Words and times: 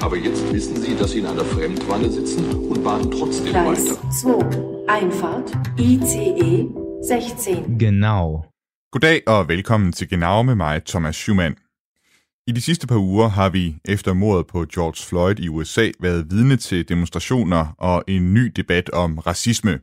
Aber 0.00 0.16
jetzt 0.16 0.52
wissen 0.52 0.76
Sie, 0.76 0.96
dass 0.96 1.10
Sie 1.10 1.18
in 1.18 1.26
einer 1.26 1.44
Fremdwanne 1.44 2.10
sitzen 2.10 2.54
und 2.54 2.84
bahnen 2.84 3.10
trotzdem 3.10 3.46
Gleis 3.46 3.90
weiter. 3.90 4.10
2. 4.10 4.88
Einfahrt. 4.88 5.52
ICE 5.78 6.68
16. 7.08 7.78
Genau. 7.78 8.44
Goddag 8.92 9.22
og 9.26 9.48
velkommen 9.48 9.92
til 9.92 10.08
Genau 10.08 10.42
med 10.42 10.54
mig, 10.54 10.84
Thomas 10.84 11.16
Schumann. 11.16 11.56
I 12.46 12.52
de 12.52 12.60
sidste 12.60 12.86
par 12.86 12.96
uger 12.96 13.28
har 13.28 13.48
vi 13.48 13.76
efter 13.84 14.12
mordet 14.12 14.46
på 14.46 14.64
George 14.74 15.06
Floyd 15.08 15.38
i 15.38 15.48
USA 15.48 15.90
været 16.00 16.26
vidne 16.30 16.56
til 16.56 16.88
demonstrationer 16.88 17.74
og 17.78 18.04
en 18.08 18.34
ny 18.34 18.52
debat 18.56 18.90
om 18.90 19.18
racisme. 19.18 19.80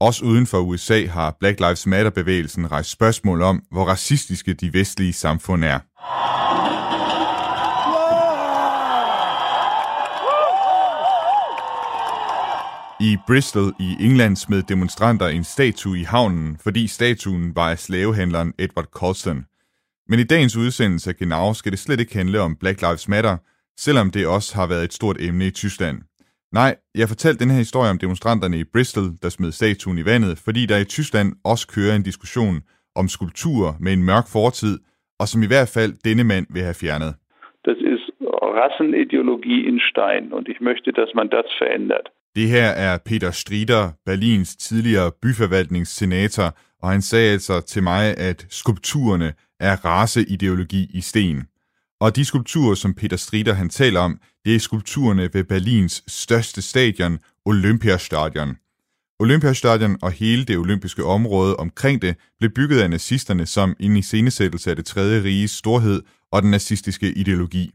Også 0.00 0.24
uden 0.24 0.46
for 0.46 0.58
USA 0.58 1.06
har 1.06 1.36
Black 1.40 1.60
Lives 1.60 1.86
Matter-bevægelsen 1.86 2.72
rejst 2.72 2.90
spørgsmål 2.90 3.42
om, 3.42 3.62
hvor 3.70 3.84
racistiske 3.84 4.54
de 4.54 4.72
vestlige 4.72 5.12
samfund 5.12 5.64
er. 5.64 5.78
I 13.08 13.16
Bristol 13.26 13.68
i 13.88 13.90
England 14.06 14.36
smed 14.36 14.62
demonstranter 14.72 15.26
en 15.26 15.44
statue 15.44 15.98
i 16.02 16.04
havnen, 16.14 16.56
fordi 16.64 16.82
statuen 16.86 17.44
var 17.58 17.68
af 17.70 17.78
slavehandleren 17.78 18.52
Edward 18.64 18.90
Colston. 18.98 19.40
Men 20.08 20.18
i 20.20 20.30
dagens 20.32 20.56
udsendelse 20.56 21.10
af 21.10 21.16
Genau 21.16 21.46
skal 21.54 21.72
det 21.72 21.78
slet 21.78 22.00
ikke 22.00 22.18
handle 22.20 22.40
om 22.40 22.56
Black 22.62 22.78
Lives 22.80 23.08
Matter, 23.08 23.36
selvom 23.84 24.10
det 24.10 24.26
også 24.26 24.50
har 24.58 24.66
været 24.72 24.84
et 24.84 24.92
stort 24.92 25.16
emne 25.20 25.46
i 25.46 25.50
Tyskland. 25.50 25.98
Nej, 26.52 26.72
jeg 27.00 27.08
fortalte 27.08 27.40
den 27.42 27.50
her 27.52 27.58
historie 27.64 27.90
om 27.90 27.98
demonstranterne 27.98 28.58
i 28.58 28.70
Bristol, 28.74 29.08
der 29.22 29.28
smed 29.28 29.52
statuen 29.52 29.98
i 29.98 30.04
vandet, 30.04 30.34
fordi 30.46 30.62
der 30.66 30.78
i 30.78 30.90
Tyskland 30.96 31.28
også 31.44 31.64
kører 31.74 31.94
en 31.96 32.08
diskussion 32.10 32.56
om 33.00 33.08
skulpturer 33.08 33.72
med 33.80 33.92
en 33.92 34.06
mørk 34.10 34.26
fortid, 34.36 34.74
og 35.20 35.26
som 35.28 35.42
i 35.42 35.50
hvert 35.52 35.70
fald 35.76 35.92
denne 36.08 36.24
mand 36.24 36.46
vil 36.54 36.62
have 36.62 36.80
fjernet. 36.82 37.12
Das 37.68 37.78
ist 37.94 38.06
Rassenideologie 38.60 39.60
in 39.70 39.78
Stein 39.90 40.24
und 40.36 40.44
ich 40.52 40.60
möchte, 40.68 40.90
dass 40.98 41.10
man 41.18 41.28
das 41.36 41.48
verändert. 41.62 42.06
Det 42.36 42.48
her 42.48 42.66
er 42.66 42.98
Peter 43.04 43.30
Strider, 43.30 43.90
Berlins 44.06 44.56
tidligere 44.56 45.10
byforvaltningssenator, 45.22 46.56
og 46.82 46.90
han 46.90 47.02
sagde 47.02 47.32
altså 47.32 47.60
til 47.60 47.82
mig, 47.82 48.18
at 48.18 48.46
skulpturerne 48.50 49.32
er 49.60 49.84
raceideologi 49.84 50.90
i 50.94 51.00
sten. 51.00 51.42
Og 52.00 52.16
de 52.16 52.24
skulpturer, 52.24 52.74
som 52.74 52.94
Peter 52.94 53.16
Strider 53.16 53.52
han 53.52 53.68
taler 53.68 54.00
om, 54.00 54.20
det 54.44 54.54
er 54.54 54.58
skulpturerne 54.58 55.28
ved 55.32 55.44
Berlins 55.44 56.02
største 56.08 56.62
stadion, 56.62 57.18
Olympiastadion. 57.44 58.56
Olympiastadion 59.20 59.98
og 60.02 60.12
hele 60.12 60.44
det 60.44 60.58
olympiske 60.58 61.04
område 61.04 61.56
omkring 61.56 62.02
det 62.02 62.16
blev 62.38 62.50
bygget 62.50 62.80
af 62.80 62.90
nazisterne 62.90 63.46
som 63.46 63.76
en 63.80 63.96
iscenesættelse 63.96 64.70
af 64.70 64.76
det 64.76 64.84
tredje 64.84 65.22
riges 65.22 65.50
storhed 65.50 66.02
og 66.30 66.42
den 66.42 66.50
nazistiske 66.50 67.12
ideologi. 67.12 67.70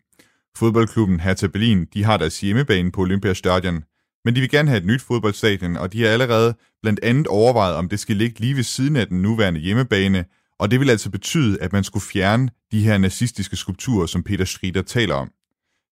Fodboldklubben 0.58 1.20
Hertha 1.20 1.48
Berlin 1.48 1.86
de 1.94 2.04
har 2.04 2.18
deres 2.18 2.42
hjemmebane 2.42 2.92
på 2.92 3.02
Olympiastadion, 3.02 3.84
men 4.28 4.36
de 4.36 4.40
vil 4.40 4.50
gerne 4.50 4.70
have 4.70 4.78
et 4.78 4.86
nyt 4.86 5.02
fodboldstadion, 5.02 5.78
og 5.78 5.94
de 5.94 6.04
har 6.04 6.10
allerede 6.10 6.56
blandt 6.82 7.00
andet 7.04 7.28
overvejet, 7.28 7.76
om 7.76 7.90
det 7.90 8.00
skal 8.00 8.16
ligge 8.16 8.40
lige 8.40 8.56
ved 8.56 8.64
siden 8.64 8.96
af 8.96 9.08
den 9.08 9.22
nuværende 9.22 9.60
hjemmebane, 9.60 10.26
og 10.60 10.72
det 10.72 10.80
vil 10.80 10.90
altså 10.90 11.10
betyde, 11.10 11.62
at 11.62 11.74
man 11.74 11.84
skulle 11.84 12.04
fjerne 12.04 12.50
de 12.72 12.84
her 12.84 12.98
nazistiske 12.98 13.56
skulpturer, 13.56 14.06
som 14.06 14.24
Peter 14.24 14.46
Schrieder 14.46 14.82
taler 14.82 15.16
om. 15.16 15.32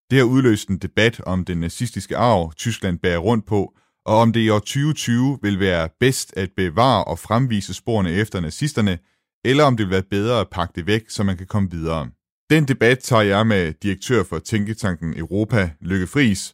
Det 0.10 0.18
har 0.18 0.26
udløst 0.26 0.70
en 0.70 0.78
debat 0.78 1.22
om 1.26 1.46
den 1.46 1.58
nazistiske 1.58 2.18
arv, 2.18 2.54
Tyskland 2.54 3.00
bærer 3.00 3.18
rundt 3.18 3.46
på, 3.46 3.74
og 4.06 4.18
om 4.18 4.34
det 4.34 4.40
i 4.40 4.50
år 4.50 4.60
2020 4.60 5.40
vil 5.42 5.60
være 5.60 5.90
bedst 6.00 6.34
at 6.38 6.50
bevare 6.58 7.04
og 7.04 7.20
fremvise 7.20 7.74
sporene 7.74 8.12
efter 8.12 8.40
nazisterne, 8.40 9.00
eller 9.46 9.64
om 9.64 9.78
det 9.78 9.86
vil 9.86 9.92
være 9.92 10.04
bedre 10.12 10.40
at 10.40 10.50
pakke 10.52 10.74
det 10.76 10.88
væk, 10.88 11.04
så 11.10 11.24
man 11.24 11.38
kan 11.38 11.48
komme 11.48 11.72
videre. 11.72 12.10
Den 12.50 12.68
debat 12.68 13.00
tager 13.00 13.24
jeg 13.24 13.48
med 13.48 13.74
direktør 13.84 14.24
for 14.24 14.40
Tænketanken 14.40 15.18
Europa, 15.18 15.70
Lykke 15.82 16.08
Friis, 16.08 16.54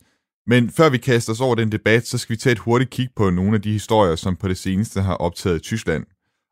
men 0.51 0.69
før 0.77 0.89
vi 0.89 0.97
kaster 0.97 1.31
os 1.33 1.41
over 1.41 1.55
den 1.55 1.71
debat, 1.71 2.03
så 2.07 2.17
skal 2.17 2.33
vi 2.33 2.37
tage 2.37 2.51
et 2.51 2.59
hurtigt 2.59 2.91
kig 2.91 3.09
på 3.15 3.29
nogle 3.29 3.53
af 3.55 3.61
de 3.61 3.71
historier, 3.71 4.15
som 4.15 4.35
på 4.35 4.47
det 4.47 4.57
seneste 4.57 5.01
har 5.01 5.15
optaget 5.15 5.63
Tyskland. 5.63 6.03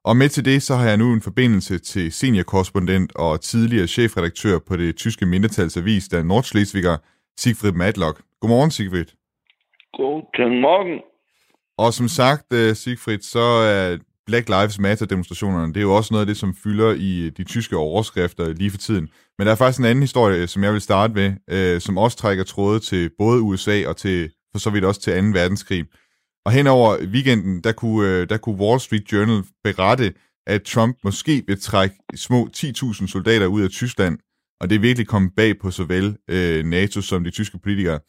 Og 0.05 0.17
med 0.17 0.29
til 0.29 0.45
det, 0.45 0.61
så 0.61 0.75
har 0.75 0.87
jeg 0.87 0.97
nu 0.97 1.13
en 1.13 1.21
forbindelse 1.21 1.79
til 1.79 2.11
seniorkorrespondent 2.11 3.15
og 3.15 3.41
tidligere 3.41 3.87
chefredaktør 3.87 4.59
på 4.67 4.77
det 4.77 4.95
tyske 4.95 5.25
mindretalsavis, 5.25 6.07
der 6.07 6.23
Nordschleswiger, 6.23 6.97
Sigfrid 7.37 7.71
Matlock. 7.71 8.21
Godmorgen, 8.41 8.71
Sigfrid. 8.71 9.05
Guten 9.97 10.61
Morgen. 10.61 11.01
Og 11.77 11.93
som 11.93 12.07
sagt, 12.07 12.53
øh, 12.53 12.75
Sigfrid, 12.75 13.21
så 13.21 13.45
er 13.73 13.97
Black 14.29 14.49
Lives 14.49 14.79
Matter-demonstrationerne, 14.79 15.73
det 15.73 15.77
er 15.77 15.81
jo 15.81 15.95
også 15.95 16.13
noget 16.13 16.21
af 16.21 16.27
det, 16.27 16.37
som 16.37 16.55
fylder 16.63 16.93
i 16.93 17.21
øh, 17.25 17.31
de 17.37 17.43
tyske 17.43 17.77
overskrifter 17.77 18.53
lige 18.53 18.71
for 18.71 18.77
tiden. 18.77 19.09
Men 19.37 19.47
der 19.47 19.51
er 19.51 19.55
faktisk 19.55 19.79
en 19.79 19.85
anden 19.85 20.03
historie, 20.03 20.41
øh, 20.41 20.47
som 20.47 20.63
jeg 20.63 20.73
vil 20.73 20.81
starte 20.81 21.13
med, 21.13 21.33
øh, 21.49 21.81
som 21.81 21.97
også 21.97 22.17
trækker 22.17 22.43
tråde 22.43 22.79
til 22.79 23.09
både 23.17 23.41
USA 23.41 23.87
og 23.87 23.97
til, 23.97 24.29
for 24.51 24.59
så 24.59 24.69
vidt 24.69 24.85
også 24.85 25.01
til 25.01 25.13
2. 25.13 25.39
verdenskrig. 25.39 25.85
Og 26.45 26.51
hen 26.51 26.67
over 26.67 26.97
weekenden, 27.05 27.61
der 27.63 27.71
kunne, 27.71 28.09
øh, 28.09 28.29
der 28.29 28.37
kunne 28.37 28.55
Wall 28.55 28.79
Street 28.79 29.11
Journal 29.11 29.43
berette, 29.63 30.13
at 30.47 30.63
Trump 30.63 30.97
måske 31.03 31.43
vil 31.47 31.61
trække 31.61 31.95
små 32.15 32.49
10.000 32.57 33.07
soldater 33.07 33.47
ud 33.47 33.61
af 33.61 33.69
Tyskland, 33.69 34.17
og 34.61 34.69
det 34.69 34.75
er 34.75 34.79
virkelig 34.79 35.07
kommet 35.07 35.31
bag 35.35 35.59
på 35.59 35.71
såvel 35.71 36.17
øh, 36.29 36.65
NATO 36.65 37.01
som 37.01 37.23
de 37.23 37.29
tyske 37.29 37.59
politikere. 37.59 37.99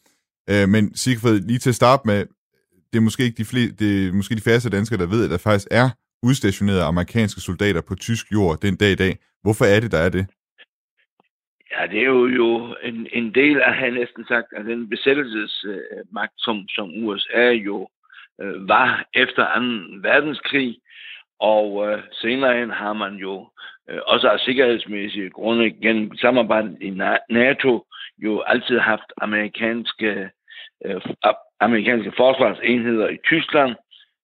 Øh, 0.49 0.69
men 0.69 0.95
Sigfrid, 0.95 1.39
lige 1.39 1.59
til 1.59 1.69
at 1.69 1.75
starte 1.75 2.01
med, 2.05 2.25
det 2.93 2.97
er 2.97 3.01
måske 3.01 3.23
ikke 3.23 3.37
de, 3.37 3.45
flere, 3.45 3.71
det 3.79 4.07
er 4.07 4.13
måske 4.13 4.35
de 4.35 4.41
færreste 4.41 4.69
danskere, 4.69 4.99
der 4.99 5.05
ved, 5.05 5.23
at 5.23 5.29
der 5.29 5.37
faktisk 5.37 5.67
er 5.71 5.89
udstationerede 6.23 6.83
amerikanske 6.83 7.41
soldater 7.41 7.81
på 7.81 7.95
tysk 7.95 8.31
jord 8.31 8.59
den 8.61 8.75
dag 8.75 8.91
i 8.91 8.95
dag. 8.95 9.17
Hvorfor 9.41 9.65
er 9.65 9.79
det, 9.79 9.91
der 9.91 9.97
er 9.97 10.09
det? 10.09 10.25
Ja, 11.71 11.87
det 11.87 11.99
er 11.99 12.05
jo, 12.05 12.27
jo 12.27 12.75
en, 12.83 13.07
en 13.13 13.35
del 13.35 13.61
af, 13.61 13.73
han 13.75 13.93
næsten 13.93 14.25
sagt, 14.27 14.53
af 14.53 14.63
den 14.63 14.89
besættelsesmagt, 14.89 16.33
som, 16.37 16.67
som 16.69 17.03
USA 17.05 17.49
jo 17.49 17.89
øh, 18.41 18.67
var 18.67 19.05
efter 19.13 19.43
2. 19.43 20.09
verdenskrig. 20.09 20.79
Og 21.39 21.87
øh, 21.87 22.03
senere 22.11 22.59
hen 22.59 22.69
har 22.69 22.93
man 22.93 23.15
jo 23.15 23.49
øh, 23.89 23.99
også 24.05 24.29
af 24.29 24.39
sikkerhedsmæssige 24.39 25.29
grunde 25.29 25.71
gennem 25.71 26.17
samarbejdet 26.17 26.77
i 26.81 26.89
NATO 27.29 27.85
jo 28.17 28.41
altid 28.41 28.79
haft 28.79 29.13
amerikanske, 29.21 30.29
øh, 30.85 31.01
amerikanske 31.59 32.13
forsvarsenheder 32.17 33.09
i 33.09 33.17
Tyskland. 33.25 33.75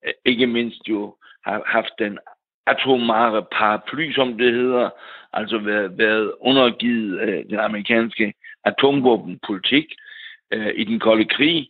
Øh, 0.05 0.13
ikke 0.25 0.47
mindst 0.47 0.81
jo 0.89 1.15
har 1.47 1.63
haft 1.65 1.93
den 1.99 2.19
atomare 2.67 3.45
paraply, 3.51 4.13
som 4.13 4.37
det 4.37 4.53
hedder, 4.53 4.89
altså 5.33 5.57
været, 5.57 5.97
været 5.97 6.33
undergivet 6.39 7.19
øh, 7.21 7.45
den 7.49 7.59
amerikanske 7.59 8.33
atomvåbenpolitik 8.65 9.85
øh, 10.53 10.71
i 10.75 10.83
den 10.83 10.99
kolde 10.99 11.25
krig. 11.25 11.69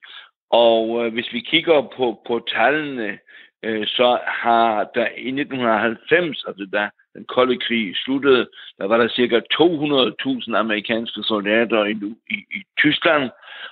Og 0.49 1.05
øh, 1.05 1.13
hvis 1.13 1.33
vi 1.33 1.39
kigger 1.39 1.81
på, 1.97 2.21
på 2.27 2.47
tallene, 2.55 3.19
øh, 3.63 3.87
så 3.87 4.19
har 4.25 4.83
der 4.95 5.07
i 5.17 5.27
1990, 5.27 6.43
altså 6.47 6.65
da 6.73 6.89
den 7.13 7.25
kolde 7.25 7.57
krig 7.57 7.95
sluttede, 7.95 8.49
der 8.77 8.87
var 8.87 8.97
der 8.97 9.07
cirka 9.07 9.39
200.000 9.53 10.55
amerikanske 10.55 11.23
soldater 11.23 11.85
i, 11.85 11.95
i, 12.29 12.35
i 12.35 12.63
Tyskland, 12.77 13.29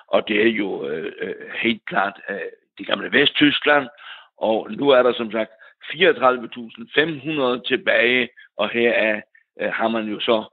og 0.07 0.27
det 0.27 0.47
er 0.47 0.49
jo 0.49 0.87
øh, 0.87 1.11
øh, 1.21 1.35
helt 1.61 1.85
klart 1.85 2.13
øh, 2.29 2.37
det 2.77 2.87
gamle 2.87 3.11
Vesttyskland, 3.11 3.87
og 4.37 4.67
nu 4.71 4.89
er 4.89 5.03
der 5.03 5.13
som 5.13 5.31
sagt 5.31 5.51
34.500 5.93 7.67
tilbage, 7.67 8.29
og 8.57 8.69
her 8.69 8.91
er, 8.91 9.21
øh, 9.61 9.71
har 9.71 9.87
man 9.87 10.07
jo 10.07 10.19
så 10.19 10.43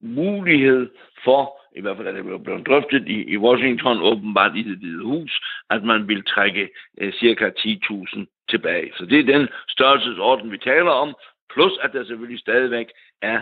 mulighed 0.00 0.90
for, 1.24 1.60
i 1.76 1.80
hvert 1.80 1.96
fald 1.96 2.08
er 2.08 2.12
det 2.12 2.42
blevet 2.42 2.66
drøftet 2.66 3.08
i, 3.08 3.32
i 3.32 3.36
Washington, 3.36 4.02
åbenbart 4.02 4.56
i 4.56 4.62
det 4.62 4.78
hvide 4.78 5.04
hus, 5.04 5.40
at 5.70 5.84
man 5.84 6.08
vil 6.08 6.24
trække 6.24 6.70
øh, 6.98 7.12
cirka 7.12 7.50
10.000 7.58 8.46
tilbage. 8.48 8.92
Så 8.96 9.06
det 9.06 9.18
er 9.18 9.38
den 9.38 9.48
størrelsesorden, 9.68 10.52
vi 10.52 10.58
taler 10.58 10.90
om, 10.90 11.14
plus 11.54 11.72
at 11.82 11.92
der 11.92 12.04
selvfølgelig 12.04 12.40
stadigvæk 12.40 12.86
er 13.22 13.40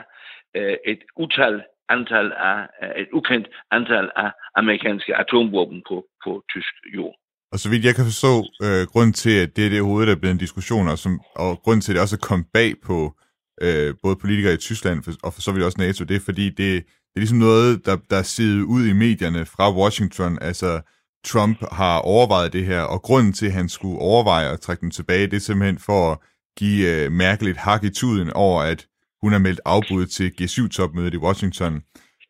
øh, 0.57 0.77
et 0.87 1.03
utal 1.17 1.63
antal 1.89 2.33
af, 2.33 2.67
øh, 2.83 2.91
et 2.97 3.09
ukendt 3.13 3.49
antal 3.71 4.11
af 4.17 4.31
amerikanske 4.55 5.17
atomvåben 5.17 5.83
på, 5.89 6.07
på 6.25 6.45
tysk 6.53 6.75
jord. 6.95 7.20
Og 7.53 7.61
så 7.61 7.69
vidt 7.69 7.85
jeg 7.85 7.95
kan 7.95 8.05
forstå, 8.05 8.47
øh, 8.63 8.87
grund 8.87 9.13
til, 9.15 9.31
at 9.31 9.57
det 9.57 9.67
er 9.67 9.71
det 9.71 9.83
hovedet, 9.83 10.09
der 10.09 10.15
er 10.15 10.19
blevet 10.19 10.35
en 10.35 10.39
diskussion, 10.39 10.89
og, 10.89 10.99
som, 10.99 11.21
og 11.37 11.61
grund 11.65 11.83
til, 11.83 11.93
at 11.93 11.95
det 11.95 12.03
også 12.03 12.17
er 12.17 12.27
kommet 12.27 12.47
bag 12.55 12.75
på 12.85 13.15
øh, 13.63 13.95
både 14.03 14.17
politikere 14.17 14.55
i 14.55 14.57
Tyskland, 14.57 15.19
og 15.23 15.35
for 15.35 15.41
så 15.41 15.53
vidt 15.53 15.65
også 15.65 15.79
NATO, 15.79 16.05
det 16.05 16.17
er 16.17 16.21
fordi, 16.21 16.45
det, 16.45 16.59
det 16.59 17.17
er 17.17 17.21
ligesom 17.21 17.39
noget, 17.39 17.87
der, 17.87 17.97
der 18.11 18.17
er 18.17 18.23
siddet 18.23 18.63
ud 18.63 18.87
i 18.87 18.93
medierne 18.93 19.47
fra 19.47 19.77
Washington, 19.77 20.39
altså 20.41 20.81
Trump 21.25 21.65
har 21.73 21.99
overvejet 21.99 22.53
det 22.53 22.67
her, 22.67 22.81
og 22.81 23.03
grunden 23.03 23.33
til, 23.33 23.47
at 23.47 23.53
han 23.53 23.69
skulle 23.69 23.99
overveje 23.99 24.53
at 24.53 24.61
trække 24.61 24.81
den 24.81 24.91
tilbage, 24.91 25.27
det 25.27 25.37
er 25.37 25.41
simpelthen 25.41 25.79
for 25.79 26.13
at 26.13 26.19
give 26.59 27.05
øh, 27.05 27.13
Merkel 27.13 27.49
et 27.49 27.57
hak 27.57 27.85
i 27.85 27.91
tuden 27.91 28.31
over, 28.31 28.63
at 28.63 28.87
hun 29.23 29.33
har 29.33 29.39
meldt 29.39 29.61
afbud 29.65 30.07
til 30.07 30.33
G7-topmødet 30.41 31.15
i 31.15 31.17
Washington. 31.17 31.83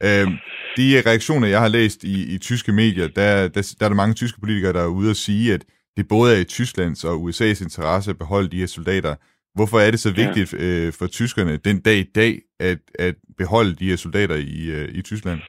Uh, 0.05 0.33
de 0.77 1.03
reaktioner, 1.07 1.49
jeg 1.49 1.61
har 1.61 1.69
læst 1.69 2.05
i, 2.05 2.35
i 2.35 2.39
tyske 2.39 2.73
medier, 2.73 3.09
der, 3.09 3.49
der, 3.49 3.75
der 3.79 3.85
er 3.85 3.89
der 3.89 4.03
mange 4.03 4.15
tyske 4.15 4.41
politikere, 4.41 4.73
der 4.73 4.83
er 4.83 4.97
ude 5.01 5.11
at 5.11 5.17
sige, 5.17 5.55
at 5.55 5.65
det 5.97 6.09
både 6.09 6.37
er 6.37 6.41
i 6.41 6.45
Tysklands 6.45 7.05
og 7.05 7.15
USA's 7.25 7.63
interesse 7.67 8.11
at 8.11 8.19
beholde 8.19 8.49
de 8.49 8.61
her 8.61 8.67
soldater. 8.67 9.15
Hvorfor 9.55 9.79
er 9.79 9.91
det 9.91 10.01
så 10.01 10.13
vigtigt 10.23 10.53
ja. 10.53 10.59
øh, 10.65 10.93
for 10.99 11.07
tyskerne 11.07 11.57
den 11.57 11.81
dag 11.81 11.99
i 11.99 12.11
dag 12.21 12.33
at, 12.61 12.79
at 12.99 13.15
beholde 13.39 13.75
de 13.75 13.91
her 13.91 13.97
soldater 13.97 14.37
i, 14.37 14.61
øh, 14.77 14.89
i 14.99 15.03
Tyskland? 15.03 15.41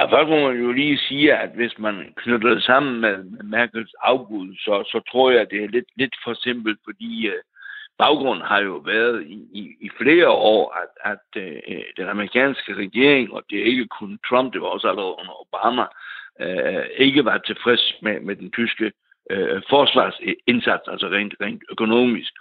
Og 0.00 0.06
først 0.12 0.28
må 0.28 0.48
man 0.48 0.56
jo 0.64 0.72
lige 0.72 0.98
sige, 0.98 1.34
at 1.34 1.50
hvis 1.54 1.74
man 1.78 1.96
knytter 2.16 2.54
det 2.54 2.62
sammen 2.62 3.00
med, 3.00 3.16
Merkels 3.44 3.94
afbud, 4.02 4.48
så, 4.64 4.74
så 4.92 4.98
tror 5.10 5.30
jeg, 5.30 5.40
at 5.40 5.48
det 5.50 5.64
er 5.64 5.68
lidt, 5.68 5.90
lidt 5.96 6.14
for 6.24 6.34
simpelt, 6.34 6.78
fordi 6.84 7.28
uh, 7.28 7.40
baggrunden 8.02 8.46
har 8.46 8.60
jo 8.60 8.74
været 8.92 9.22
i, 9.36 9.38
i, 9.60 9.62
i 9.80 9.88
flere 10.00 10.28
år, 10.28 10.62
at, 10.82 11.12
at 11.12 11.42
øh, 11.42 11.82
den 11.96 12.08
amerikanske 12.08 12.74
regering, 12.74 13.32
og 13.32 13.42
det 13.50 13.58
er 13.58 13.64
ikke 13.64 13.86
kun 13.86 14.18
Trump, 14.28 14.52
det 14.52 14.60
var 14.60 14.66
også 14.66 14.88
allerede 14.88 15.18
under 15.20 15.34
Obama, 15.44 15.84
øh, 16.40 16.84
ikke 16.96 17.24
var 17.24 17.38
tilfreds 17.38 17.94
med, 18.02 18.20
med 18.20 18.36
den 18.36 18.50
tyske 18.50 18.92
øh, 19.30 19.62
forsvarsindsats, 19.70 20.88
altså 20.88 21.06
rent, 21.06 21.34
rent 21.40 21.62
økonomisk. 21.70 22.32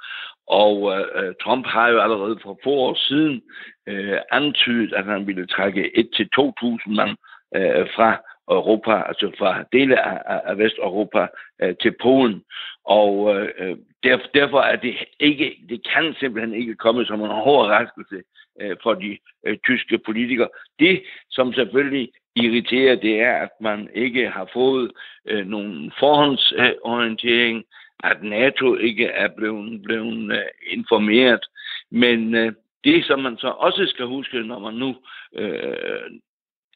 Og 0.47 0.75
øh, 0.93 1.33
Trump 1.43 1.65
har 1.65 1.87
jo 1.87 1.99
allerede 1.99 2.39
for 2.43 2.59
få 2.63 2.69
år 2.69 2.95
siden 3.07 3.41
øh, 3.87 4.17
antydet, 4.31 4.93
at 4.93 5.05
han 5.05 5.27
ville 5.27 5.47
trække 5.47 5.91
1-2.000 5.97 6.95
mand 6.99 7.15
øh, 7.55 7.87
fra 7.95 8.09
Europa, 8.49 8.91
altså 9.07 9.31
fra 9.37 9.63
dele 9.73 10.05
af, 10.05 10.41
af 10.45 10.57
Vesteuropa 10.57 11.27
øh, 11.61 11.75
til 11.81 11.95
Polen. 12.01 12.43
Og 12.85 13.35
øh, 13.35 13.77
derfor, 14.03 14.27
derfor 14.33 14.59
er 14.59 14.75
det 14.75 14.95
ikke, 15.19 15.57
det 15.69 15.87
kan 15.93 16.15
simpelthen 16.19 16.53
ikke 16.53 16.75
komme 16.75 17.05
som 17.05 17.21
en 17.21 17.31
overraskelse 17.31 18.23
øh, 18.61 18.75
for 18.83 18.93
de 18.93 19.17
øh, 19.45 19.57
tyske 19.57 19.97
politikere. 19.97 20.49
Det, 20.79 21.03
som 21.29 21.53
selvfølgelig 21.53 22.11
irriterer, 22.35 22.95
det 22.95 23.21
er, 23.21 23.33
at 23.33 23.51
man 23.61 23.89
ikke 23.93 24.29
har 24.29 24.49
fået 24.53 24.91
øh, 25.25 25.45
nogen 25.47 25.91
forhåndsorientering, 25.99 27.57
øh, 27.57 27.63
at 28.11 28.23
NATO 28.23 28.75
ikke 28.75 29.05
er 29.05 29.27
blevet, 29.37 29.81
blevet 29.81 30.31
øh, 30.31 30.45
informeret. 30.67 31.45
Men 31.91 32.35
øh, 32.35 32.53
det, 32.83 33.05
som 33.05 33.19
man 33.19 33.37
så 33.37 33.47
også 33.47 33.85
skal 33.85 34.05
huske, 34.05 34.43
når 34.43 34.59
man 34.59 34.73
nu 34.73 34.95
øh, 35.35 36.11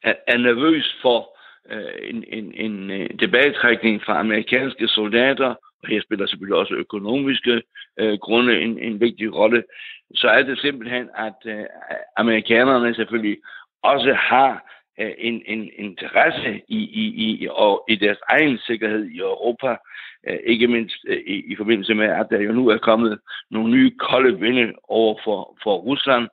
er 0.04 0.38
nervøs 0.38 0.98
for 1.02 1.35
øh, 1.72 2.10
en, 2.10 2.24
en, 2.28 2.54
en 2.54 2.92
øh, 2.92 3.10
tilbagetrækning 3.20 4.02
fra 4.04 4.20
amerikanske 4.20 4.88
soldater, 4.88 5.56
og 5.84 5.88
her 5.90 6.02
spiller 6.02 6.28
selvfølgelig 6.28 6.58
også 6.58 6.74
økonomiske 6.74 7.62
øh, 8.00 8.18
grunde 8.18 8.62
en, 8.62 8.80
en 8.80 9.02
vigtig 9.02 9.36
rolle, 9.36 9.64
så 10.16 10.28
er 10.28 10.44
det 10.44 10.60
simpelthen, 10.60 11.10
at 11.18 11.40
øh, 11.46 11.66
amerikanerne 12.18 12.96
selvfølgelig 12.96 13.38
også 13.84 14.14
har 14.14 14.76
øh, 15.00 15.12
en, 15.18 15.42
en 15.46 15.70
interesse 15.76 16.62
i, 16.68 16.80
i, 17.04 17.06
i, 17.26 17.48
og 17.52 17.86
i 17.90 17.96
deres 17.96 18.18
egen 18.30 18.58
sikkerhed 18.58 19.06
i 19.06 19.18
Europa, 19.18 19.76
øh, 20.28 20.40
ikke 20.44 20.68
mindst 20.68 21.06
øh, 21.08 21.18
i, 21.18 21.52
i 21.52 21.56
forbindelse 21.56 21.94
med, 21.94 22.06
at 22.06 22.28
der 22.30 22.40
jo 22.40 22.52
nu 22.52 22.68
er 22.68 22.78
kommet 22.78 23.20
nogle 23.52 23.72
nye 23.72 23.92
kolde 23.98 24.40
vinde 24.40 24.74
over 24.84 25.16
for, 25.24 25.58
for 25.64 25.76
Rusland, 25.76 26.28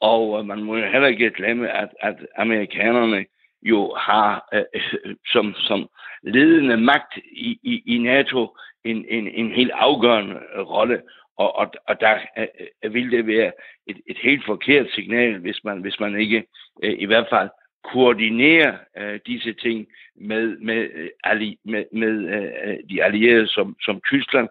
og 0.00 0.38
øh, 0.38 0.46
man 0.46 0.62
må 0.62 0.76
jo 0.76 0.86
heller 0.86 1.08
ikke 1.08 1.30
glemme, 1.30 1.70
at, 1.70 1.88
at 2.00 2.16
amerikanerne 2.36 3.24
jo 3.64 3.94
har 3.98 4.48
øh, 4.54 4.64
øh, 5.04 5.16
som, 5.26 5.54
som 5.54 5.88
ledende 6.22 6.76
magt 6.76 7.16
i, 7.32 7.58
i, 7.62 7.82
i 7.94 7.98
NATO 7.98 8.56
en, 8.84 9.04
en, 9.08 9.28
en 9.28 9.50
helt 9.52 9.70
afgørende 9.74 10.34
øh, 10.34 10.60
rolle. 10.60 11.00
Og, 11.38 11.56
og, 11.56 11.72
og 11.88 12.00
der 12.00 12.14
øh, 12.38 12.46
øh, 12.84 12.94
vil 12.94 13.10
det 13.10 13.26
være 13.26 13.52
et, 13.86 13.96
et 14.06 14.18
helt 14.22 14.44
forkert 14.46 14.86
signal, 14.94 15.38
hvis 15.38 15.60
man, 15.64 15.80
hvis 15.80 16.00
man 16.00 16.20
ikke 16.20 16.44
øh, 16.82 16.94
i 16.98 17.06
hvert 17.06 17.26
fald 17.30 17.48
koordinerer 17.92 18.72
øh, 18.98 19.20
disse 19.26 19.52
ting 19.52 19.86
med, 20.20 20.58
med, 20.58 20.88
øh, 20.94 21.08
alli, 21.24 21.58
med, 21.64 21.84
med 21.92 22.14
øh, 22.34 22.76
de 22.90 23.04
allierede 23.04 23.48
som, 23.48 23.76
som 23.80 24.00
Tyskland. 24.10 24.48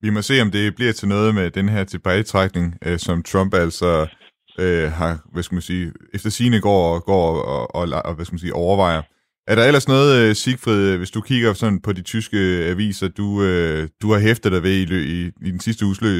Vi 0.00 0.10
må 0.10 0.22
se, 0.22 0.34
om 0.42 0.50
det 0.50 0.74
bliver 0.74 0.92
til 0.92 1.08
noget 1.08 1.34
med 1.34 1.50
den 1.50 1.68
her 1.68 1.84
tilbagetrækning, 1.84 2.78
øh, 2.86 2.98
som 2.98 3.22
Trump 3.22 3.54
altså 3.54 4.08
øh, 4.58 4.88
har, 4.98 5.12
hvad 5.32 5.42
skal 5.42 5.54
man 5.54 5.62
sige, 5.62 5.92
efter 6.14 6.30
sine 6.30 6.60
går, 6.60 6.98
går 7.10 7.26
og, 7.54 7.74
og, 7.74 7.84
og, 8.04 8.14
hvad 8.14 8.24
skal 8.24 8.34
man 8.34 8.44
sige, 8.46 8.54
overvejer. 8.54 9.02
Er 9.46 9.54
der 9.54 9.64
ellers 9.64 9.88
noget, 9.88 10.10
øh, 10.20 10.34
Sigfrid, 10.34 10.92
øh, 10.92 10.98
hvis 10.98 11.10
du 11.10 11.20
kigger 11.20 11.52
sådan 11.52 11.80
på 11.86 11.92
de 11.92 12.02
tyske 12.02 12.38
aviser, 12.72 13.08
du, 13.08 13.26
øh, 13.48 13.88
du 14.02 14.06
har 14.12 14.20
hæftet 14.28 14.52
dig 14.52 14.62
ved 14.62 14.76
i, 14.82 14.84
i, 15.16 15.18
i 15.46 15.50
den 15.54 15.60
sidste 15.60 15.86
uges, 15.86 16.00
lø, 16.02 16.12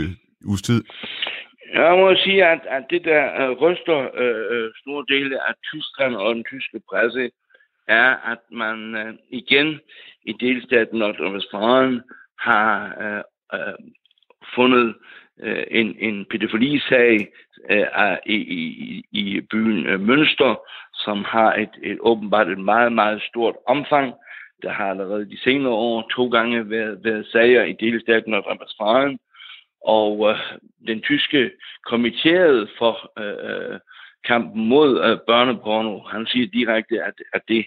uges 0.51 0.63
tid? 0.63 0.81
Jeg 1.75 1.93
må 1.99 2.15
sige, 2.15 2.45
at, 2.45 2.61
at 2.77 2.85
det 2.91 3.05
der 3.05 3.25
uh, 3.41 3.63
ryster 3.63 3.99
uh, 4.23 4.69
store 4.81 5.05
dele 5.09 5.49
af 5.49 5.55
Tyskland 5.71 6.15
og 6.15 6.35
den 6.35 6.45
tyske 6.45 6.81
presse, 6.91 7.31
er, 7.89 8.11
at 8.33 8.43
man 8.51 8.79
uh, 8.95 9.15
igen 9.31 9.81
i 10.27 10.33
delstaten 10.33 10.99
Nordrhein-Westfalen 11.03 12.01
har 12.39 12.73
uh, 13.05 13.23
uh, 13.59 13.75
fundet 14.55 14.95
uh, 15.43 15.63
en, 15.71 15.97
en 15.99 16.25
pædofilisag 16.31 17.29
øh, 17.71 17.87
i, 18.27 18.37
i, 18.37 19.05
i 19.13 19.41
byen 19.41 19.87
uh, 19.87 20.01
Münster, 20.09 20.55
som 20.95 21.25
har 21.25 21.55
et, 21.55 21.71
et 21.83 21.99
åbenbart 22.01 22.49
et 22.49 22.59
meget, 22.59 22.93
meget 22.93 23.23
stort 23.23 23.55
omfang. 23.67 24.15
Der 24.63 24.71
har 24.71 24.91
allerede 24.91 25.31
de 25.31 25.39
senere 25.39 25.73
år 25.73 26.11
to 26.11 26.29
gange 26.29 26.71
været, 26.71 27.05
været 27.05 27.27
sager 27.27 27.65
i 27.65 27.73
delstaten 27.73 28.35
Nordrhein-Westfalen, 28.35 29.19
og 29.85 30.31
øh, 30.31 30.37
den 30.87 31.01
tyske 31.01 31.51
kommitteret 31.87 32.71
for 32.79 33.13
øh, 33.19 33.79
kampen 34.25 34.69
mod 34.69 35.05
øh, 35.05 35.19
børneporno, 35.27 35.99
han 36.01 36.27
siger 36.27 36.47
direkte, 36.47 37.03
at, 37.03 37.15
at 37.33 37.43
det 37.49 37.67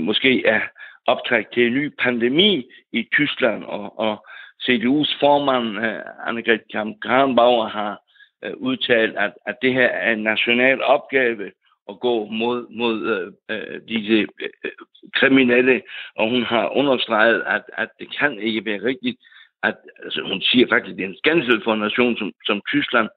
måske 0.00 0.46
er 0.46 0.60
optræk 1.06 1.46
til 1.52 1.66
en 1.66 1.74
ny 1.74 1.92
pandemi 1.98 2.66
i 2.92 3.08
Tyskland, 3.12 3.64
og, 3.64 3.98
og 3.98 4.26
CDU's 4.64 5.16
formand, 5.20 5.86
øh, 5.86 6.00
Annegret 6.26 6.62
Kramp-Karrenbauer, 6.72 7.68
har 7.68 8.00
øh, 8.44 8.56
udtalt, 8.56 9.16
at, 9.16 9.32
at 9.46 9.56
det 9.62 9.72
her 9.72 9.88
er 9.88 10.12
en 10.12 10.22
national 10.22 10.82
opgave 10.82 11.52
at 11.88 12.00
gå 12.00 12.26
mod, 12.26 12.66
mod 12.70 12.96
øh, 13.14 13.56
øh 13.56 13.80
disse 13.88 14.26
øh, 14.42 14.70
kriminelle, 15.14 15.82
og 16.16 16.30
hun 16.30 16.42
har 16.42 16.76
understreget, 16.76 17.42
at, 17.46 17.62
at 17.78 17.88
det 18.00 18.18
kan 18.18 18.38
ikke 18.38 18.64
være 18.64 18.82
rigtigt, 18.82 19.16
at 19.62 19.76
altså, 20.04 20.20
hun 20.22 20.40
siger 20.42 20.66
faktisk, 20.68 20.92
at 20.92 20.98
det 20.98 21.04
er 21.04 21.08
en 21.08 21.22
skændsel 21.22 21.60
for 21.64 21.72
en 21.74 21.80
nation 21.80 22.16
som, 22.16 22.32
som 22.44 22.60
Tyskland. 22.68 23.08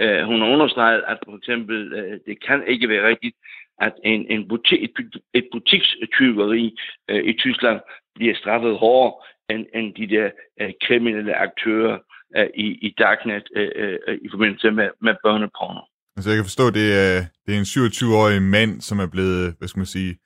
Øh, 0.00 0.22
hun 0.24 0.40
har 0.40 0.48
understreget, 0.48 1.02
at 1.08 1.18
for 1.24 1.36
eksempel, 1.36 1.92
øh, 1.92 2.18
det 2.26 2.44
kan 2.46 2.66
ikke 2.66 2.88
være 2.88 3.08
rigtigt, 3.08 3.36
at 3.80 3.92
en, 4.04 4.26
en 4.30 4.48
butik, 4.48 4.82
et, 4.82 5.20
et 5.34 5.48
butikstyveri 5.52 6.76
øh, 7.08 7.24
i 7.24 7.32
Tyskland 7.32 7.80
bliver 8.14 8.34
straffet 8.34 8.78
hårdere 8.78 9.14
end, 9.50 9.66
end 9.74 9.94
de 9.94 10.06
der 10.14 10.30
øh, 10.60 10.72
kriminelle 10.86 11.34
aktører 11.34 11.98
øh, 12.36 12.46
i, 12.54 12.66
i 12.86 12.94
Darknet 12.98 13.46
øh, 13.56 13.70
øh, 13.76 14.18
i 14.22 14.28
forbindelse 14.32 14.70
med, 14.70 14.88
med 15.02 15.14
børneporno. 15.22 15.80
Altså 16.16 16.30
jeg 16.30 16.36
kan 16.36 16.44
forstå, 16.44 16.70
det 16.70 16.86
er, 17.04 17.24
det 17.46 17.54
er 17.54 17.58
en 17.58 17.72
27-årig 17.74 18.42
mand, 18.42 18.80
som 18.80 18.98
er 18.98 19.06
blevet, 19.06 19.54
hvad 19.58 19.68
skal 19.68 19.80
man 19.80 19.86
sige, 19.86 20.18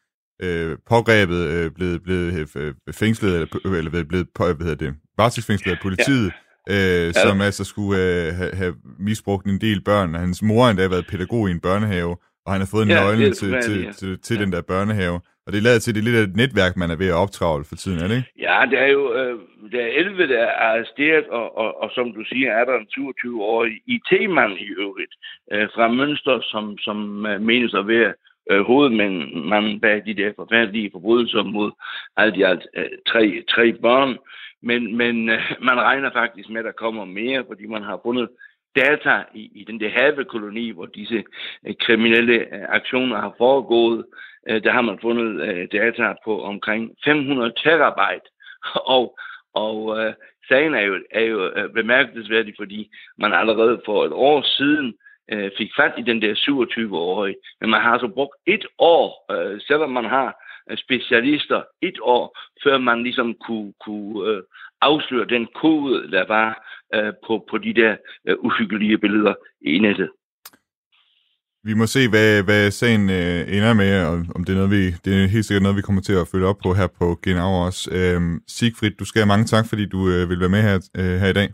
øh, 0.43 0.79
pågrebet, 0.89 1.41
øh, 1.55 1.71
blevet, 1.71 2.03
blevet 2.03 2.57
øh, 2.57 2.75
fængslet, 2.93 3.35
eller, 3.35 3.77
eller 3.79 4.05
blevet, 4.09 4.27
hvad 4.37 4.67
hedder 4.67 4.85
det, 4.87 4.95
varetægtsfængslet 5.19 5.73
af 5.73 5.79
politiet, 5.83 6.33
ja. 6.69 6.75
øh, 6.75 7.07
ja. 7.07 7.13
som 7.13 7.41
altså 7.41 7.65
skulle 7.65 8.03
øh, 8.03 8.35
have, 8.35 8.55
have 8.55 8.75
misbrugt 8.99 9.47
en 9.47 9.61
del 9.61 9.85
børn. 9.85 10.15
Hans 10.15 10.43
mor 10.43 10.63
har 10.63 10.71
endda 10.71 10.89
været 10.89 11.07
pædagog 11.07 11.49
i 11.49 11.53
en 11.53 11.61
børnehave, 11.61 12.17
og 12.47 12.53
han 12.53 12.61
har 12.61 12.69
fået 12.71 12.83
en 12.83 12.89
ja, 12.89 13.01
nøgle 13.01 13.35
til, 13.35 13.53
til, 13.53 13.63
til, 13.63 13.93
til, 13.93 14.21
til 14.21 14.37
ja. 14.37 14.43
den 14.43 14.53
der 14.53 14.63
børnehave. 14.63 15.21
Og 15.49 15.55
det 15.55 15.63
lader 15.63 15.79
til, 15.79 15.91
at 15.91 15.95
det 15.95 16.01
er 16.01 16.09
lidt 16.09 16.21
af 16.21 16.23
et 16.23 16.37
netværk, 16.37 16.77
man 16.77 16.91
er 16.91 16.97
ved 16.97 17.09
at 17.09 17.21
optravle 17.25 17.65
for 17.69 17.77
tiden, 17.77 17.99
er 17.99 18.09
det 18.09 18.17
ikke? 18.17 18.33
Ja, 18.47 18.59
det 18.71 18.79
er 18.79 18.91
jo 18.99 19.15
øh, 19.15 19.39
der 19.73 19.81
er 19.81 19.87
11, 19.87 20.29
der 20.29 20.39
er 20.39 20.53
arresteret, 20.69 21.27
og, 21.29 21.59
og, 21.59 21.83
og 21.83 21.91
som 21.95 22.13
du 22.13 22.25
siger, 22.25 22.51
er 22.53 22.65
der 22.65 22.77
en 22.79 22.89
22-årig 22.99 23.73
IT-mand 23.87 24.53
i 24.53 24.69
øvrigt 24.85 25.15
øh, 25.53 25.69
fra 25.75 25.89
Mønster, 25.89 26.41
som, 26.43 26.79
som 26.79 27.27
øh, 27.27 27.41
menes 27.41 27.75
at 27.75 27.89
være 27.89 28.13
øh, 28.51 28.61
hovedmanden 28.61 29.81
bag 29.81 30.03
de 30.07 30.15
der 30.15 30.33
forfærdelige 30.37 30.91
forbrydelser 30.93 31.43
mod 31.43 31.71
alt 32.17 32.37
i 32.37 32.43
alt 32.43 32.67
øh, 32.77 32.91
tre, 33.07 33.43
tre 33.51 33.73
børn. 33.73 34.19
Men, 34.63 34.97
men 34.97 35.29
øh, 35.29 35.41
man 35.69 35.81
regner 35.81 36.11
faktisk 36.13 36.49
med, 36.49 36.59
at 36.59 36.65
der 36.65 36.83
kommer 36.85 37.05
mere, 37.05 37.45
fordi 37.49 37.67
man 37.67 37.83
har 37.83 38.01
fundet 38.05 38.29
data 38.77 39.25
i, 39.35 39.51
i 39.55 39.65
den 39.65 39.81
der 39.81 39.91
havekoloni, 39.91 40.71
hvor 40.71 40.87
disse 40.87 41.25
øh, 41.67 41.75
kriminelle 41.81 42.35
øh, 42.35 42.65
aktioner 42.69 43.21
har 43.21 43.35
foregået. 43.39 44.05
Øh, 44.49 44.65
der 44.65 44.73
har 44.73 44.81
man 44.81 44.99
fundet 45.03 45.49
øh, 45.49 45.69
data 45.73 46.15
på 46.25 46.43
omkring 46.43 46.91
500 47.05 47.53
terabyte. 47.57 48.29
Og, 48.97 49.19
og 49.55 49.99
øh, 50.01 50.15
sagen 50.49 50.75
er 50.75 50.81
jo, 50.81 50.99
er 51.11 51.25
jo 51.25 51.51
øh, 51.57 51.73
bemærkelsesværdig, 51.75 52.55
fordi 52.59 52.91
man 53.19 53.33
allerede 53.33 53.83
for 53.85 54.05
et 54.05 54.13
år 54.13 54.43
siden 54.43 54.95
øh, 55.33 55.51
fik 55.59 55.71
fat 55.77 55.93
i 55.99 56.03
den 56.03 56.23
der 56.23 56.35
27-årige. 56.35 57.37
Men 57.61 57.71
man 57.71 57.81
har 57.81 57.93
altså 57.93 58.09
brugt 58.09 58.37
et 58.47 58.67
år, 58.79 59.33
øh, 59.33 59.61
selvom 59.61 59.91
man 59.91 60.05
har 60.05 60.45
øh, 60.71 60.77
specialister 60.77 61.63
et 61.83 61.99
år, 62.03 62.39
før 62.65 62.79
man 62.79 63.03
ligesom 63.03 63.35
kunne, 63.35 63.73
kunne 63.81 64.31
øh, 64.31 64.43
afsløre 64.81 65.27
den 65.27 65.49
kode, 65.63 66.11
der 66.11 66.25
var 66.29 66.51
øh, 66.95 67.13
på, 67.27 67.45
på 67.51 67.59
de 67.59 67.75
der 67.75 67.97
øh, 68.29 68.37
uhyggelige 68.39 68.99
billeder 68.99 69.35
i 69.67 69.79
nettet. 69.79 70.11
Vi 71.65 71.75
må 71.75 71.87
se, 71.87 72.09
hvad, 72.09 72.43
hvad 72.43 72.71
sagen 72.71 73.11
øh, 73.11 73.57
ender 73.57 73.75
med, 73.75 74.07
og 74.07 74.13
om 74.35 74.45
det 74.45 74.53
er 74.53 74.57
noget, 74.61 74.71
vi, 74.71 74.83
det 75.05 75.11
er 75.13 75.27
helt 75.35 75.45
sikkert 75.45 75.63
noget, 75.63 75.77
vi 75.77 75.83
kommer 75.83 76.03
til 76.03 76.13
at 76.13 76.29
følge 76.33 76.47
op 76.47 76.59
på 76.63 76.75
her 76.75 76.89
på 76.99 77.07
Genau 77.23 77.51
også. 77.67 77.83
Øhm, 77.99 78.41
Sigfrid, 78.49 78.91
du 78.91 79.05
skal 79.05 79.21
have 79.21 79.33
mange 79.35 79.45
tak, 79.45 79.65
fordi 79.69 79.87
du 79.87 80.01
øh, 80.13 80.31
vil 80.31 80.41
være 80.41 80.55
med 80.57 80.63
her, 80.63 80.77
øh, 80.99 81.21
her 81.23 81.29
i 81.29 81.39
dag. 81.41 81.49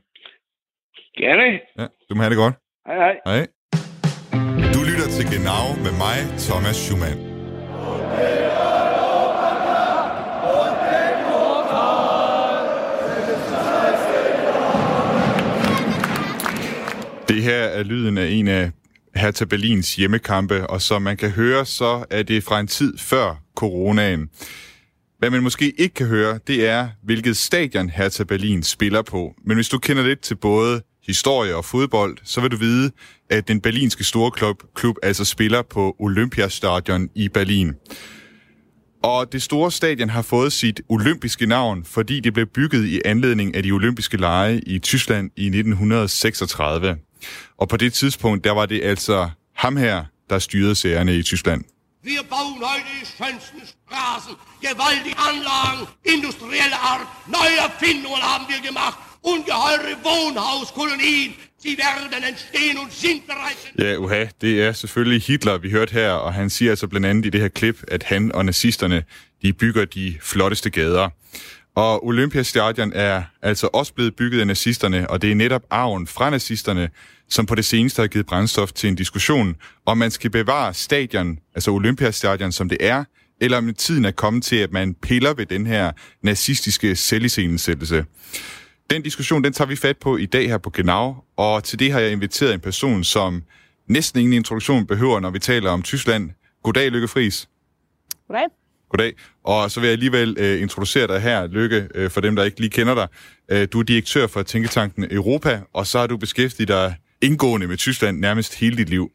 Gerne. 1.17 1.61
Ja, 1.79 1.87
du 2.09 2.15
må 2.15 2.21
have 2.23 2.31
det 2.31 2.43
godt. 2.45 2.55
Hej 2.87 2.97
hej. 3.05 3.15
Hej. 3.27 3.47
Du 4.75 4.81
lytter 4.91 5.09
til 5.17 5.25
Genau 5.35 5.65
med 5.85 5.95
mig, 6.05 6.19
Thomas 6.47 6.77
Schumann. 6.77 7.19
Det 17.35 17.43
her 17.43 17.55
er 17.55 17.83
lyden 17.83 18.19
af 18.19 18.31
en 18.31 18.49
af 18.49 18.71
Hertha 19.17 19.45
Berlins 19.45 19.97
hjemmekampe, 19.97 20.67
og 20.67 20.83
som 20.83 21.03
man 21.03 21.17
kan 21.17 21.31
høre, 21.31 21.67
så 21.67 22.05
er 22.11 22.23
det 22.23 22.45
fra 22.45 22.61
en 22.61 22.67
tid 22.67 22.99
før 22.99 23.43
coronaen. 23.57 24.29
Hvad 25.19 25.31
man 25.31 25.43
måske 25.43 25.73
ikke 25.81 25.95
kan 25.95 26.07
høre, 26.07 26.39
det 26.47 26.69
er, 26.69 26.89
hvilket 27.03 27.37
stadion 27.37 27.91
Hertha 27.91 28.25
Berlin 28.25 28.63
spiller 28.63 29.03
på. 29.03 29.35
Men 29.47 29.57
hvis 29.57 29.69
du 29.69 29.79
kender 29.79 30.03
lidt 30.03 30.21
til 30.21 30.35
både 30.35 30.83
historie 31.07 31.57
og 31.57 31.65
fodbold, 31.65 32.19
så 32.25 32.41
vil 32.41 32.51
du 32.51 32.57
vide, 32.57 32.91
at 33.31 33.49
den 33.49 33.61
berlinske 33.61 34.05
store 34.05 34.31
klub, 34.31 34.63
klub 34.75 34.97
altså 35.03 35.25
spiller 35.25 35.63
på 35.63 35.97
Olympiastadion 35.99 37.09
i 37.15 37.29
Berlin. 37.29 37.73
Og 39.03 39.33
det 39.33 39.43
store 39.43 39.71
stadion 39.71 40.11
har 40.11 40.23
fået 40.23 40.53
sit 40.53 40.81
olympiske 40.89 41.47
navn, 41.47 41.85
fordi 41.85 42.21
det 42.21 42.35
blev 42.35 42.47
bygget 42.47 42.85
i 42.85 43.01
anledning 43.05 43.57
af 43.57 43.63
de 43.63 43.71
olympiske 43.71 44.17
lege 44.17 44.61
i 44.61 44.79
Tyskland 44.79 45.31
i 45.37 45.47
1936. 45.47 46.97
Og 47.57 47.69
på 47.69 47.77
det 47.77 47.93
tidspunkt, 47.93 48.45
der 48.45 48.51
var 48.51 48.67
det 48.67 48.85
altså 48.85 49.31
ham 49.55 49.77
her, 49.77 50.05
der 50.31 50.39
styrede 50.39 50.75
sagerne 50.75 51.17
i 51.17 51.23
Tyskland. 51.23 51.65
Wir 52.05 52.23
bauen 52.35 52.61
heute 52.71 52.85
die 53.01 53.07
schönsten 53.07 53.61
Straßen, 53.73 54.35
gewaltige 54.61 55.17
Anlagen, 55.29 55.87
industrielle 56.05 56.79
Art, 56.93 57.07
neue 57.27 57.57
Erfindungen 57.69 58.23
haben 58.23 58.47
wir 58.53 58.61
gemacht, 58.69 58.99
ungeheure 59.23 59.93
Wohnhauskolonien, 60.09 61.31
sie 61.63 61.79
werden 61.79 62.25
entstehen 62.33 62.77
und 62.79 62.93
sind 62.93 63.27
bereits... 63.27 63.63
Ja, 63.79 63.97
uha, 63.99 64.25
det 64.41 64.63
er 64.63 64.73
selvfølgelig 64.73 65.23
Hitler, 65.23 65.59
vi 65.59 65.71
hørte 65.71 65.93
her, 65.93 66.11
og 66.11 66.35
han 66.35 66.51
siger 66.51 66.71
altså 66.71 66.87
blandt 66.87 67.07
andet 67.07 67.27
i 67.27 67.31
det 67.31 67.41
her 67.41 67.49
klip, 67.49 67.85
at 67.89 68.03
han 68.03 68.33
og 68.33 68.45
nazisterne, 68.45 69.05
de 69.43 69.53
bygger 69.53 69.85
de 69.85 70.17
flotteste 70.21 70.71
gader. 70.71 71.09
Og 71.75 72.07
Olympiastadion 72.07 72.93
er 72.93 73.23
altså 73.43 73.69
også 73.73 73.95
blevet 73.95 74.17
bygget 74.17 74.41
af 74.41 74.47
nazisterne, 74.47 75.11
og 75.11 75.23
det 75.23 75.31
er 75.31 75.35
netop 75.35 75.63
arven 75.71 76.07
fra 76.07 76.31
nazisterne, 76.31 76.91
som 77.29 77.47
på 77.47 77.55
det 77.55 77.65
seneste 77.65 78.03
har 78.03 78.07
givet 78.07 78.27
brændstof 78.27 78.73
til 78.73 78.89
en 78.89 78.95
diskussion, 78.95 79.57
om 79.87 79.99
man 79.99 80.11
skal 80.11 80.31
bevare 80.31 80.75
stadion, 80.75 81.39
altså 81.55 81.71
Olympiastadion, 81.71 82.53
som 82.53 82.69
det 82.69 82.79
er, 82.81 83.05
eller 83.41 83.59
om 83.59 83.75
tiden 83.75 84.05
er 84.05 84.11
kommet 84.11 84.45
til, 84.45 84.57
at 84.57 84.73
man 84.73 84.95
piller 84.95 85.35
ved 85.35 85.47
den 85.47 85.67
her 85.67 85.93
nazistiske 86.23 86.97
selviscenesættelse. 86.97 88.05
Den 88.91 89.03
diskussion, 89.03 89.45
den 89.45 89.53
tager 89.53 89.69
vi 89.69 89.77
fat 89.77 89.97
på 89.99 90.17
i 90.17 90.27
dag 90.27 90.49
her 90.49 90.59
på 90.59 90.71
Genau, 90.71 91.15
og 91.37 91.65
til 91.65 91.79
det 91.79 91.93
har 91.93 92.01
jeg 92.01 92.13
inviteret 92.13 92.55
en 92.55 92.61
person, 92.61 93.05
som 93.05 93.43
næsten 93.89 94.21
ingen 94.21 94.33
introduktion 94.33 94.87
behøver, 94.87 95.21
når 95.21 95.31
vi 95.31 95.39
taler 95.39 95.71
om 95.71 95.83
Tyskland. 95.83 96.31
Goddag, 96.63 96.91
Lykke 96.91 97.09
Friis. 97.09 97.49
Goddag. 98.29 98.47
Goddag. 98.91 99.13
Og 99.45 99.71
så 99.71 99.81
vil 99.81 99.87
jeg 99.87 99.93
alligevel 99.93 100.37
øh, 100.39 100.63
introducere 100.63 101.07
dig 101.07 101.21
her, 101.21 101.47
Lykke, 101.47 101.89
øh, 101.95 102.11
for 102.11 102.21
dem, 102.21 102.37
der 102.37 102.45
ikke 102.45 102.61
lige 102.61 102.71
kender 102.71 102.95
dig. 102.95 103.09
Øh, 103.49 103.69
du 103.73 103.79
er 103.79 103.83
direktør 103.83 104.27
for 104.27 104.43
Tænketanken 104.43 105.07
Europa, 105.11 105.61
og 105.73 105.87
så 105.87 105.99
har 105.99 106.07
du 106.07 106.17
beskæftiget 106.17 106.69
dig 106.69 106.97
indgående 107.25 107.67
med 107.67 107.77
Tyskland 107.77 108.19
nærmest 108.19 108.55
hele 108.55 108.77
dit 108.77 108.89
liv. 108.89 109.11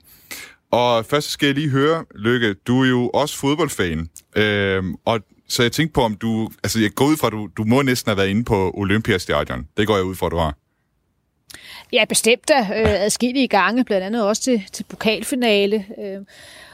Og 0.72 1.06
først 1.06 1.30
skal 1.30 1.46
jeg 1.46 1.56
lige 1.56 1.70
høre, 1.70 2.06
Lykke, 2.16 2.54
du 2.54 2.84
er 2.84 2.88
jo 2.88 3.10
også 3.10 3.38
fodboldfan, 3.38 4.10
øh, 4.36 4.84
og 5.06 5.20
så 5.48 5.63
jeg 5.63 5.72
tænkte 5.72 5.94
på, 5.94 6.01
om 6.01 6.16
du... 6.16 6.50
Altså, 6.63 6.80
jeg 6.80 6.92
går 6.92 7.06
ud 7.06 7.18
fra, 7.18 7.28
at 7.28 7.34
du, 7.34 7.50
du 7.58 7.63
må 7.63 7.82
næsten 7.82 8.10
have 8.10 8.18
været 8.18 8.28
inde 8.28 8.44
på 8.44 8.72
Olympiastadion. 8.74 9.68
Det 9.78 9.88
går 9.88 9.96
jeg 9.96 10.06
ud 10.06 10.16
fra, 10.16 10.25
at 10.25 10.32
du 10.32 10.38
har. 10.38 10.56
Ja, 11.94 12.06
bestemt 12.10 12.48
da. 12.48 12.60
Øh, 12.60 13.04
adskillige 13.04 13.48
gange, 13.48 13.84
blandt 13.84 14.06
andet 14.06 14.28
også 14.28 14.42
til, 14.42 14.63
til 14.74 14.84
pokalfinale. 14.84 15.86
Øh, 16.04 16.22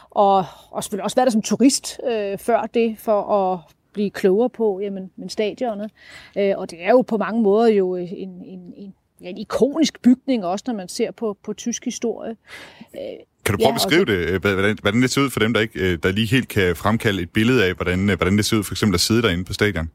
og, 0.09 0.45
og 0.71 0.83
selvfølgelig 0.83 1.03
også 1.03 1.15
været 1.15 1.25
der 1.25 1.31
som 1.31 1.41
turist 1.41 1.99
øh, 2.11 2.37
før 2.37 2.61
det, 2.73 2.95
for 2.99 3.21
at 3.33 3.59
blive 3.93 4.09
klogere 4.09 4.49
på 4.49 4.79
jamen, 4.83 5.11
men 5.15 5.29
stadionet. 5.29 5.91
Øh, 6.37 6.53
og 6.57 6.71
det 6.71 6.83
er 6.83 6.89
jo 6.89 7.01
på 7.01 7.17
mange 7.17 7.41
måder 7.41 7.67
jo 7.67 7.95
en, 7.95 8.07
en, 8.07 8.73
en, 8.77 8.93
en 9.21 9.37
ikonisk 9.37 10.01
bygning, 10.01 10.45
også 10.45 10.63
når 10.67 10.73
man 10.73 10.89
ser 10.89 11.11
på, 11.11 11.37
på 11.43 11.53
tysk 11.53 11.85
historie. 11.85 12.35
Øh, 12.95 12.99
kan 13.45 13.53
du 13.53 13.57
prøve 13.57 13.67
ja, 13.67 13.75
at 13.75 13.75
beskrive 13.75 14.05
det, 14.05 14.41
hvordan, 14.41 14.77
hvordan 14.81 15.01
det 15.01 15.11
ser 15.11 15.21
ud 15.21 15.29
for 15.29 15.39
dem, 15.39 15.53
der 15.53 15.61
ikke 15.61 15.97
der 15.97 16.11
lige 16.11 16.27
helt 16.27 16.47
kan 16.47 16.75
fremkalde 16.75 17.21
et 17.21 17.29
billede 17.29 17.65
af, 17.65 17.73
hvordan, 17.73 18.05
hvordan 18.05 18.37
det 18.37 18.45
ser 18.45 18.57
ud 18.57 18.63
for 18.63 18.73
eksempel 18.73 18.95
at 18.95 19.01
sidde 19.01 19.21
derinde 19.21 19.43
på 19.43 19.53
stadion? 19.53 19.89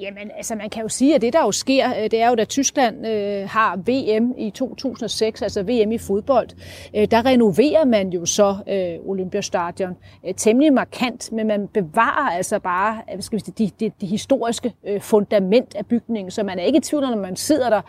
Jamen, 0.00 0.30
altså 0.36 0.54
man 0.54 0.70
kan 0.70 0.82
jo 0.82 0.88
sige, 0.88 1.14
at 1.14 1.20
det 1.20 1.32
der 1.32 1.40
jo 1.40 1.52
sker, 1.52 1.90
øh, 1.90 2.02
det 2.02 2.14
er 2.14 2.28
jo, 2.28 2.34
da 2.34 2.44
Tyskland 2.44 3.06
øh, 3.06 3.48
har 3.48 3.76
VM 3.76 4.34
i 4.38 4.50
2006, 4.50 5.42
altså 5.42 5.62
VM 5.62 5.92
i 5.92 5.98
fodbold, 5.98 6.48
øh, 6.96 7.10
der 7.10 7.26
renoverer 7.26 7.84
man 7.84 8.08
jo 8.10 8.26
så 8.26 8.56
øh, 8.68 9.10
Olympiastadion 9.10 9.96
øh, 10.26 10.34
temmelig 10.34 10.72
markant, 10.72 11.32
men 11.32 11.46
man 11.46 11.68
bevarer 11.68 12.36
altså 12.36 12.58
bare 12.58 12.96
øh, 13.08 13.14
hvad 13.14 13.22
skal 13.22 13.38
vi 13.38 13.44
sige, 13.44 13.54
det 13.58 13.80
de, 13.80 13.90
de 14.00 14.06
historiske 14.06 14.72
øh, 14.86 15.00
fundament 15.00 15.74
af 15.74 15.86
bygningen, 15.86 16.30
så 16.30 16.42
man 16.42 16.58
er 16.58 16.62
ikke 16.62 16.76
i 16.76 16.80
tvivl, 16.80 17.02
når 17.02 17.16
man 17.16 17.36
sidder 17.36 17.70
der, 17.70 17.80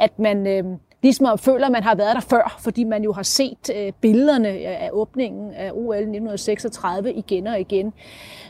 at 0.00 0.18
man... 0.18 0.46
Øh, 0.46 0.64
ligesom 1.02 1.26
man 1.26 1.38
føler, 1.38 1.66
at 1.66 1.72
man 1.72 1.82
har 1.82 1.94
været 1.94 2.14
der 2.14 2.20
før, 2.20 2.56
fordi 2.60 2.84
man 2.84 3.04
jo 3.04 3.12
har 3.12 3.22
set 3.22 3.70
øh, 3.76 3.92
billederne 4.00 4.48
af 4.48 4.90
åbningen 4.92 5.54
af 5.54 5.70
OL 5.72 5.96
1936 5.96 7.12
igen 7.12 7.46
og 7.46 7.60
igen. 7.60 7.92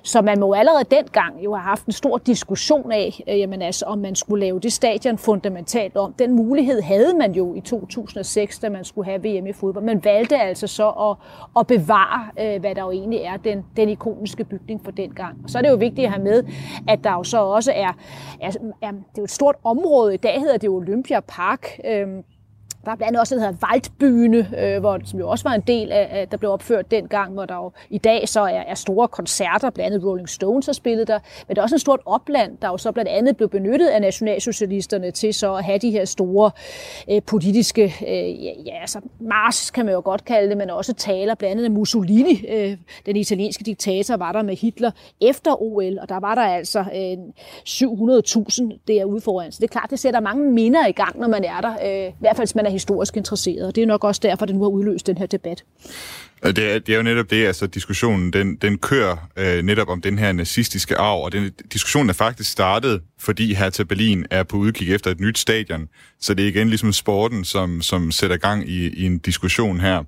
Så 0.02 0.23
man 0.23 0.40
må 0.40 0.55
allerede 0.55 0.85
dengang 0.90 1.45
jo 1.45 1.55
have 1.55 1.62
haft 1.62 1.87
en 1.87 1.93
stor 1.93 2.19
diskussion 2.19 2.93
af, 2.93 3.25
øh, 3.28 3.38
jamen 3.38 3.62
altså, 3.62 3.85
om 3.85 3.99
man 3.99 4.14
skulle 4.14 4.45
lave 4.47 4.61
det 4.61 4.73
stadion 4.73 5.19
fundamentalt 5.19 5.97
om. 5.97 6.12
Den 6.12 6.35
mulighed 6.35 6.83
havde 6.83 7.14
man 7.19 7.33
jo 7.33 7.55
i 7.55 7.61
2006, 7.61 8.59
da 8.59 8.69
man 8.69 8.85
skulle 8.85 9.05
have 9.05 9.21
VM 9.23 9.47
i 9.47 9.52
fodbold. 9.52 9.85
Man 9.85 10.05
valgte 10.05 10.37
altså 10.37 10.67
så 10.67 10.88
at, 10.88 11.17
at 11.61 11.67
bevare, 11.67 12.28
øh, 12.40 12.61
hvad 12.61 12.75
der 12.75 12.83
jo 12.83 12.90
egentlig 12.90 13.21
er 13.21 13.37
den, 13.37 13.64
den 13.76 13.88
ikoniske 13.88 14.45
bygning 14.45 14.81
for 14.85 14.90
dengang. 14.90 15.38
Og 15.45 15.50
så 15.50 15.59
er 15.59 15.62
det 15.62 15.71
jo 15.71 15.76
vigtigt 15.76 16.07
at 16.07 16.12
have 16.12 16.25
med, 16.25 16.45
at 16.88 17.05
der 17.05 17.12
jo 17.12 17.23
så 17.23 17.38
også 17.38 17.73
er, 17.75 17.93
er, 18.40 18.52
er 18.83 18.90
det 18.90 19.19
er 19.19 19.19
jo 19.19 19.25
et 19.25 19.31
stort 19.31 19.57
område. 19.64 20.14
I 20.14 20.17
dag 20.17 20.40
hedder 20.40 20.57
det 20.57 20.69
Olympia 20.71 21.21
Park. 21.21 21.81
Øh, 21.85 22.07
der 22.88 22.92
er 22.92 22.97
blandt 22.97 23.09
andet 23.09 23.21
også 23.21 23.35
det, 23.35 23.42
der 23.42 23.49
hedder 23.49 23.66
Waldbühne, 23.66 24.61
øh, 24.61 24.80
hvor, 24.80 24.99
som 25.04 25.18
jo 25.18 25.28
også 25.28 25.49
var 25.49 25.54
en 25.54 25.61
del 25.61 25.92
af, 25.92 26.09
af, 26.11 26.28
der 26.28 26.37
blev 26.37 26.50
opført 26.50 26.90
dengang, 26.90 27.33
hvor 27.33 27.45
der 27.45 27.54
jo 27.54 27.73
i 27.90 27.99
dag 27.99 28.28
så 28.28 28.40
er, 28.40 28.47
er 28.47 28.75
store 28.75 29.09
koncerter, 29.09 29.71
blandt 29.71 29.95
andet 29.95 30.09
Rolling 30.09 30.28
Stones 30.28 30.66
har 30.66 30.73
spillet 30.73 31.09
der, 31.09 31.18
men 31.49 31.57
der 31.57 31.62
er 31.62 31.64
også 31.64 31.75
en 31.75 31.78
stort 31.78 32.00
opland, 32.07 32.59
der 32.62 32.68
jo 32.68 32.76
så 32.76 32.92
blandt 32.92 33.11
andet 33.11 33.37
blev 33.37 33.49
benyttet 33.49 33.87
af 33.87 34.00
nationalsocialisterne 34.00 35.11
til 35.11 35.35
så 35.35 35.54
at 35.54 35.64
have 35.64 35.78
de 35.78 35.90
her 35.90 36.04
store 36.04 36.50
øh, 37.11 37.23
politiske, 37.23 37.83
øh, 38.09 38.45
ja, 38.45 38.52
ja, 38.66 38.80
altså 38.80 39.00
mars 39.21 39.71
kan 39.71 39.85
man 39.85 39.95
jo 39.95 40.00
godt 40.04 40.25
kalde 40.25 40.49
det, 40.49 40.57
men 40.57 40.71
også 40.71 40.95
taler, 40.95 41.35
blandt 41.35 41.57
andet 41.57 41.71
Mussolini, 41.71 42.47
øh, 42.49 42.76
den 43.07 43.16
italienske 43.16 43.64
diktator, 43.64 44.16
var 44.16 44.33
der 44.33 44.42
med 44.42 44.57
Hitler 44.57 44.90
efter 45.21 45.62
OL, 45.62 45.99
og 45.99 46.09
der 46.09 46.21
var 46.21 46.35
der 46.35 46.42
altså 46.42 46.78
øh, 46.78 47.18
700.000 47.68 48.78
derude 48.88 49.21
foran. 49.21 49.52
Så 49.52 49.57
det 49.61 49.64
er 49.64 49.73
klart, 49.73 49.90
det 49.90 49.99
sætter 49.99 50.21
mange 50.21 50.52
minder 50.52 50.87
i 50.87 50.92
gang, 50.92 51.21
når 51.21 51.28
man 51.28 51.45
er 51.45 51.61
der, 51.61 51.73
øh, 51.85 52.09
i 52.09 52.14
hvert 52.21 52.37
fald 52.37 52.47
hvis 52.47 52.54
man 52.54 52.66
er 52.66 52.71
historisk 52.78 53.16
interesseret. 53.16 53.66
Og 53.66 53.75
det 53.75 53.82
er 53.82 53.87
nok 53.87 54.04
også 54.04 54.20
derfor, 54.25 54.47
det 54.47 54.54
nu 54.54 54.62
har 54.62 54.68
udløst 54.68 55.06
den 55.06 55.18
her 55.18 55.26
debat. 55.26 55.64
Det 56.42 56.58
er, 56.58 56.78
det 56.78 56.88
er 56.88 56.97
jo 56.97 57.02
netop 57.02 57.30
det, 57.30 57.47
altså 57.47 57.66
diskussionen, 57.66 58.32
den, 58.32 58.56
den 58.56 58.78
kører 58.78 59.16
øh, 59.37 59.62
netop 59.62 59.88
om 59.88 60.00
den 60.00 60.18
her 60.18 60.32
nazistiske 60.32 60.97
arv, 60.97 61.25
og 61.25 61.32
den 61.32 61.50
diskussion 61.73 62.08
er 62.08 62.12
faktisk 62.12 62.50
startet, 62.50 63.00
fordi 63.18 63.54
her 63.54 63.70
til 63.70 63.85
Berlin 63.85 64.26
er 64.30 64.42
på 64.42 64.56
udkig 64.56 64.94
efter 64.94 65.11
et 65.11 65.20
nyt 65.20 65.38
stadion, 65.38 65.88
så 66.20 66.35
det 66.35 66.44
er 66.44 66.49
igen 66.49 66.68
ligesom 66.68 66.92
sporten, 66.92 67.44
som, 67.44 67.82
som 67.82 68.11
sætter 68.11 68.37
gang 68.37 68.68
i, 68.68 68.88
i 68.88 69.06
en 69.06 69.18
diskussion 69.18 69.80
her. 69.80 70.04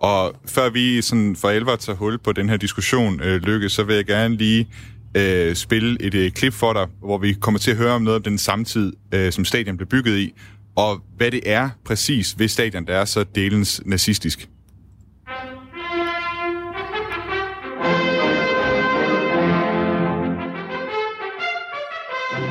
Og 0.00 0.34
før 0.46 0.70
vi 0.70 1.02
sådan 1.02 1.36
for 1.36 1.48
alvor 1.48 1.76
tager 1.76 1.96
hul 1.96 2.18
på 2.18 2.32
den 2.32 2.48
her 2.48 2.56
diskussion, 2.56 3.20
øh, 3.20 3.42
Lykke, 3.42 3.68
så 3.68 3.82
vil 3.82 3.96
jeg 3.96 4.04
gerne 4.04 4.36
lige 4.36 4.68
øh, 5.16 5.54
spille 5.54 6.02
et 6.02 6.14
øh, 6.14 6.30
klip 6.30 6.52
for 6.52 6.72
dig, 6.72 6.86
hvor 7.00 7.18
vi 7.18 7.32
kommer 7.32 7.60
til 7.60 7.70
at 7.70 7.76
høre 7.76 7.92
om 7.92 8.02
noget 8.02 8.16
om 8.16 8.22
den 8.22 8.38
samtid, 8.38 8.92
øh, 9.14 9.32
som 9.32 9.44
stadion 9.44 9.76
blev 9.76 9.88
bygget 9.88 10.18
i, 10.18 10.34
og 10.76 11.00
hvad 11.16 11.30
det 11.30 11.40
er 11.44 11.70
præcis 11.84 12.38
ved 12.38 12.48
stadion, 12.48 12.86
der 12.86 12.94
er 12.94 13.04
så 13.04 13.24
delens 13.34 13.82
nazistisk. 13.86 14.48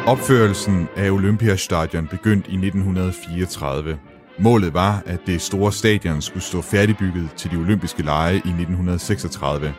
Opførelsen 0.08 0.88
af 0.96 1.12
Olympiastadion 1.12 2.08
begyndte 2.08 2.52
i 2.52 2.54
1934. 2.54 4.00
Målet 4.40 4.74
var, 4.74 5.04
at 5.06 5.20
det 5.26 5.42
store 5.42 5.72
stadion 5.72 6.22
skulle 6.22 6.44
stå 6.44 6.62
færdigbygget 6.62 7.30
til 7.38 7.52
de 7.52 7.56
olympiske 7.56 8.04
lege 8.04 8.36
i 8.36 8.38
1936. 8.38 9.74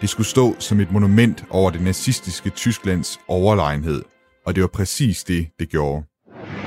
Det 0.00 0.08
skulle 0.08 0.26
stå 0.26 0.56
som 0.58 0.80
et 0.80 0.92
monument 0.92 1.44
over 1.50 1.70
det 1.70 1.82
nazistiske 1.82 2.50
Tysklands 2.50 3.20
overlegenhed, 3.28 4.02
og 4.46 4.54
det 4.54 4.60
var 4.60 4.68
præcis 4.68 5.24
det, 5.24 5.46
det 5.58 5.68
gjorde. 5.68 6.04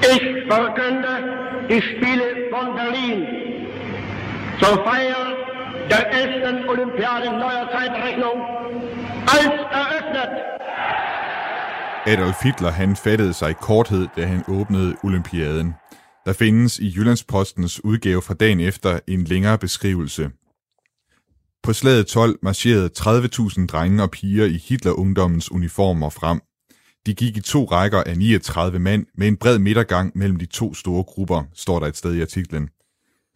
Ich 0.03 0.30
verkünde 0.51 1.13
die 1.69 1.81
Spiele 1.81 2.27
von 2.53 2.67
Berlin 2.75 3.19
zur 4.59 4.75
Feier 4.85 5.25
der 5.89 6.03
11. 6.11 6.69
Olympiade 6.69 7.29
neuer 7.43 7.67
Zeitrechnung 7.75 8.37
als 9.35 9.55
eröffnet. 9.79 10.31
Adolf 12.05 12.41
Hitler 12.41 12.71
han 12.71 12.95
fattede 12.95 13.33
sig 13.33 13.51
i 13.51 13.53
korthed, 13.61 14.07
da 14.15 14.25
han 14.25 14.43
åbnede 14.47 14.95
olympiaden. 15.03 15.75
Der 16.25 16.33
findes 16.33 16.79
i 16.79 16.93
Jyllandspostens 16.95 17.83
udgave 17.83 18.21
fra 18.21 18.33
dagen 18.33 18.59
efter 18.59 18.99
en 19.07 19.23
længere 19.23 19.57
beskrivelse. 19.57 20.31
På 21.63 21.73
slaget 21.73 22.07
12 22.07 22.39
marcherede 22.43 22.89
30.000 22.97 23.67
drenge 23.67 24.03
og 24.03 24.11
piger 24.11 24.45
i 24.45 24.57
Hitlerungdommens 24.69 25.51
uniformer 25.51 26.09
frem. 26.09 26.41
De 27.05 27.13
gik 27.13 27.37
i 27.37 27.41
to 27.41 27.65
rækker 27.65 28.03
af 28.03 28.17
39 28.17 28.79
mand 28.79 29.05
med 29.17 29.27
en 29.27 29.37
bred 29.37 29.59
midtergang 29.59 30.11
mellem 30.15 30.39
de 30.39 30.45
to 30.45 30.73
store 30.73 31.03
grupper, 31.03 31.43
står 31.53 31.79
der 31.79 31.87
et 31.87 31.97
sted 31.97 32.13
i 32.13 32.21
artiklen. 32.21 32.69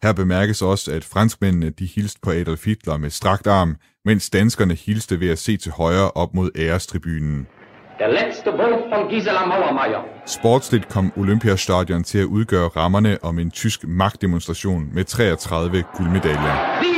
Her 0.02 0.12
bemærkes 0.12 0.62
også, 0.62 0.92
at 0.92 1.04
franskmændene 1.04 1.70
de 1.70 1.86
hilste 1.86 2.20
på 2.22 2.30
Adolf 2.30 2.64
Hitler 2.64 2.96
med 2.96 3.10
strakt 3.10 3.46
arm, 3.46 3.76
mens 4.04 4.30
danskerne 4.30 4.74
hilste 4.74 5.20
ved 5.20 5.30
at 5.30 5.38
se 5.38 5.56
til 5.56 5.72
højre 5.72 6.10
op 6.10 6.34
mod 6.34 6.50
ærestribunen. 6.56 7.46
Der 7.98 8.08
letzte 8.08 8.50
Wurf 8.50 8.90
von 8.90 9.10
Gisela 9.10 9.46
Mauermeier. 9.46 10.02
Sportsligt 10.26 10.88
kom 10.88 11.12
Olympiastadion 11.16 12.04
til 12.04 12.18
at 12.18 12.24
udgøre 12.24 12.68
rammerne 12.68 13.18
om 13.22 13.38
en 13.38 13.50
tysk 13.50 13.84
magtdemonstration 13.88 14.90
med 14.92 15.04
33 15.04 15.84
guldmedaljer. 15.96 16.82
57 16.82 16.95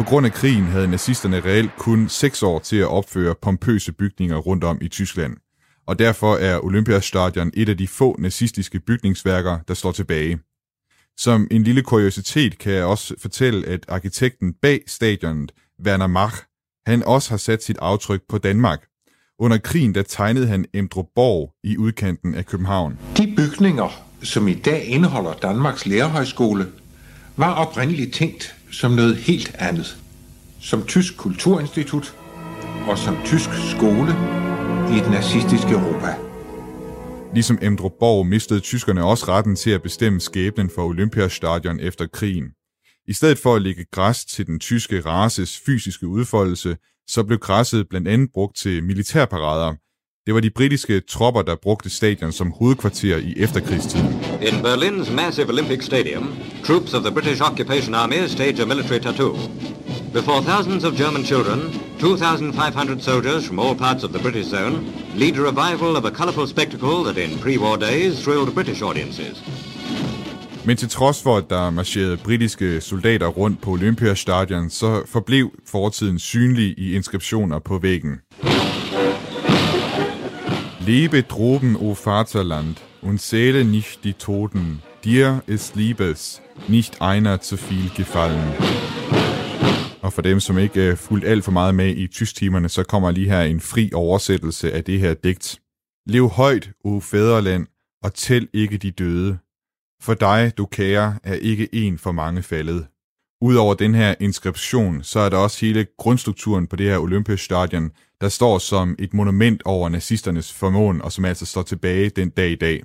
På 0.00 0.04
grund 0.04 0.26
af 0.26 0.32
krigen 0.32 0.64
havde 0.64 0.88
nazisterne 0.88 1.40
reelt 1.40 1.70
kun 1.78 2.08
6 2.08 2.42
år 2.42 2.58
til 2.58 2.76
at 2.76 2.86
opføre 2.86 3.34
pompøse 3.42 3.92
bygninger 3.92 4.36
rundt 4.36 4.64
om 4.64 4.78
i 4.80 4.88
Tyskland. 4.88 5.36
Og 5.86 5.98
derfor 5.98 6.36
er 6.36 6.64
Olympiastadion 6.64 7.50
et 7.54 7.68
af 7.68 7.76
de 7.78 7.88
få 7.88 8.16
nazistiske 8.18 8.80
bygningsværker, 8.80 9.58
der 9.68 9.74
står 9.74 9.92
tilbage. 9.92 10.38
Som 11.16 11.48
en 11.50 11.62
lille 11.62 11.82
kuriositet 11.82 12.58
kan 12.58 12.72
jeg 12.72 12.84
også 12.84 13.14
fortælle, 13.18 13.66
at 13.66 13.84
arkitekten 13.88 14.54
bag 14.62 14.82
stadionet, 14.86 15.52
Werner 15.86 16.06
Mach, 16.06 16.36
han 16.86 17.02
også 17.02 17.30
har 17.30 17.36
sat 17.36 17.64
sit 17.64 17.78
aftryk 17.78 18.22
på 18.28 18.38
Danmark. 18.38 18.80
Under 19.38 19.58
krigen 19.58 19.94
der 19.94 20.02
tegnede 20.02 20.46
han 20.46 20.64
Emdrup 20.74 21.42
i 21.64 21.76
udkanten 21.76 22.34
af 22.34 22.46
København. 22.46 22.98
De 23.16 23.34
bygninger, 23.36 24.04
som 24.22 24.48
i 24.48 24.54
dag 24.54 24.84
indeholder 24.84 25.32
Danmarks 25.32 25.86
Lærerhøjskole, 25.86 26.66
var 27.36 27.54
oprindeligt 27.54 28.14
tænkt 28.14 28.56
som 28.72 28.92
noget 28.92 29.16
helt 29.16 29.54
andet. 29.54 29.96
Som 30.60 30.86
tysk 30.86 31.16
kulturinstitut 31.16 32.14
og 32.88 32.98
som 32.98 33.16
tysk 33.24 33.50
skole 33.76 34.12
i 34.92 34.98
et 34.98 35.10
nazistisk 35.10 35.64
Europa. 35.64 36.14
Ligesom 37.34 37.58
Emdrup 37.62 37.92
Borg 38.00 38.26
mistede 38.26 38.60
tyskerne 38.60 39.04
også 39.04 39.24
retten 39.28 39.56
til 39.56 39.70
at 39.70 39.82
bestemme 39.82 40.20
skæbnen 40.20 40.70
for 40.74 40.84
Olympiastadion 40.84 41.80
efter 41.80 42.06
krigen. 42.06 42.44
I 43.08 43.12
stedet 43.12 43.38
for 43.38 43.54
at 43.56 43.62
lægge 43.62 43.84
græs 43.92 44.24
til 44.24 44.46
den 44.46 44.60
tyske 44.60 45.00
races 45.00 45.60
fysiske 45.66 46.06
udfoldelse, 46.06 46.76
så 47.08 47.24
blev 47.24 47.38
græsset 47.38 47.88
blandt 47.88 48.08
andet 48.08 48.30
brugt 48.34 48.56
til 48.56 48.84
militærparader. 48.84 49.74
Det 50.30 50.34
var 50.34 50.40
de 50.40 50.50
britiske 50.50 51.00
tropper, 51.00 51.42
der 51.42 51.54
brugte 51.54 51.90
stadion 51.90 52.32
som 52.32 52.52
hovedkvarter 52.58 53.16
i 53.16 53.34
efterkrigstiden. 53.36 54.06
In 54.42 54.54
Berlin's 54.64 55.12
massive 55.12 55.48
Olympic 55.48 55.84
Stadium, 55.84 56.34
troops 56.64 56.94
of 56.94 57.02
the 57.02 57.12
British 57.12 57.42
Occupation 57.42 57.94
Army 57.94 58.28
stage 58.28 58.62
a 58.62 58.66
military 58.66 59.00
tattoo. 59.00 59.36
Before 60.12 60.40
thousands 60.42 60.84
of 60.84 60.92
German 60.94 61.24
children, 61.24 61.60
2,500 62.00 63.00
soldiers 63.00 63.46
from 63.46 63.58
all 63.58 63.74
parts 63.74 64.04
of 64.04 64.10
the 64.10 64.22
British 64.22 64.46
zone 64.46 64.74
lead 65.14 65.34
a 65.38 65.42
revival 65.50 65.96
of 65.96 66.04
a 66.04 66.10
colourful 66.10 66.46
spectacle 66.46 67.04
that 67.04 67.16
in 67.24 67.38
pre-war 67.38 67.76
days 67.76 68.22
thrilled 68.24 68.54
British 68.54 68.82
audiences. 68.82 69.42
Men 70.64 70.76
til 70.76 70.88
trods 70.88 71.22
for, 71.22 71.36
at 71.36 71.50
der 71.50 71.70
marcherede 71.70 72.16
britiske 72.16 72.80
soldater 72.80 73.26
rundt 73.26 73.60
på 73.60 73.70
Olympiastadion, 73.70 74.70
så 74.70 75.02
forblev 75.06 75.50
fortiden 75.66 76.18
synlig 76.18 76.78
i 76.78 76.94
inskriptioner 76.94 77.58
på 77.58 77.78
væggen. 77.78 78.20
Lebe 80.90 81.22
droben, 81.22 81.76
o 81.76 81.94
Vaterland, 81.94 82.80
und 83.00 83.20
zähle 83.20 83.64
nicht 83.64 84.02
die 84.02 84.14
Toten. 84.14 84.82
Dir 85.04 85.40
ist 85.46 85.76
Liebes, 85.76 86.42
nicht 86.66 87.00
einer 87.00 87.40
zu 87.40 87.56
viel 87.56 87.90
gefallen. 87.96 88.52
Og 90.02 90.12
for 90.12 90.22
dem, 90.22 90.40
som 90.40 90.58
ikke 90.58 90.82
er 90.82 90.96
fulgt 90.96 91.24
alt 91.24 91.44
for 91.44 91.52
meget 91.52 91.74
med 91.74 91.96
i 91.96 92.06
tysktimerne, 92.06 92.68
så 92.68 92.82
kommer 92.82 93.10
lige 93.10 93.28
her 93.28 93.42
en 93.42 93.60
fri 93.60 93.90
oversættelse 93.94 94.72
af 94.72 94.84
det 94.84 95.00
her 95.00 95.14
digt. 95.14 95.60
Lev 96.06 96.28
højt, 96.28 96.70
o 96.84 97.00
fædreland, 97.00 97.66
og 98.02 98.14
tæl 98.14 98.48
ikke 98.52 98.78
de 98.78 98.90
døde. 98.90 99.38
For 100.02 100.14
dig, 100.14 100.52
du 100.58 100.66
kære, 100.66 101.18
er 101.24 101.34
ikke 101.34 101.74
en 101.74 101.98
for 101.98 102.12
mange 102.12 102.42
faldet. 102.42 102.86
Udover 103.42 103.74
den 103.74 103.94
her 103.94 104.14
inskription, 104.20 105.02
så 105.02 105.20
er 105.20 105.28
der 105.28 105.36
også 105.36 105.66
hele 105.66 105.86
grundstrukturen 105.98 106.66
på 106.66 106.76
det 106.76 106.86
her 106.86 106.98
Olympiastadion, 106.98 107.90
der 108.20 108.28
står 108.28 108.58
som 108.58 108.96
et 108.98 109.14
monument 109.14 109.62
over 109.64 109.88
nazisternes 109.88 110.52
formåen, 110.52 111.02
og 111.02 111.12
som 111.12 111.24
altså 111.24 111.46
står 111.46 111.62
tilbage 111.62 112.10
den 112.10 112.30
dag 112.30 112.50
i 112.50 112.54
dag. 112.54 112.82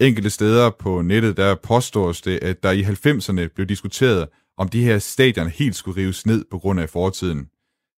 Enkelte 0.00 0.30
steder 0.30 0.70
på 0.70 1.02
nettet, 1.02 1.36
der 1.36 1.54
påstås 1.54 2.20
det, 2.20 2.38
at 2.42 2.62
der 2.62 2.70
i 2.70 2.82
90'erne 2.82 3.54
blev 3.54 3.66
diskuteret, 3.66 4.28
om 4.58 4.68
de 4.68 4.84
her 4.84 4.98
stadion 4.98 5.48
helt 5.48 5.76
skulle 5.76 6.00
rives 6.00 6.26
ned 6.26 6.44
på 6.50 6.58
grund 6.58 6.80
af 6.80 6.90
fortiden. 6.90 7.48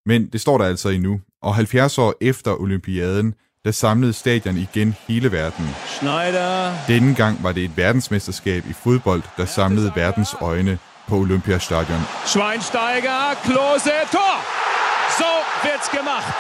Men 0.06 0.26
det 0.26 0.40
står 0.40 0.58
der 0.58 0.64
altså 0.64 0.88
endnu, 0.88 1.20
og 1.42 1.54
70 1.54 1.98
år 1.98 2.14
efter 2.20 2.60
olympiaden, 2.60 3.34
der 3.64 3.70
samlede 3.70 4.12
stadion 4.12 4.56
igen 4.56 4.94
hele 5.08 5.32
verden. 5.32 5.66
Schneider. 5.86 6.74
Denne 6.88 7.14
gang 7.14 7.42
var 7.42 7.52
det 7.52 7.64
et 7.64 7.76
verdensmesterskab 7.76 8.64
i 8.70 8.72
fodbold, 8.72 9.22
der 9.36 9.44
samlede 9.44 9.92
verdens 9.94 10.34
øjne 10.40 10.78
på 11.08 11.16
Olympiastadion. 11.16 12.00
Schweinsteiger, 12.26 13.34
Klose, 13.44 13.90
Tor! 14.12 14.73
So 15.18 15.30
wird's 15.64 15.90
gemacht. 15.96 16.38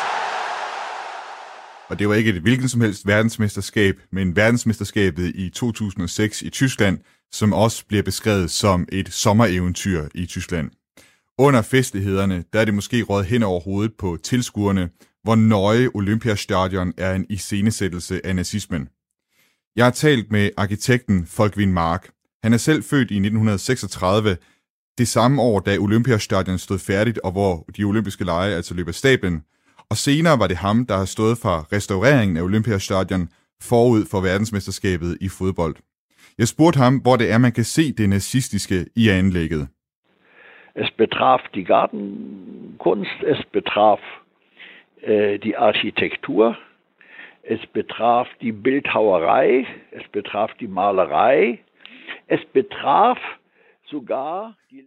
Og 1.88 1.98
det 1.98 2.08
var 2.08 2.14
ikke 2.14 2.30
et 2.30 2.42
hvilken 2.42 2.68
som 2.68 2.80
helst 2.80 3.06
verdensmesterskab, 3.06 3.94
men 4.12 4.36
verdensmesterskabet 4.36 5.32
i 5.34 5.50
2006 5.50 6.42
i 6.42 6.50
Tyskland, 6.50 6.98
som 7.32 7.52
også 7.52 7.86
bliver 7.86 8.02
beskrevet 8.02 8.50
som 8.50 8.88
et 8.92 9.12
sommereventyr 9.12 10.08
i 10.14 10.26
Tyskland. 10.26 10.70
Under 11.38 11.62
festlighederne, 11.62 12.44
der 12.52 12.60
er 12.60 12.64
det 12.64 12.74
måske 12.74 13.02
råd 13.02 13.24
hen 13.24 13.42
over 13.42 13.60
hovedet 13.60 13.92
på 13.98 14.18
tilskuerne, 14.22 14.88
hvor 15.22 15.34
nøje 15.34 15.88
Olympiastadion 15.94 16.92
er 16.98 17.14
en 17.14 17.26
iscenesættelse 17.30 18.26
af 18.26 18.36
nazismen. 18.36 18.88
Jeg 19.76 19.86
har 19.86 19.90
talt 19.90 20.32
med 20.32 20.50
arkitekten 20.56 21.26
Folkvin 21.26 21.72
Mark. 21.72 22.10
Han 22.42 22.52
er 22.52 22.56
selv 22.56 22.82
født 22.82 23.10
i 23.10 23.16
1936, 23.16 24.36
det 24.98 25.08
samme 25.08 25.42
år, 25.42 25.60
da 25.60 25.76
Olympiastadion 25.78 26.58
stod 26.58 26.78
færdigt, 26.78 27.18
og 27.18 27.32
hvor 27.32 27.64
de 27.76 27.84
olympiske 27.84 28.24
lege 28.24 28.54
altså 28.54 28.74
løb 28.74 28.88
af 28.88 28.94
stablen. 28.94 29.44
Og 29.90 29.96
senere 29.96 30.38
var 30.38 30.46
det 30.46 30.56
ham, 30.56 30.86
der 30.86 30.96
har 30.96 31.04
stået 31.04 31.38
for 31.38 31.72
restaureringen 31.72 32.36
af 32.36 32.42
Olympiastadion 32.42 33.28
forud 33.62 34.04
for 34.10 34.20
verdensmesterskabet 34.20 35.18
i 35.20 35.28
fodbold. 35.28 35.76
Jeg 36.38 36.48
spurgte 36.48 36.78
ham, 36.78 36.94
hvor 36.96 37.16
det 37.16 37.32
er, 37.32 37.38
man 37.38 37.52
kan 37.52 37.64
se 37.64 37.92
det 37.92 38.08
nazistiske 38.08 38.86
i 38.96 39.08
anlægget. 39.08 39.68
Es 40.76 40.90
betraf 40.90 41.40
die 41.54 41.64
Gartenkunst, 41.64 43.18
es 43.32 43.44
betraf 43.52 44.00
äh, 45.02 45.38
die 45.38 45.56
Architektur, 45.56 46.58
es 47.44 47.60
betraf 47.72 48.26
die 48.40 48.52
Bildhauerei, 48.52 49.66
es 49.92 50.06
betraf 50.12 50.50
die 50.60 50.68
Malerei, 50.68 51.60
es 52.28 52.40
betraf 52.52 53.18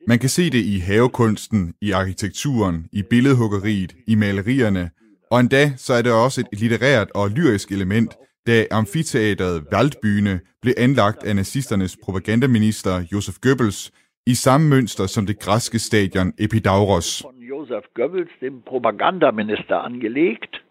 man 0.08 0.20
kan 0.20 0.30
se 0.30 0.50
det 0.50 0.63
i 0.65 0.80
havekunsten, 0.80 1.74
i 1.82 1.91
arkitekturen, 1.91 2.88
i 2.91 3.04
billedhuggeriet, 3.04 3.96
i 4.08 4.15
malerierne, 4.15 4.89
og 5.32 5.39
endda 5.39 5.72
så 5.78 5.93
er 5.93 6.02
det 6.02 6.12
også 6.12 6.41
et 6.41 6.60
litterært 6.60 7.12
og 7.15 7.30
lyrisk 7.30 7.72
element, 7.72 8.17
da 8.48 8.65
amfiteateret 8.72 9.63
Waldbyne 9.74 10.39
blev 10.62 10.74
anlagt 10.78 11.24
af 11.24 11.36
nazisternes 11.36 11.98
propagandaminister 12.04 13.08
Josef 13.12 13.36
Goebbels 13.41 13.91
i 14.26 14.34
samme 14.34 14.70
mønster 14.70 15.06
som 15.06 15.26
det 15.26 15.39
græske 15.39 15.80
stadion 15.80 16.34
Epidauros. 16.39 17.24
Josef 17.50 17.86
Goebbels, 17.96 18.32
dem 18.41 18.62
Propagandaminister, 18.62 19.76
angelegt, 19.76 20.63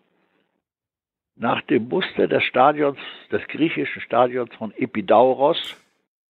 nach 1.37 1.61
dem 1.69 1.89
Muster 1.89 2.27
des 2.27 2.45
Stadions, 2.45 2.99
des 3.31 3.43
griechischen 3.49 4.03
Stadions 4.03 4.51
von 4.59 4.73
Epidauros. 4.79 5.86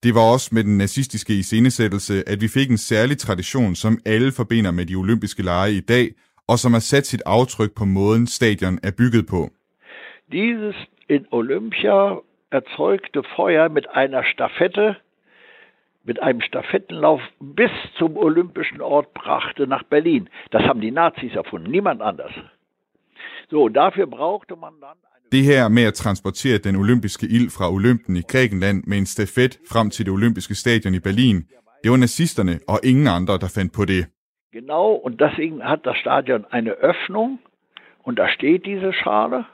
Det 0.06 0.14
var 0.14 0.32
også 0.34 0.48
med 0.52 0.64
den 0.64 0.78
nazistiske 0.78 1.32
iscenesættelse, 1.32 2.14
at 2.32 2.40
vi 2.40 2.48
fik 2.48 2.70
en 2.70 2.78
særlig 2.78 3.18
tradition, 3.18 3.74
som 3.74 3.98
alle 4.06 4.32
forbinder 4.32 4.70
med 4.70 4.86
de 4.86 4.94
olympiske 4.94 5.42
lege 5.42 5.72
i 5.72 5.80
dag, 5.80 6.06
og 6.48 6.58
som 6.58 6.72
har 6.72 6.80
sat 6.80 7.06
sit 7.06 7.22
aftryk 7.26 7.72
på 7.74 7.84
måden 7.84 8.26
stadion 8.26 8.78
er 8.82 8.90
bygget 8.98 9.26
på. 9.26 9.50
Dieses 10.32 10.76
in 11.08 11.26
Olympia 11.30 11.98
erzeugte 12.52 13.22
Feuer 13.36 13.68
mit 13.68 13.86
einer 13.94 14.22
Staffette, 14.32 14.94
mit 16.08 16.18
einem 16.22 16.40
Stafettenlauf 16.40 17.20
bis 17.56 17.74
zum 17.98 18.16
olympischen 18.16 18.80
Ort 18.80 19.08
brachte 19.14 19.66
nach 19.66 19.84
Berlin. 19.90 20.28
Das 20.52 20.62
haben 20.62 20.80
die 20.80 20.90
Nazis 20.90 21.34
erfunden, 21.34 21.70
niemand 21.70 22.02
anders. 22.02 22.34
So, 23.50 23.68
dafür 23.68 24.06
brauchte 24.06 24.56
man 24.56 24.74
dann 24.80 24.98
Det 25.32 25.44
her 25.44 25.68
med 25.68 25.82
at 25.82 25.94
transportere 25.94 26.58
den 26.58 26.76
olympiske 26.76 27.26
ild 27.26 27.50
fra 27.50 27.72
Olympen 27.72 28.16
i 28.16 28.22
Grækenland 28.28 28.84
med 28.86 28.98
en 28.98 29.06
stafet 29.06 29.58
frem 29.70 29.90
til 29.90 30.06
det 30.06 30.12
olympiske 30.12 30.54
stadion 30.54 30.94
i 30.94 30.98
Berlin, 30.98 31.44
det 31.82 31.90
var 31.90 31.96
nazisterne 31.96 32.60
og 32.68 32.80
ingen 32.84 33.06
andre, 33.06 33.38
der 33.38 33.48
fandt 33.48 33.72
på 33.72 33.84
det. 33.84 34.06
Genau, 34.52 34.86
und 35.06 35.14
deswegen 35.24 35.60
hat 35.70 35.80
das 35.84 35.96
Stadion 35.96 36.44
eine 36.52 36.72
Öffnung 36.90 37.30
und 38.06 38.18
da 38.18 38.26
steht 38.36 38.62
diese 38.64 38.92
Schale. 39.00 39.44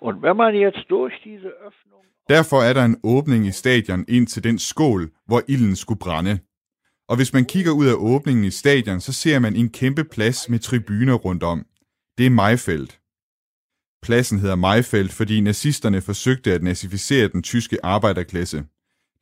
Und 0.00 0.22
wenn 0.22 0.36
man 0.36 0.54
jetzt 0.54 0.84
durch 0.90 1.14
diese 1.24 1.50
Öffnung... 1.66 2.02
Derfor 2.28 2.60
er 2.62 2.72
der 2.72 2.84
en 2.84 3.00
åbning 3.04 3.46
i 3.46 3.50
stadion 3.50 4.04
ind 4.08 4.26
til 4.26 4.44
den 4.44 4.58
skål, 4.58 5.10
hvor 5.26 5.42
ilden 5.48 5.76
skulle 5.76 5.98
brænde. 5.98 6.38
Og 7.08 7.16
hvis 7.16 7.32
man 7.32 7.44
kigger 7.44 7.72
ud 7.72 7.86
af 7.86 7.94
åbningen 7.94 8.44
i 8.44 8.50
stadion, 8.50 9.00
så 9.00 9.12
ser 9.12 9.38
man 9.38 9.56
en 9.56 9.68
kæmpe 9.68 10.04
plads 10.04 10.48
med 10.48 10.58
tribuner 10.58 11.14
rundt 11.14 11.42
om. 11.42 11.66
Det 12.18 12.26
er 12.26 12.30
Maifeld. 12.30 12.88
Pladsen 14.02 14.38
hedder 14.38 14.56
Maifeld, 14.56 15.08
fordi 15.08 15.40
nazisterne 15.40 16.00
forsøgte 16.00 16.52
at 16.52 16.62
nazificere 16.62 17.28
den 17.28 17.42
tyske 17.42 17.76
arbejderklasse. 17.82 18.64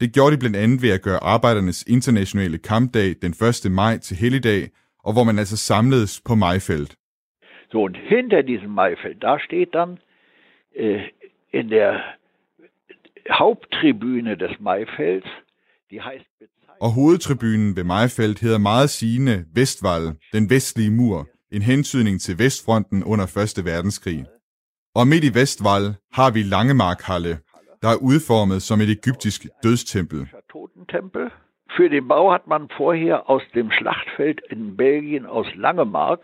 Det 0.01 0.12
gjorde 0.15 0.33
de 0.35 0.41
blandt 0.41 0.57
andet 0.57 0.83
ved 0.83 0.91
at 0.91 1.03
gøre 1.03 1.23
arbejdernes 1.23 1.85
internationale 1.89 2.59
kampdag 2.59 3.15
den 3.23 3.35
1. 3.67 3.73
maj 3.73 3.99
til 3.99 4.17
helligdag, 4.17 4.71
og 5.05 5.12
hvor 5.12 5.25
man 5.25 5.39
altså 5.39 5.57
samledes 5.57 6.23
på 6.29 6.35
Maifeld. 6.35 6.89
So, 7.73 7.83
und 7.83 7.97
hinter 7.97 8.43
diesem 8.43 8.71
Maifeld, 8.71 9.21
da 9.23 9.39
steht 9.39 9.75
dann 9.75 9.99
äh, 10.77 11.03
in 11.53 11.71
der 11.71 11.93
Haupttribüne 13.31 14.37
des 14.37 14.61
Maifelds, 14.61 15.27
die 15.91 16.01
heißt 16.03 16.27
Og 16.81 16.95
hovedtribunen 16.95 17.77
ved 17.77 17.85
Maifeld 17.85 18.41
hedder 18.41 18.59
meget 18.59 18.91
sigende 18.91 19.45
Vestwall, 19.55 20.15
den 20.33 20.51
vestlige 20.51 20.91
mur, 20.91 21.29
en 21.51 21.62
hentydning 21.62 22.21
til 22.21 22.39
Vestfronten 22.39 23.05
under 23.05 23.25
1. 23.59 23.65
verdenskrig. 23.65 24.27
Og 24.99 25.07
midt 25.07 25.25
i 25.25 25.35
Vestwall 25.35 25.95
har 26.13 26.31
vi 26.31 26.43
Langemarkhalle, 26.43 27.39
der 27.83 27.89
er 27.89 28.03
udformet 28.11 28.63
som 28.63 28.81
et 28.81 28.91
egyptisk 28.91 29.41
dødstempel. 29.65 30.21
Für 31.77 31.89
den 31.95 32.09
Bau 32.09 32.33
hat 32.33 32.47
man 32.47 32.63
vorher 32.77 33.31
aus 33.31 33.43
dem 33.55 33.71
Schlachtfeld 33.71 34.41
in 34.51 34.77
Belgien 34.77 35.27
aus 35.27 35.47
Langemark 35.55 36.23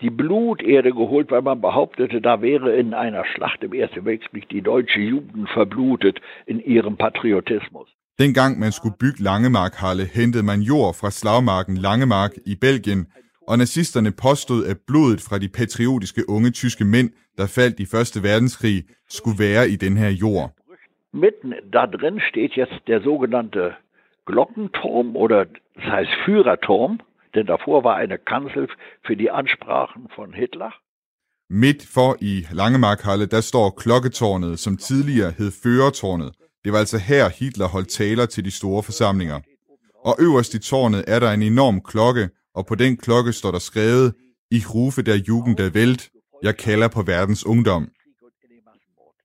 die 0.00 0.10
Bluterde 0.10 0.90
geholt, 0.90 1.30
weil 1.30 1.42
man 1.42 1.60
behauptete, 1.60 2.20
da 2.20 2.42
wäre 2.42 2.74
in 2.82 2.94
einer 2.94 3.24
Schlacht 3.32 3.62
im 3.62 3.72
Ersten 3.72 4.04
Weltkrieg 4.04 4.48
die 4.48 4.62
deutsche 4.62 5.00
Jugend 5.00 5.48
verblutet 5.50 6.20
in 6.46 6.58
ihrem 6.74 6.96
Patriotismus. 6.96 7.88
Dengang 8.18 8.58
man 8.58 8.72
skulle 8.72 8.96
bygge 8.98 9.22
Langemarkhalle, 9.22 10.04
hentede 10.04 10.44
man 10.44 10.60
jord 10.62 10.96
fra 10.96 11.10
slagmarken 11.10 11.76
Langemark 11.76 12.32
i 12.44 12.56
Belgien, 12.56 13.06
og 13.48 13.58
nazisterne 13.58 14.12
påstod, 14.12 14.66
at 14.66 14.76
blodet 14.86 15.20
fra 15.20 15.38
de 15.38 15.48
patriotiske 15.48 16.28
unge 16.28 16.50
tyske 16.50 16.84
mænd, 16.84 17.10
der 17.38 17.46
faldt 17.46 17.80
i 17.80 17.86
Første 17.86 18.22
Verdenskrig, 18.22 18.84
skulle 19.08 19.38
være 19.38 19.70
i 19.70 19.76
den 19.76 19.96
her 19.96 20.08
jord. 20.08 20.50
Mitten 21.12 21.52
da 21.72 21.86
drin 21.86 22.20
steht 22.30 22.52
jetzt 22.56 22.80
der 22.86 23.00
sogenannte 23.02 23.74
Glockenturm 24.26 25.16
oder 25.16 25.44
das 25.76 25.84
heißt 25.84 26.12
Führerturm, 26.24 26.98
denn 27.34 27.46
davor 27.46 27.84
war 27.84 27.96
eine 27.96 28.18
Kanzel 28.18 28.68
für 29.06 29.16
die 29.16 29.30
Ansprachen 29.30 30.08
von 30.16 30.32
Hitler. 30.32 30.72
Midt 31.48 31.82
for 31.94 32.16
i 32.20 32.46
Langemarkhalle, 32.52 33.26
der 33.26 33.40
står 33.40 33.70
klokketårnet, 33.70 34.58
som 34.58 34.76
tidligere 34.76 35.32
hed 35.38 35.50
Førertårnet. 35.62 36.32
Det 36.64 36.72
var 36.72 36.78
altså 36.78 36.98
her 36.98 37.28
Hitler 37.38 37.68
holdt 37.68 37.88
taler 37.88 38.26
til 38.26 38.44
de 38.44 38.50
store 38.50 38.82
forsamlinger. 38.82 39.40
Og 40.04 40.16
øverst 40.20 40.54
i 40.54 40.58
tårnet 40.58 41.04
er 41.08 41.18
der 41.18 41.32
en 41.32 41.42
enorm 41.42 41.80
klokke, 41.80 42.28
og 42.54 42.66
på 42.66 42.74
den 42.74 42.96
klokke 42.96 43.32
står 43.32 43.50
der 43.50 43.58
skrevet, 43.58 44.14
Ich 44.52 44.74
rufe 44.74 45.02
der 45.02 45.16
Jugend 45.16 45.56
der 45.56 45.70
Welt, 45.74 46.10
jeg 46.42 46.56
kalder 46.56 46.88
på 46.88 47.02
verdens 47.02 47.46
ungdom. 47.46 47.88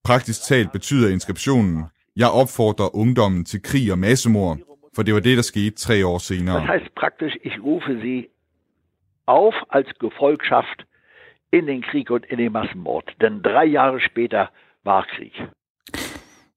Praktisk 0.04 0.44
talt 0.44 0.72
betyder 0.72 1.10
inskriptionen, 1.10 1.84
jeg 2.16 2.30
opfordrer 2.30 2.96
ungdommen 2.96 3.46
til 3.46 3.62
krig 3.62 3.92
og 3.92 4.00
massemord, 4.00 4.58
for 4.96 5.04
det 5.04 5.14
var 5.14 5.20
det, 5.20 5.38
der 5.38 5.44
skete 5.44 5.76
tre 5.76 6.08
år 6.08 6.18
senere. 6.18 6.60
Das 6.60 6.68
heißt 6.68 6.96
praktisch, 6.96 7.36
ich 7.44 7.56
rufe 7.64 7.92
sie 8.02 8.20
auf 9.28 9.56
als 9.70 9.88
Gefolgschaft 10.00 10.80
in 11.58 11.68
den 11.68 11.82
Krieg 11.82 12.12
und 12.12 12.26
in 12.32 12.38
den 12.38 12.52
Massenmord. 12.52 13.06
Denn 13.22 13.42
drei 13.42 13.66
Jahre 13.66 14.00
später 14.10 14.44
war 14.84 15.06
Krieg. 15.16 15.34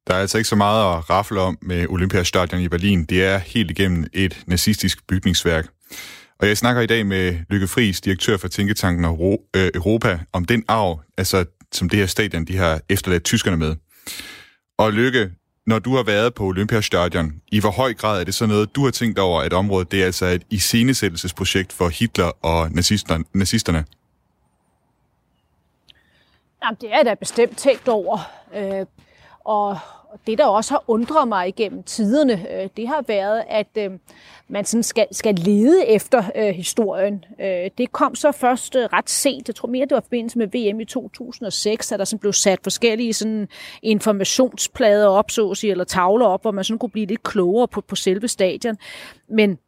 Der 0.07 0.15
er 0.15 0.21
altså 0.21 0.39
ikke 0.39 0.49
så 0.49 0.57
meget 0.57 0.99
at 0.99 1.11
rafle 1.11 1.41
om 1.41 1.59
med 1.63 1.87
Olympiastadion 1.89 2.61
i 2.61 2.69
Berlin. 2.69 3.05
Det 3.05 3.25
er 3.25 3.39
helt 3.39 3.71
igennem 3.71 4.05
et 4.13 4.45
nazistisk 4.47 5.07
bygningsværk. 5.07 5.67
Og 6.41 6.49
jeg 6.49 6.57
snakker 6.57 6.83
i 6.83 6.87
dag 6.87 7.07
med 7.07 7.39
Lykke 7.51 7.69
Friis, 7.69 8.01
direktør 8.01 8.37
for 8.37 8.49
Tænketanken 8.49 9.05
øh, 9.05 9.71
Europa, 9.75 10.21
om 10.33 10.45
den 10.45 10.65
arv, 10.69 11.01
altså 11.17 11.45
som 11.73 11.89
det 11.89 11.99
her 11.99 12.07
stadion, 12.07 12.45
de 12.45 12.57
har 12.57 12.81
efterladt 12.89 13.25
tyskerne 13.25 13.57
med. 13.57 13.77
Og 14.79 14.93
Lykke, 14.93 15.31
når 15.67 15.79
du 15.79 15.97
har 15.97 16.03
været 16.03 16.35
på 16.35 16.45
Olympiastadion, 16.45 17.33
i 17.53 17.61
hvor 17.61 17.71
høj 17.71 17.95
grad 17.95 18.21
er 18.21 18.25
det 18.25 18.35
så 18.35 18.47
noget, 18.47 18.77
du 18.77 18.85
har 18.85 18.91
tænkt 18.91 19.19
over, 19.19 19.43
at 19.43 19.53
området 19.53 19.93
det 19.93 20.01
er 20.01 20.05
altså 20.05 20.27
et 20.27 20.43
iscenesættelsesprojekt 20.51 21.73
for 21.73 21.89
Hitler 21.89 22.31
og 22.43 22.71
nazisterne? 22.73 23.85
Jamen, 26.65 26.77
det 26.81 26.93
er 26.93 27.03
da 27.03 27.15
bestemt 27.15 27.57
tænkt 27.57 27.89
over. 27.89 28.19
Øh, 28.55 28.87
og 29.45 29.79
det, 30.27 30.39
der 30.39 30.47
også 30.47 30.71
har 30.71 30.85
undret 30.87 31.29
mig 31.29 31.49
igennem 31.49 31.83
tiderne, 31.83 32.33
øh, 32.55 32.69
det 32.77 32.89
har 32.89 33.05
været, 33.09 33.45
at 33.49 33.67
øh, 33.79 33.91
man 34.49 34.65
sådan 34.65 34.83
skal, 34.83 35.07
skal 35.13 35.35
lede 35.35 35.87
efter 35.87 36.23
øh, 36.37 36.55
historien. 36.55 37.25
Øh, 37.41 37.71
det 37.79 37.93
kom 37.93 38.15
så 38.15 38.33
først 38.33 38.77
øh, 38.77 38.85
ret 38.85 39.11
sent. 39.11 39.49
Jeg 39.49 39.55
tror 39.55 39.69
mere, 39.69 39.85
det 39.85 39.91
var 39.91 40.01
i 40.01 40.05
forbindelse 40.05 40.39
med 40.39 40.47
VM 40.47 40.81
i 40.81 40.85
2006, 40.85 41.93
at 41.93 41.99
der 41.99 42.05
sådan 42.05 42.19
blev 42.19 42.33
sat 42.33 42.59
forskellige 42.63 43.13
sådan, 43.13 43.49
informationsplader 43.83 45.09
op, 45.09 45.31
så 45.31 45.51
at 45.51 45.57
sige, 45.57 45.71
eller 45.71 45.85
tavler 45.85 46.27
op, 46.27 46.43
hvor 46.43 46.51
man 46.51 46.65
sådan 46.65 46.79
kunne 46.79 46.91
blive 46.91 47.07
lidt 47.07 47.23
klogere 47.23 47.69
på, 47.69 47.81
på 47.81 47.97
selve 47.97 48.29
stadion. 48.29 48.77
Men 49.29 49.59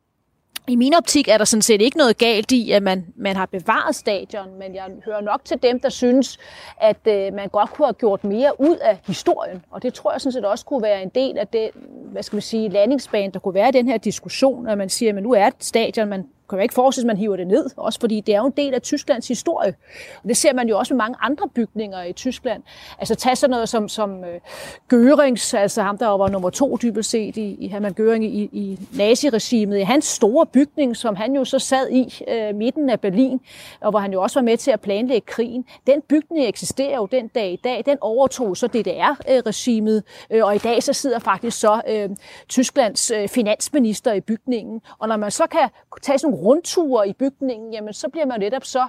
i 0.70 0.76
min 0.76 0.94
optik 0.94 1.28
er 1.28 1.38
der 1.38 1.44
sådan 1.44 1.62
set 1.62 1.82
ikke 1.82 1.96
noget 1.96 2.18
galt 2.18 2.52
i, 2.52 2.70
at 2.70 2.82
man, 2.82 3.06
man 3.16 3.36
har 3.36 3.46
bevaret 3.46 3.96
stadion, 3.96 4.58
men 4.58 4.74
jeg 4.74 4.84
hører 5.04 5.20
nok 5.20 5.44
til 5.44 5.62
dem, 5.62 5.80
der 5.80 5.88
synes, 5.88 6.38
at 6.80 6.96
øh, 7.06 7.34
man 7.34 7.48
godt 7.48 7.70
kunne 7.70 7.86
have 7.86 7.94
gjort 7.94 8.24
mere 8.24 8.60
ud 8.60 8.76
af 8.76 8.98
historien. 9.06 9.64
Og 9.70 9.82
det 9.82 9.94
tror 9.94 10.12
jeg 10.12 10.20
sådan 10.20 10.32
set 10.32 10.44
også 10.44 10.64
kunne 10.64 10.82
være 10.82 11.02
en 11.02 11.08
del 11.08 11.38
af 11.38 11.48
det, 11.48 11.70
hvad 12.12 12.22
skal 12.22 12.36
vi 12.36 12.42
sige, 12.42 12.68
landingsbane, 12.68 13.32
der 13.32 13.38
kunne 13.38 13.54
være 13.54 13.68
i 13.68 13.72
den 13.72 13.88
her 13.88 13.98
diskussion, 13.98 14.68
at 14.68 14.78
man 14.78 14.88
siger, 14.88 15.16
at 15.16 15.22
nu 15.22 15.32
er 15.32 15.46
et 15.46 15.54
stadion, 15.58 16.08
man 16.08 16.26
kan 16.50 16.58
jo 16.58 16.62
ikke 16.62 16.74
forestille, 16.74 17.04
at 17.04 17.06
man 17.06 17.16
hiver 17.16 17.36
det 17.36 17.46
ned, 17.46 17.66
også 17.76 18.00
fordi 18.00 18.20
det 18.20 18.34
er 18.34 18.38
jo 18.38 18.46
en 18.46 18.52
del 18.56 18.74
af 18.74 18.82
Tysklands 18.82 19.28
historie. 19.28 19.74
Og 20.22 20.28
det 20.28 20.36
ser 20.36 20.52
man 20.52 20.68
jo 20.68 20.78
også 20.78 20.94
med 20.94 20.98
mange 20.98 21.16
andre 21.20 21.48
bygninger 21.48 22.02
i 22.02 22.12
Tyskland. 22.12 22.62
Altså 22.98 23.14
tag 23.14 23.38
sådan 23.38 23.50
noget 23.50 23.68
som, 23.68 23.88
som 23.88 24.18
uh, 24.18 24.26
Görings, 24.88 25.54
altså 25.54 25.82
ham, 25.82 25.98
der 25.98 26.06
var 26.06 26.28
nummer 26.28 26.50
to 26.50 26.78
dybest 26.82 27.10
set 27.10 27.36
i, 27.36 27.56
i 27.60 27.68
Hermann 27.68 27.94
Göring 28.00 28.24
i, 28.24 28.50
i 28.52 28.78
naziregimet, 28.94 29.78
i 29.78 29.82
hans 29.82 30.04
store 30.04 30.46
bygning, 30.46 30.96
som 30.96 31.16
han 31.16 31.34
jo 31.34 31.44
så 31.44 31.58
sad 31.58 31.90
i 31.90 32.24
uh, 32.28 32.56
midten 32.56 32.90
af 32.90 33.00
Berlin, 33.00 33.40
og 33.80 33.90
hvor 33.90 33.98
han 33.98 34.12
jo 34.12 34.22
også 34.22 34.40
var 34.40 34.44
med 34.44 34.56
til 34.56 34.70
at 34.70 34.80
planlægge 34.80 35.26
krigen. 35.26 35.64
Den 35.86 36.02
bygning 36.08 36.46
eksisterer 36.46 36.96
jo 36.96 37.06
den 37.06 37.28
dag 37.28 37.52
i 37.52 37.60
dag. 37.64 37.82
Den 37.86 37.98
overtog 38.00 38.56
så 38.56 38.66
DDR-regimet, 38.66 40.02
øh, 40.30 40.42
uh, 40.42 40.48
og 40.48 40.54
i 40.54 40.58
dag 40.58 40.82
så 40.82 40.92
sidder 40.92 41.18
faktisk 41.18 41.60
så 41.60 41.80
uh, 41.88 42.16
Tysklands 42.48 43.10
uh, 43.10 43.28
finansminister 43.28 44.12
i 44.12 44.20
bygningen. 44.20 44.80
Og 44.98 45.08
når 45.08 45.16
man 45.16 45.30
så 45.30 45.46
kan 45.46 45.68
tage 46.02 46.18
sådan 46.18 46.36
rundture 46.42 47.08
i 47.08 47.12
bygningen, 47.12 47.72
jamen 47.72 47.92
så 47.92 48.08
bliver 48.08 48.26
man 48.26 48.40
netop 48.40 48.64
så 48.64 48.86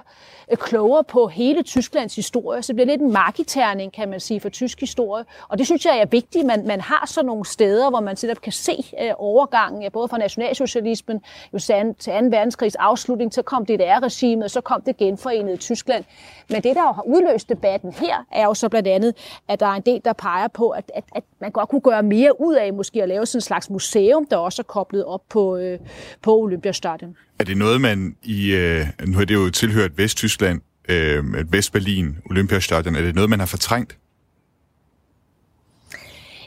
øh, 0.50 0.56
klogere 0.56 1.04
på 1.04 1.26
hele 1.26 1.62
Tysklands 1.62 2.16
historie. 2.16 2.62
Så 2.62 2.72
det 2.72 2.76
bliver 2.76 2.86
lidt 2.86 3.00
en 3.00 3.12
markiterning, 3.12 3.92
kan 3.92 4.08
man 4.08 4.20
sige, 4.20 4.40
for 4.40 4.48
tysk 4.48 4.80
historie. 4.80 5.24
Og 5.48 5.58
det 5.58 5.66
synes 5.66 5.86
jeg 5.86 5.98
er 5.98 6.06
vigtigt, 6.06 6.46
man, 6.46 6.66
man 6.66 6.80
har 6.80 7.06
sådan 7.06 7.26
nogle 7.26 7.46
steder, 7.46 7.90
hvor 7.90 8.00
man 8.00 8.16
netop 8.22 8.40
kan 8.40 8.52
se 8.52 8.84
øh, 9.00 9.10
overgangen, 9.16 9.82
ja, 9.82 9.88
både 9.88 10.08
fra 10.08 10.18
nationalsocialismen 10.18 11.20
jo 11.52 11.58
til 11.58 11.94
2. 11.98 12.12
verdenskrigs 12.12 12.74
afslutning, 12.74 13.34
så 13.34 13.42
kom 13.42 13.66
DDR-regimet, 13.66 14.44
og 14.44 14.50
så 14.50 14.60
kom 14.60 14.82
det 14.82 14.96
genforenede 14.96 15.56
Tyskland. 15.56 16.04
Men 16.48 16.62
det, 16.62 16.76
der 16.76 16.82
jo 16.82 16.92
har 16.92 17.02
udløst 17.02 17.48
debatten 17.48 17.92
her, 17.92 18.26
er 18.32 18.44
jo 18.44 18.54
så 18.54 18.68
blandt 18.68 18.88
andet, 18.88 19.14
at 19.48 19.60
der 19.60 19.66
er 19.66 19.74
en 19.74 19.82
del, 19.82 20.00
der 20.04 20.12
peger 20.12 20.48
på, 20.48 20.70
at, 20.70 20.90
at, 20.94 21.04
at 21.14 21.24
man 21.40 21.50
godt 21.50 21.68
kunne 21.68 21.80
gøre 21.80 22.02
mere 22.02 22.40
ud 22.40 22.54
af 22.54 22.72
måske 22.72 23.02
at 23.02 23.08
lave 23.08 23.26
sådan 23.26 23.38
en 23.38 23.42
slags 23.42 23.70
museum, 23.70 24.26
der 24.26 24.36
også 24.36 24.62
er 24.62 24.64
koblet 24.64 25.04
op 25.04 25.22
på, 25.28 25.56
øh, 25.56 25.78
på 26.22 26.36
Olympiastadion. 26.36 27.16
Er 27.42 27.46
det 27.46 27.56
noget, 27.56 27.80
man 27.80 28.16
i... 28.22 28.52
Øh, 28.52 28.86
nu 29.04 29.18
har 29.18 29.24
det 29.24 29.34
jo 29.34 29.50
tilhørt 29.50 29.98
Vesttyskland, 29.98 30.60
øh, 30.88 31.52
Vestberlin, 31.52 32.16
Olympiastadion. 32.30 32.96
Er 32.96 33.02
det 33.02 33.14
noget, 33.14 33.30
man 33.30 33.38
har 33.38 33.46
fortrængt? 33.46 33.98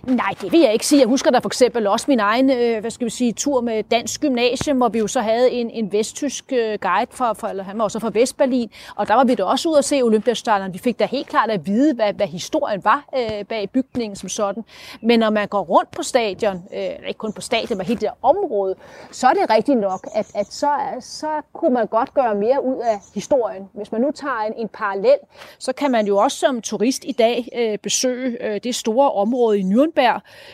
Nej, 0.05 0.33
det 0.41 0.51
vil 0.51 0.59
jeg 0.59 0.73
ikke 0.73 0.87
sige. 0.87 0.99
Jeg 0.99 1.07
husker 1.07 1.31
da 1.31 1.39
for 1.39 1.49
eksempel 1.49 1.87
også 1.87 2.05
min 2.07 2.19
egen 2.19 2.49
øh, 2.49 2.79
hvad 2.79 2.91
skal 2.91 3.05
vi 3.05 3.09
sige, 3.09 3.33
tur 3.33 3.61
med 3.61 3.83
Dansk 3.83 4.21
Gymnasium, 4.21 4.77
hvor 4.77 4.89
vi 4.89 4.99
jo 4.99 5.07
så 5.07 5.21
havde 5.21 5.51
en, 5.51 5.69
en 5.69 5.91
vesttysk 5.91 6.53
øh, 6.53 6.79
guide, 6.81 7.07
fra, 7.11 7.33
fra, 7.33 7.49
eller 7.49 7.63
han 7.63 7.77
var 7.77 7.83
også 7.83 7.99
fra 7.99 8.09
Vestberlin, 8.13 8.69
og 8.95 9.07
der 9.07 9.13
var 9.13 9.23
vi 9.23 9.35
da 9.35 9.43
også 9.43 9.69
ude 9.69 9.77
at 9.77 9.85
se 9.85 10.01
Olympiastadion. 10.01 10.73
Vi 10.73 10.77
fik 10.77 10.99
da 10.99 11.05
helt 11.05 11.27
klart 11.27 11.49
at 11.49 11.65
vide, 11.67 11.93
hvad, 11.93 12.13
hvad 12.13 12.27
historien 12.27 12.83
var 12.83 13.05
øh, 13.15 13.45
bag 13.45 13.69
bygningen 13.69 14.15
som 14.15 14.29
sådan. 14.29 14.63
Men 15.01 15.19
når 15.19 15.29
man 15.29 15.47
går 15.47 15.61
rundt 15.61 15.91
på 15.91 16.03
stadion, 16.03 16.63
øh, 16.75 17.07
ikke 17.07 17.17
kun 17.17 17.33
på 17.33 17.41
stadion, 17.41 17.77
men 17.77 17.87
hele 17.87 17.99
det 17.99 18.09
område, 18.21 18.75
så 19.11 19.27
er 19.27 19.33
det 19.33 19.49
rigtigt 19.49 19.77
nok, 19.77 20.07
at, 20.15 20.31
at 20.35 20.53
så, 20.53 20.71
så 20.99 21.27
kunne 21.53 21.73
man 21.73 21.87
godt 21.87 22.13
gøre 22.13 22.35
mere 22.35 22.63
ud 22.63 22.81
af 22.83 22.99
historien. 23.13 23.69
Hvis 23.73 23.91
man 23.91 24.01
nu 24.01 24.11
tager 24.11 24.41
en, 24.47 24.53
en 24.57 24.67
parallel, 24.67 25.17
så 25.59 25.73
kan 25.73 25.91
man 25.91 26.07
jo 26.07 26.17
også 26.17 26.37
som 26.37 26.61
turist 26.61 27.03
i 27.05 27.11
dag 27.11 27.49
øh, 27.55 27.77
besøge 27.77 28.37
øh, 28.45 28.59
det 28.63 28.75
store 28.75 29.11
område 29.11 29.59
i 29.59 29.63
Nürnberg, 29.63 29.94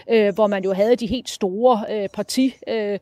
øh, 0.10 0.34
hvor 0.34 0.48
man 0.48 0.64
jo 0.64 0.74
havde 0.74 0.96
de 0.96 1.08
helt 1.08 1.30
store 1.30 1.86
øh, 1.90 2.10
parti... 2.10 2.56
Øh, 2.68 3.00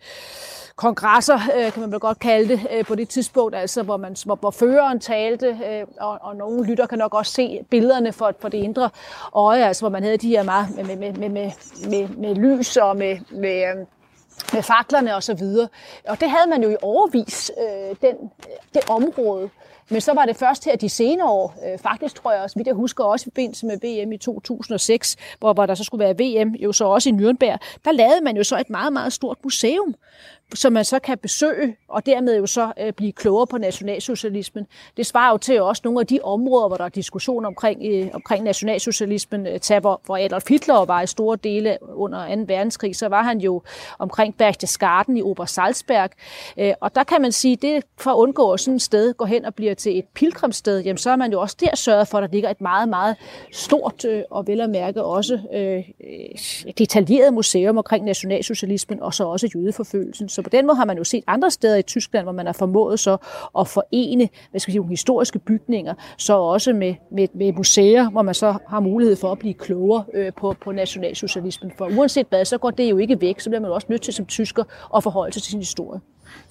kongresser, 0.79 1.39
øh, 1.57 1.71
kan 1.71 1.81
man 1.81 1.91
vel 1.91 1.99
godt 1.99 2.19
kalde 2.19 2.49
det, 2.49 2.67
øh, 2.71 2.85
på 2.85 2.95
det 2.95 3.09
tidspunkt, 3.09 3.55
altså, 3.55 3.83
hvor, 3.83 3.97
man, 3.97 4.15
hvor, 4.25 4.35
hvor 4.35 4.51
føreren 4.51 4.99
talte, 4.99 5.47
øh, 5.47 5.85
og, 5.99 6.17
og 6.21 6.35
nogle 6.35 6.65
lytter 6.65 6.85
kan 6.85 6.97
nok 6.97 7.13
også 7.13 7.31
se 7.31 7.59
billederne 7.69 8.13
for, 8.13 8.33
for 8.39 8.49
det 8.49 8.57
indre 8.57 8.89
øje, 9.33 9.65
altså, 9.65 9.81
hvor 9.81 9.89
man 9.89 10.03
havde 10.03 10.17
de 10.17 10.27
her 10.27 10.43
meget 10.43 10.67
med, 10.75 10.83
med, 10.83 11.13
med, 11.13 11.29
med, 11.29 11.51
med, 11.89 12.07
med 12.07 12.35
lys 12.35 12.77
og 12.77 12.97
med, 12.97 13.17
med, 13.31 13.63
øh, 13.69 13.85
med 14.53 14.63
faklerne 14.63 15.15
og 15.15 15.23
så 15.23 15.33
videre. 15.33 15.67
Og 16.07 16.19
det 16.19 16.29
havde 16.29 16.49
man 16.49 16.63
jo 16.63 16.69
i 16.69 16.75
overvis, 16.81 17.51
øh, 17.57 17.95
den, 18.01 18.15
det 18.73 18.89
område. 18.89 19.49
Men 19.89 20.01
så 20.01 20.13
var 20.13 20.25
det 20.25 20.37
først 20.37 20.65
her 20.65 20.75
de 20.75 20.89
senere 20.89 21.29
år, 21.29 21.55
øh, 21.65 21.79
faktisk 21.79 22.15
tror 22.15 22.31
jeg 22.31 22.41
også, 22.41 22.55
vidt 22.59 22.67
jeg 22.67 22.75
husker 22.75 23.03
også 23.03 23.23
i 23.23 23.29
forbindelse 23.31 23.65
med 23.65 23.77
VM 23.77 24.11
i 24.11 24.17
2006, 24.17 25.15
hvor, 25.39 25.53
hvor 25.53 25.65
der 25.65 25.75
så 25.75 25.83
skulle 25.83 26.05
være 26.05 26.15
VM, 26.19 26.49
jo 26.49 26.71
så 26.71 26.85
også 26.85 27.09
i 27.09 27.11
Nürnberg, 27.11 27.57
der 27.85 27.91
lavede 27.91 28.21
man 28.23 28.37
jo 28.37 28.43
så 28.43 28.59
et 28.59 28.69
meget, 28.69 28.93
meget 28.93 29.13
stort 29.13 29.37
museum, 29.43 29.95
som 30.53 30.73
man 30.73 30.85
så 30.85 30.99
kan 30.99 31.17
besøge, 31.17 31.75
og 31.87 32.05
dermed 32.05 32.37
jo 32.37 32.45
så 32.45 32.71
øh, 32.79 32.93
blive 32.93 33.11
klogere 33.11 33.47
på 33.47 33.57
nationalsocialismen. 33.57 34.67
Det 34.97 35.05
svarer 35.05 35.31
jo 35.31 35.37
til 35.37 35.61
også 35.61 35.81
nogle 35.85 35.99
af 35.99 36.07
de 36.07 36.19
områder, 36.23 36.67
hvor 36.67 36.77
der 36.77 36.85
er 36.85 36.89
diskussion 36.89 37.45
omkring, 37.45 37.81
øh, 37.85 38.07
omkring 38.13 38.43
nationalsocialismen. 38.43 39.47
Øh, 39.47 39.59
tag, 39.59 39.79
hvor, 39.79 40.01
hvor 40.05 40.17
Adolf 40.17 40.49
Hitler 40.49 40.85
var 40.85 41.01
i 41.01 41.07
store 41.07 41.37
dele 41.43 41.77
under 41.93 42.35
2. 42.35 42.41
verdenskrig, 42.47 42.95
så 42.95 43.07
var 43.07 43.23
han 43.23 43.39
jo 43.39 43.61
omkring 43.99 44.37
Berchtesgaden 44.37 45.17
i 45.17 45.21
Obersalzberg. 45.21 46.09
Øh, 46.57 46.73
og 46.79 46.95
der 46.95 47.03
kan 47.03 47.21
man 47.21 47.31
sige, 47.31 47.55
det 47.55 47.83
for 47.97 48.11
at 48.11 48.15
undgå 48.15 48.51
at 48.51 48.59
sådan 48.59 48.75
et 48.75 48.81
sted 48.81 49.13
går 49.13 49.25
hen 49.25 49.45
og 49.45 49.55
bliver 49.55 49.73
til 49.73 49.99
et 49.99 50.05
pilgrimssted, 50.13 50.79
jamen 50.79 50.97
så 50.97 51.09
er 51.09 51.15
man 51.15 51.31
jo 51.31 51.41
også 51.41 51.55
der 51.59 51.75
sørget 51.75 52.07
for, 52.07 52.17
at 52.17 52.21
der 52.21 52.33
ligger 52.33 52.49
et 52.49 52.61
meget, 52.61 52.89
meget 52.89 53.15
stort 53.51 54.05
øh, 54.05 54.23
og 54.31 54.47
vel 54.47 54.61
at 54.61 54.69
mærke 54.69 55.03
også 55.03 55.39
øh, 55.53 55.77
øh 55.77 56.73
detaljeret 56.77 57.33
museum 57.33 57.77
omkring 57.77 58.05
nationalsocialismen 58.05 59.01
og 59.01 59.13
så 59.13 59.23
også 59.23 59.49
jødeforfølgelsen. 59.55 60.29
Så 60.39 60.43
på 60.43 60.49
den 60.49 60.67
måde 60.67 60.77
har 60.77 60.85
man 60.85 60.97
jo 60.97 61.03
set 61.03 61.23
andre 61.27 61.51
steder 61.51 61.77
i 61.77 61.81
Tyskland, 61.81 62.25
hvor 62.25 62.31
man 62.31 62.45
har 62.45 62.53
formået 62.53 62.99
så 62.99 63.17
at 63.59 63.67
forene 63.67 64.29
hvad 64.51 64.59
skal 64.59 64.71
jeg 64.71 64.73
sige, 64.73 64.79
nogle 64.79 64.89
historiske 64.89 65.39
bygninger, 65.39 65.93
så 66.17 66.33
også 66.33 66.73
med, 66.73 66.95
med, 67.11 67.27
med 67.35 67.53
museer, 67.53 68.09
hvor 68.09 68.21
man 68.21 68.33
så 68.33 68.57
har 68.69 68.79
mulighed 68.79 69.15
for 69.15 69.31
at 69.31 69.39
blive 69.39 69.53
klogere 69.53 70.03
øh, 70.13 70.31
på, 70.37 70.55
på 70.63 70.71
nationalsocialismen. 70.71 71.71
For 71.77 71.85
uanset 71.85 72.25
hvad, 72.29 72.45
så 72.45 72.57
går 72.57 72.71
det 72.71 72.89
jo 72.89 72.97
ikke 72.97 73.21
væk, 73.21 73.39
så 73.39 73.49
bliver 73.49 73.59
man 73.59 73.69
jo 73.69 73.75
også 73.75 73.87
nødt 73.89 74.01
til 74.01 74.13
som 74.13 74.25
tysker 74.25 74.63
at 74.95 75.03
forholde 75.03 75.33
sig 75.33 75.43
til 75.43 75.51
sin 75.51 75.59
historie. 75.59 75.99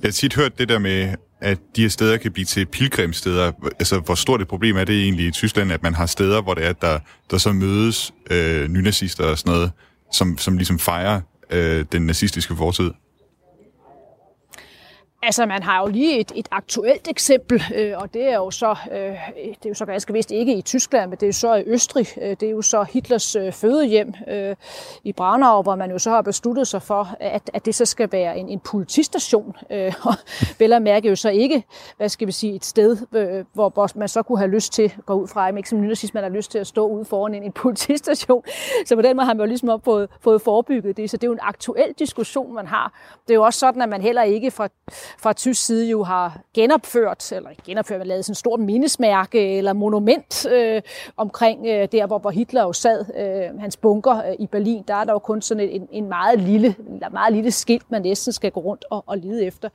Jeg 0.03 0.09
har 0.09 0.13
tit 0.13 0.35
hørt 0.35 0.59
det 0.59 0.69
der 0.69 0.79
med, 0.79 1.15
at 1.41 1.59
de 1.77 1.83
her 1.83 1.89
steder 1.89 2.17
kan 2.17 2.33
blive 2.33 2.45
til 2.45 2.67
pilgrimsteder. 2.67 3.53
Altså, 3.79 3.99
hvor 4.01 4.15
stort 4.15 4.43
et 4.43 4.49
problem 4.49 4.77
er 4.77 4.85
det 4.85 5.03
egentlig 5.03 5.27
i 5.27 5.31
Tyskland, 5.31 5.73
at 5.73 5.83
man 5.83 5.95
har 5.95 6.07
steder, 6.07 6.43
hvor 6.43 6.55
det 6.55 6.67
er, 6.67 6.73
der, 6.73 6.99
der 7.31 7.39
så 7.39 7.53
mødes 7.53 8.15
øh, 8.31 8.69
nynazister 8.69 9.25
og 9.25 9.39
sådan 9.39 9.53
noget, 9.53 9.71
som, 10.13 10.39
som 10.39 10.57
ligesom 10.57 10.79
fejrer 10.79 11.21
øh, 11.51 11.85
den 11.93 12.07
nazistiske 12.07 12.57
fortid? 12.57 12.91
Altså, 15.23 15.47
man 15.47 15.63
har 15.63 15.81
jo 15.81 15.87
lige 15.87 16.21
et, 16.21 16.33
et 16.35 16.49
aktuelt 16.51 17.09
eksempel, 17.09 17.63
øh, 17.75 17.93
og 17.97 18.15
det 18.15 18.29
er 18.29 18.37
jo 18.37 18.51
så, 18.51 18.77
øh, 18.93 18.99
det 19.37 19.65
er 19.65 19.69
jo 19.69 19.75
så 19.75 19.87
ganske 19.87 20.13
vist 20.13 20.31
ikke 20.31 20.55
i 20.55 20.63
Tyskland, 20.63 21.11
men 21.11 21.17
det 21.19 21.23
er 21.23 21.27
jo 21.27 21.33
så 21.33 21.55
i 21.55 21.63
Østrig. 21.67 22.07
Øh, 22.23 22.31
det 22.31 22.43
er 22.43 22.51
jo 22.51 22.63
så 22.63 22.83
Hitlers 22.83 23.37
øh, 23.37 23.53
fødehjem 23.53 24.15
øh, 24.29 24.57
i 25.05 25.13
Braunau, 25.13 25.63
hvor 25.63 25.77
man 25.77 25.91
jo 25.91 25.99
så 25.99 26.11
har 26.11 26.23
besluttet 26.23 26.69
sig 26.69 26.83
for, 26.83 27.17
at, 27.21 27.51
at 27.55 27.67
det 27.67 27.75
så 27.75 27.85
skal 27.85 28.13
være 28.13 28.39
en, 28.39 28.49
en 28.49 28.61
politistation. 28.61 29.57
Øh, 29.71 29.95
og 30.03 30.15
vel 30.59 30.73
at 30.73 30.83
mærke 30.83 31.09
jo 31.09 31.17
så 31.17 31.31
ikke, 31.31 31.65
hvad 31.97 32.09
skal 32.09 32.27
vi 32.27 32.33
sige, 32.33 32.55
et 32.55 32.65
sted, 32.65 32.97
øh, 33.13 33.45
hvor 33.53 33.99
man 33.99 34.09
så 34.09 34.23
kunne 34.23 34.39
have 34.39 34.51
lyst 34.51 34.73
til, 34.73 34.93
gå 35.07 35.15
ud 35.15 35.29
fra, 35.29 35.49
ikke 35.49 35.69
som 35.69 35.81
nynazist, 35.81 36.15
man 36.15 36.23
har 36.23 36.31
lyst 36.31 36.51
til 36.51 36.59
at 36.59 36.67
stå 36.67 36.87
ude 36.87 37.05
foran 37.05 37.35
en, 37.35 37.43
en 37.43 37.53
politistation. 37.53 38.43
Så 38.87 38.97
på 38.97 39.03
den 39.03 39.17
måde 39.17 39.27
har 39.27 39.35
man 39.35 39.41
jo 39.41 39.47
ligesom 39.47 39.69
op 39.69 39.85
fået, 39.85 40.09
fået 40.21 40.43
forebygget 40.43 40.97
det. 40.97 41.11
Så 41.11 41.17
det 41.17 41.25
er 41.25 41.29
jo 41.29 41.33
en 41.33 41.41
aktuel 41.43 41.95
diskussion, 41.99 42.55
man 42.55 42.67
har. 42.67 42.93
Det 43.27 43.31
er 43.31 43.35
jo 43.35 43.43
også 43.43 43.59
sådan, 43.59 43.83
at 43.83 43.89
man 43.89 44.03
heller 44.03 44.23
ikke 44.23 44.51
fra 44.51 44.69
fra 45.19 45.33
tysk 45.33 45.67
side 45.67 45.91
jo 45.91 46.03
har 46.03 46.41
genopført, 46.55 47.33
eller 47.33 47.51
genopført, 47.67 48.07
lavet 48.07 48.25
sådan 48.25 48.33
et 48.33 48.37
stort 48.37 48.61
mindesmærke 48.61 49.57
eller 49.59 49.73
monument 49.73 50.47
øh, 50.47 50.83
omkring 51.17 51.67
øh, 51.67 51.89
der, 51.93 52.07
hvor, 52.07 52.19
hvor 52.19 52.31
Hitler 52.31 52.63
jo 52.63 52.73
sad, 52.73 53.05
øh, 53.17 53.61
hans 53.61 53.77
bunker 53.77 54.17
øh, 54.17 54.35
i 54.39 54.47
Berlin. 54.47 54.85
Der 54.89 54.95
er 54.95 55.05
der 55.05 55.13
jo 55.13 55.19
kun 55.19 55.43
sådan 55.43 55.69
en, 55.69 55.89
en 55.91 56.09
meget, 56.09 56.41
lille, 56.41 56.75
meget 57.13 57.33
lille 57.33 57.51
skilt, 57.51 57.91
man 57.91 58.03
næsten 58.03 58.33
skal 58.33 58.51
gå 58.51 58.61
rundt 58.61 58.85
og, 58.91 59.05
og 59.07 59.19
lede 59.19 59.45
efter. 59.45 59.69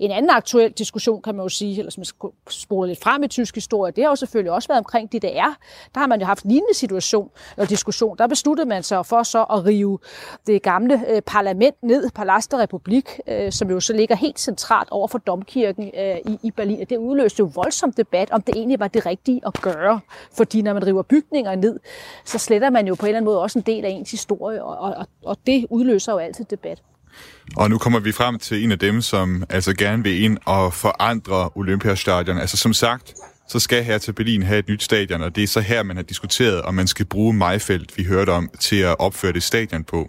En 0.00 0.10
anden 0.10 0.30
aktuel 0.30 0.72
diskussion, 0.72 1.22
kan 1.22 1.34
man 1.34 1.44
jo 1.44 1.48
sige, 1.48 1.78
eller 1.78 1.90
som 1.90 2.04
skal 2.04 2.28
spole 2.48 2.88
lidt 2.88 3.02
frem 3.02 3.22
i 3.22 3.28
tysk 3.28 3.54
historie, 3.54 3.92
det 3.92 4.04
har 4.04 4.10
jo 4.10 4.16
selvfølgelig 4.16 4.52
også 4.52 4.68
været 4.68 4.78
omkring 4.78 5.12
DDR. 5.12 5.56
Der 5.94 6.00
har 6.00 6.06
man 6.06 6.20
jo 6.20 6.26
haft 6.26 6.44
lignende 6.44 6.74
situation 6.74 7.30
eller 7.56 7.66
diskussion. 7.68 8.18
Der 8.18 8.26
besluttede 8.26 8.68
man 8.68 8.82
sig 8.82 9.06
for 9.06 9.22
så 9.22 9.42
at 9.42 9.66
rive 9.66 9.98
det 10.46 10.62
gamle 10.62 11.02
øh, 11.08 11.22
parlament 11.22 11.82
ned, 11.82 12.10
Palast 12.10 12.54
Republik, 12.54 13.20
øh, 13.28 13.52
som 13.52 13.70
jo 13.70 13.80
så 13.80 13.92
ligger 13.92 14.16
helt 14.16 14.40
centralt 14.40 14.79
over 14.90 15.08
for 15.08 15.18
domkirken 15.18 15.90
øh, 15.98 16.16
i, 16.32 16.38
i 16.42 16.50
Berlin. 16.50 16.80
Og 16.80 16.90
det 16.90 16.96
udløste 16.96 17.40
jo 17.40 17.50
voldsom 17.54 17.92
debat, 17.92 18.30
om 18.30 18.42
det 18.42 18.54
egentlig 18.56 18.80
var 18.80 18.88
det 18.88 19.06
rigtige 19.06 19.40
at 19.46 19.52
gøre. 19.62 20.00
Fordi 20.36 20.62
når 20.62 20.74
man 20.74 20.86
river 20.86 21.02
bygninger 21.02 21.54
ned, 21.54 21.80
så 22.24 22.38
sletter 22.38 22.70
man 22.70 22.86
jo 22.86 22.94
på 22.94 23.06
en 23.06 23.08
eller 23.08 23.16
anden 23.16 23.24
måde 23.24 23.42
også 23.42 23.58
en 23.58 23.64
del 23.66 23.84
af 23.84 23.88
ens 23.88 24.10
historie, 24.10 24.64
og, 24.64 24.78
og, 24.78 25.06
og 25.24 25.36
det 25.46 25.66
udløser 25.70 26.12
jo 26.12 26.18
altid 26.18 26.44
debat. 26.44 26.82
Og 27.56 27.70
nu 27.70 27.78
kommer 27.78 28.00
vi 28.00 28.12
frem 28.12 28.38
til 28.38 28.64
en 28.64 28.72
af 28.72 28.78
dem, 28.78 29.00
som 29.00 29.44
altså 29.48 29.74
gerne 29.74 30.02
vil 30.02 30.22
ind 30.22 30.38
og 30.44 30.72
forandre 30.72 31.50
Olympiastadion. 31.54 32.38
Altså 32.38 32.56
som 32.56 32.72
sagt, 32.72 33.14
så 33.48 33.58
skal 33.58 33.84
her 33.84 33.98
til 33.98 34.12
Berlin 34.12 34.42
have 34.42 34.58
et 34.58 34.68
nyt 34.68 34.82
stadion, 34.82 35.22
og 35.22 35.36
det 35.36 35.42
er 35.42 35.48
så 35.48 35.60
her, 35.60 35.82
man 35.82 35.96
har 35.96 36.02
diskuteret, 36.02 36.62
om 36.62 36.74
man 36.74 36.86
skal 36.86 37.06
bruge 37.06 37.34
Majfeldt, 37.34 37.98
vi 37.98 38.04
hørte 38.04 38.30
om, 38.30 38.50
til 38.60 38.76
at 38.76 38.96
opføre 38.98 39.32
det 39.32 39.42
stadion 39.42 39.84
på. 39.84 40.08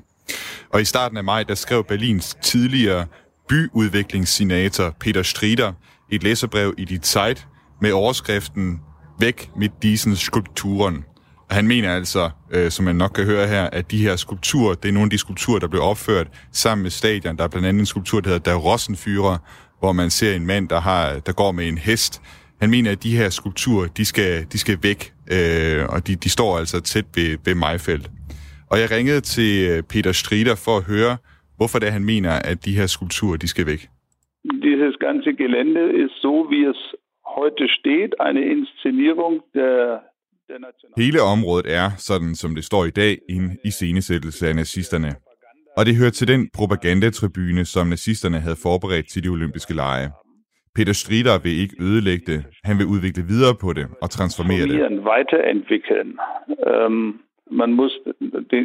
Og 0.69 0.81
i 0.81 0.85
starten 0.85 1.17
af 1.17 1.23
maj, 1.23 1.43
der 1.43 1.55
skrev 1.55 1.83
Berlins 1.83 2.37
tidligere 2.41 3.05
byudviklingssenator 3.51 4.95
Peter 4.99 5.23
Strider 5.23 5.73
et 6.09 6.23
læserbrev 6.23 6.73
i 6.77 6.85
dit 6.85 7.07
Zeit 7.07 7.47
med 7.81 7.91
overskriften 7.91 8.79
Væk 9.19 9.49
med 9.57 9.69
diesen 9.81 10.15
skulpturen. 10.15 11.05
Og 11.49 11.55
han 11.55 11.67
mener 11.67 11.95
altså, 11.95 12.29
øh, 12.51 12.71
som 12.71 12.85
man 12.85 12.95
nok 12.95 13.11
kan 13.15 13.25
høre 13.25 13.47
her, 13.47 13.63
at 13.63 13.91
de 13.91 13.97
her 13.97 14.15
skulpturer, 14.15 14.73
det 14.73 14.89
er 14.89 14.93
nogle 14.93 15.05
af 15.05 15.09
de 15.09 15.17
skulpturer, 15.17 15.59
der 15.59 15.67
blev 15.67 15.81
opført 15.81 16.27
sammen 16.51 16.83
med 16.83 16.91
stadion. 16.91 17.37
Der 17.37 17.43
er 17.43 17.47
blandt 17.47 17.67
andet 17.67 17.79
en 17.79 17.85
skulptur, 17.85 18.19
der 18.19 18.29
hedder 18.29 18.51
Der 18.51 18.57
Rossenfyrer, 18.57 19.37
hvor 19.79 19.91
man 19.91 20.09
ser 20.09 20.35
en 20.35 20.45
mand, 20.45 20.69
der, 20.69 20.79
har, 20.79 21.19
der 21.19 21.31
går 21.31 21.51
med 21.51 21.67
en 21.67 21.77
hest. 21.77 22.21
Han 22.61 22.69
mener, 22.69 22.91
at 22.91 23.03
de 23.03 23.17
her 23.17 23.29
skulpturer, 23.29 23.87
de 23.87 24.05
skal, 24.05 24.45
de 24.51 24.57
skal 24.57 24.77
væk, 24.81 25.13
øh, 25.27 25.85
og 25.89 26.07
de, 26.07 26.15
de 26.15 26.29
står 26.29 26.57
altså 26.57 26.79
tæt 26.79 27.05
ved, 27.15 27.37
ved 27.45 27.55
Majfeldt. 27.55 28.09
Og 28.69 28.79
jeg 28.79 28.91
ringede 28.91 29.21
til 29.21 29.69
øh, 29.69 29.83
Peter 29.83 30.11
Strider 30.11 30.55
for 30.55 30.77
at 30.77 30.83
høre, 30.83 31.17
hvorfor 31.61 31.79
det 31.79 31.87
er, 31.87 31.95
han 31.99 32.07
mener, 32.13 32.33
at 32.51 32.57
de 32.65 32.77
her 32.79 32.87
skulpturer, 32.95 33.37
de 33.43 33.47
skal 33.53 33.65
væk. 33.71 33.81
Dieses 34.67 34.95
ganze 35.07 35.29
Gelände 35.41 35.83
ist 36.03 36.15
so, 36.25 36.33
wie 36.51 36.63
es 36.73 36.81
heute 37.37 37.63
steht, 37.77 38.11
eine 38.27 38.41
Inszenierung 38.55 39.35
der 39.53 39.99
Hele 40.97 41.21
området 41.21 41.67
er, 41.79 41.87
sådan 41.97 42.35
som 42.35 42.55
det 42.55 42.63
står 42.63 42.85
i 42.85 42.89
dag, 42.89 43.17
en 43.29 43.57
iscenesættelse 43.65 44.47
af 44.47 44.55
nazisterne. 44.55 45.11
Og 45.77 45.85
det 45.85 45.95
hører 45.95 46.09
til 46.09 46.27
den 46.27 46.49
propagandatribune, 46.57 47.65
som 47.65 47.87
nazisterne 47.87 48.39
havde 48.45 48.59
forberedt 48.67 49.07
til 49.09 49.23
de 49.23 49.29
olympiske 49.29 49.73
lege. 49.73 50.07
Peter 50.75 50.93
Strider 50.93 51.35
vil 51.45 51.55
ikke 51.63 51.75
ødelægge 51.87 52.25
det. 52.31 52.45
Han 52.63 52.77
vil 52.79 52.85
udvikle 52.85 53.23
videre 53.31 53.55
på 53.63 53.73
det 53.73 53.85
og 54.01 54.09
transformere 54.09 54.65
det. 54.71 54.77
Weiterentwickeln. 55.11 56.09
Ähm, 56.71 57.19
man 57.51 57.73
muss 57.73 57.99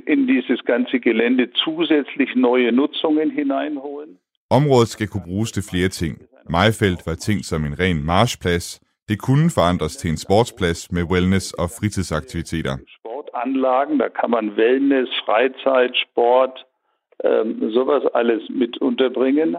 in 0.07 0.27
dieses 0.27 0.65
ganze 0.65 1.01
Gelände 1.01 1.51
zusätzlich 1.65 2.35
neue 2.35 2.73
Nutzungen 2.73 3.31
hineinholen. 3.31 4.19
Området 4.51 4.89
skal 4.89 5.09
kunne 5.09 5.25
bruges 5.25 5.53
til 5.53 5.63
flere 5.71 5.89
ting. 5.89 6.19
Majfeldt 6.51 7.07
var 7.07 7.15
tænkt 7.15 7.47
som 7.47 7.65
en 7.65 7.79
ren 7.79 8.05
marchplads. 8.05 8.81
Det 9.09 9.21
kunne 9.21 9.51
forandres 9.51 9.97
til 9.97 10.11
en 10.11 10.17
sportsplads 10.17 10.93
med 10.93 11.03
wellness- 11.03 11.55
og 11.63 11.69
fritidsaktiviteter. 11.79 12.77
Sportanlagen, 12.99 13.99
da 13.99 14.09
kann 14.09 14.31
man 14.31 14.57
Wellness, 14.57 15.09
Freizeit, 15.25 15.97
Sport, 15.97 16.67
ähm, 17.25 17.71
sowas 17.71 18.03
alles 18.15 18.43
mit 18.51 18.79
unterbringen. 18.79 19.57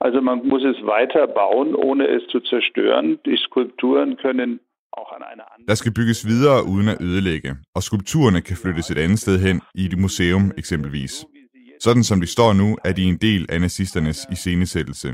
Also 0.00 0.20
man 0.20 0.38
muss 0.48 0.64
es 0.64 0.80
weiter 0.86 1.26
bauen, 1.26 1.74
ohne 1.74 2.04
es 2.06 2.22
zu 2.32 2.40
zerstören. 2.40 3.18
Die 3.26 3.36
Skulpturen 3.36 4.16
können 4.16 4.60
Der 5.68 5.74
skal 5.74 5.92
bygges 5.92 6.26
videre 6.26 6.66
uden 6.66 6.88
at 6.88 6.96
ødelægge, 7.00 7.50
og 7.74 7.82
skulpturerne 7.82 8.40
kan 8.40 8.56
flyttes 8.56 8.90
et 8.90 8.98
andet 8.98 9.18
sted 9.18 9.38
hen 9.38 9.60
i 9.74 9.84
et 9.84 9.98
museum 9.98 10.52
eksempelvis. 10.58 11.24
Sådan 11.80 12.04
som 12.04 12.20
de 12.20 12.26
står 12.26 12.52
nu, 12.52 12.76
er 12.84 12.92
de 12.92 13.02
en 13.02 13.16
del 13.16 13.46
af 13.48 13.60
nazisternes 13.60 14.26
iscenesættelse. 14.32 15.08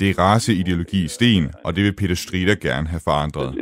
Det 0.00 0.10
er 0.10 0.18
raceideologi 0.18 1.04
i 1.04 1.08
sten, 1.08 1.50
og 1.64 1.76
det 1.76 1.84
vil 1.84 1.92
Peter 1.92 2.14
Strider 2.14 2.54
gerne 2.54 2.88
have 2.88 3.00
forandret. 3.04 3.54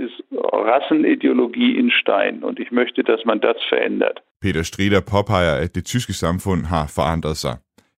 Rassenideologie 0.72 1.72
in 1.80 1.90
Stein 2.00 2.44
und 2.44 2.56
ich 2.58 2.70
möchte, 2.80 3.00
dass 3.10 3.22
man 3.26 3.38
das 3.40 3.58
verändert. 3.72 4.16
Peter 4.42 4.62
Strider 4.62 5.00
påpeger, 5.00 5.54
at 5.64 5.74
det 5.74 5.84
tyske 5.84 6.12
samfund 6.12 6.64
har 6.64 6.86
forandret 6.86 7.36
sig. 7.36 7.56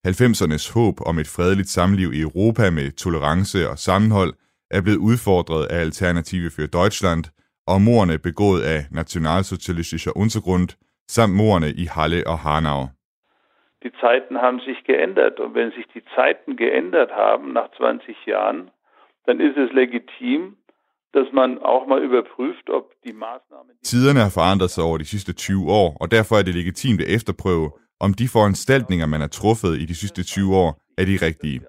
90'ernes 0.08 0.74
håb 0.74 0.96
om 1.06 1.18
et 1.18 1.28
fredeligt 1.36 1.68
samliv 1.68 2.12
i 2.12 2.20
Europa 2.20 2.70
med 2.70 2.90
tolerance 2.92 3.68
og 3.70 3.78
sammenhold 3.78 4.32
er 4.70 4.80
blevet 4.80 4.98
udfordret 4.98 5.66
af 5.66 5.80
Alternative 5.80 6.50
für 6.56 6.66
Deutschland 6.66 7.24
og 7.66 7.80
morerne 7.82 8.18
begået 8.18 8.62
af 8.62 8.80
Nationalsozialistischer 8.90 10.12
Untergrund 10.16 10.68
samt 11.08 11.34
morerne 11.34 11.70
i 11.82 11.84
Halle 11.84 12.26
og 12.26 12.38
Hanau. 12.38 12.80
Die 13.84 13.92
Zeiten 14.04 14.36
haben 14.44 14.60
sich 14.68 14.78
geändert 14.92 15.34
und 15.42 15.54
wenn 15.58 15.70
sich 15.76 15.86
die 15.96 16.04
Zeiten 16.16 16.56
geändert 16.56 17.10
haben 17.24 17.52
nach 17.52 17.68
20 17.76 18.16
Jahren, 18.26 18.70
dann 19.26 19.38
ist 19.46 19.56
es 19.64 19.70
legitim, 19.72 20.40
dass 21.16 21.28
man 21.32 21.50
auch 21.72 21.84
mal 21.90 22.00
überprüft, 22.08 22.66
ob 22.78 22.84
die 23.04 23.12
Maßnahmen... 23.12 23.72
Tiderne 23.82 24.20
har 24.20 24.32
forandret 24.40 24.70
sig 24.70 24.84
over 24.84 24.98
de 24.98 25.04
sidste 25.04 25.32
20 25.32 25.72
år, 25.72 25.96
og 26.00 26.10
derfor 26.10 26.34
er 26.36 26.42
det 26.42 26.54
legitimt 26.54 27.00
at 27.00 27.08
efterprøve, 27.08 27.70
om 28.00 28.14
de 28.14 28.28
foranstaltninger, 28.28 29.06
man 29.06 29.20
har 29.20 29.28
truffet 29.28 29.72
i 29.82 29.84
de 29.84 29.94
sidste 29.94 30.22
20 30.22 30.56
år, 30.56 30.70
er 30.98 31.04
de 31.04 31.16
rigtige. 31.28 31.60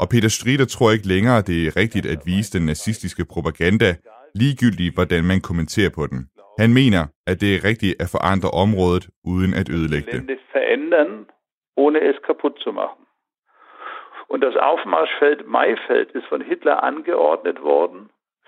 Og 0.00 0.08
Peter 0.08 0.28
Strider 0.28 0.64
tror 0.64 0.90
ikke 0.90 1.08
længere, 1.08 1.42
det 1.42 1.66
er 1.66 1.76
rigtigt 1.76 2.06
at 2.06 2.18
vise 2.26 2.58
den 2.58 2.66
nazistiske 2.66 3.24
propaganda, 3.24 3.96
ligegyldigt 4.34 4.94
hvordan 4.94 5.24
man 5.24 5.40
kommenterer 5.40 5.90
på 5.98 6.06
den. 6.06 6.20
Han 6.58 6.70
mener, 6.80 7.02
at 7.26 7.40
det 7.40 7.50
er 7.54 7.64
rigtigt 7.70 7.94
at 8.02 8.08
forandre 8.16 8.50
området 8.64 9.04
uden 9.32 9.54
at 9.60 9.68
ødelægge 9.76 10.10
det. 10.12 10.38
verändern, 10.56 11.12
ohne 11.76 11.98
es 12.10 12.16
kaputt 12.26 12.56
zu 12.64 12.72
machen. 12.72 13.02
Und 14.32 14.40
das 14.46 14.56
Aufmarschfeld 14.70 15.40
Maifeld 15.58 16.08
ist 16.18 16.26
von 16.32 16.42
Hitler 16.50 16.76
angeordnet 16.90 17.58
worden 17.72 18.00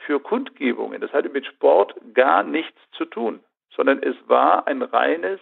für 0.04 0.18
Kundgebungen. 0.30 1.00
Das 1.00 1.12
hatte 1.16 1.30
mit 1.36 1.46
Sport 1.54 1.88
gar 2.14 2.42
nichts 2.56 2.80
zu 2.98 3.04
tun, 3.16 3.34
sondern 3.76 3.98
es 4.10 4.16
war 4.34 4.66
ein 4.70 4.82
reines 4.82 5.40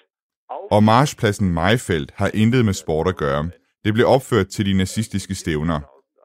Og 0.71 0.83
marchpladsen 0.83 1.55
Maifeld 1.55 2.09
har 2.21 2.31
intet 2.35 2.65
med 2.65 2.73
sport 2.73 3.09
at 3.09 3.17
gøre. 3.17 3.45
Det 3.85 3.95
blev 3.95 4.07
opført 4.07 4.49
til 4.49 4.67
de 4.67 4.75
nazistiske 4.83 5.35
stævner. 5.35 5.81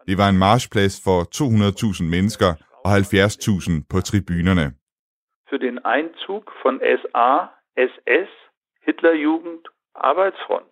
Det 0.08 0.18
var 0.18 0.30
en 0.30 0.38
marchplads 0.38 1.02
for 1.06 1.20
200.000 1.22 2.04
mennesker 2.04 2.52
og 2.86 2.98
70.000 2.98 3.72
på 3.90 4.02
tribunerne. 4.02 4.74
für 5.50 5.60
den 5.68 5.80
Einzug 5.96 6.44
von 6.64 6.80
SA, 7.02 7.30
SS, 7.90 8.30
Hitlerjugend, 8.86 9.64
Arbeitsfront. 9.96 10.72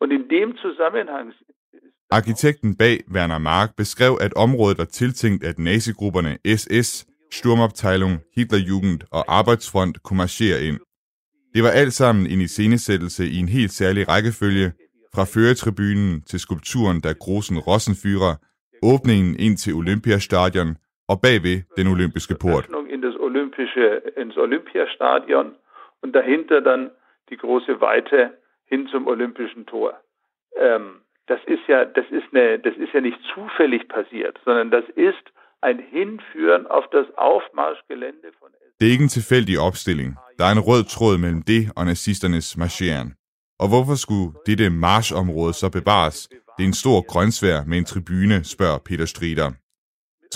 Und 0.00 0.12
in 0.12 0.28
dem 0.28 0.56
Zusammenhang 0.56 1.32
Arkitekten 2.10 2.76
bag 2.76 3.04
Werner 3.08 3.38
Mark 3.38 3.76
beskrev, 3.76 4.18
at 4.20 4.34
området 4.34 4.78
var 4.78 4.84
tiltænkt, 4.84 5.44
at 5.44 5.58
nazigrupperne 5.58 6.38
SS, 6.56 7.06
Sturmabteilung, 7.32 8.20
Hitlerjugend 8.34 9.00
og 9.10 9.24
Arbejdsfront 9.28 10.02
kunne 10.02 10.16
marchere 10.16 10.62
ind. 10.62 10.78
Det 11.54 11.62
var 11.62 11.70
alt 11.70 11.92
sammen 11.92 12.26
en 12.26 12.40
iscenesættelse 12.40 13.28
i 13.28 13.36
en 13.36 13.48
helt 13.48 13.72
særlig 13.72 14.08
rækkefølge, 14.08 14.72
fra 15.14 15.24
føretribunen 15.24 16.22
til 16.22 16.40
skulpturen 16.40 17.00
der 17.00 17.12
Großen 17.12 17.58
Rossenführer, 17.58 18.34
åbningen 18.82 19.36
ind 19.38 19.56
til 19.56 19.74
Olympiastadion 19.74 20.76
og 21.08 21.20
bagved 21.20 21.56
den 21.76 21.86
olympiske 21.94 22.34
port. 22.40 22.64
In 22.94 23.02
das 23.02 23.16
Olympische, 23.28 23.86
ins 24.16 24.36
Olympiastadion 24.36 25.46
und 26.02 26.12
dahinter 26.12 26.60
dann 26.60 26.90
die 27.30 27.36
große 27.36 27.80
Weite 27.80 28.30
hin 28.70 28.86
zum 28.92 29.06
Olympischen 29.06 29.66
Tor. 29.66 29.90
Ähm, 30.56 30.86
das 31.28 31.40
ist 31.46 31.64
ja, 31.68 31.84
das 31.84 32.06
ist 32.18 32.28
eine, 32.32 32.58
das 32.58 32.76
ist 32.76 32.92
ja 32.94 33.00
nicht 33.00 33.20
zufällig 33.34 33.88
passiert, 33.88 34.34
sondern 34.44 34.70
das 34.70 34.84
ist 34.94 35.26
ein 35.60 35.78
Hinführen 35.78 36.66
auf 36.66 36.84
das 36.92 37.06
Aufmarschgelände 37.16 38.28
von 38.38 38.50
Det 38.80 38.88
er 38.88 38.92
ikke 38.92 39.02
en 39.02 39.08
tilfældig 39.08 39.58
opstilling. 39.58 40.16
Der 40.38 40.44
er 40.44 40.52
en 40.52 40.60
rød 40.60 40.84
tråd 40.84 41.18
mellem 41.18 41.42
det 41.42 41.62
og 41.76 41.84
nazisternes 41.86 42.56
marcheren. 42.56 43.14
Og 43.58 43.68
hvorfor 43.68 43.94
skulle 43.94 44.32
dette 44.46 44.70
marchområde 44.70 45.54
så 45.54 45.70
bevares? 45.70 46.28
Det 46.56 46.62
er 46.64 46.68
en 46.68 46.80
stor 46.84 46.98
grønsvær 47.12 47.64
med 47.66 47.78
en 47.78 47.84
tribune, 47.84 48.44
spørger 48.44 48.78
Peter 48.78 49.04
Strider. 49.04 49.50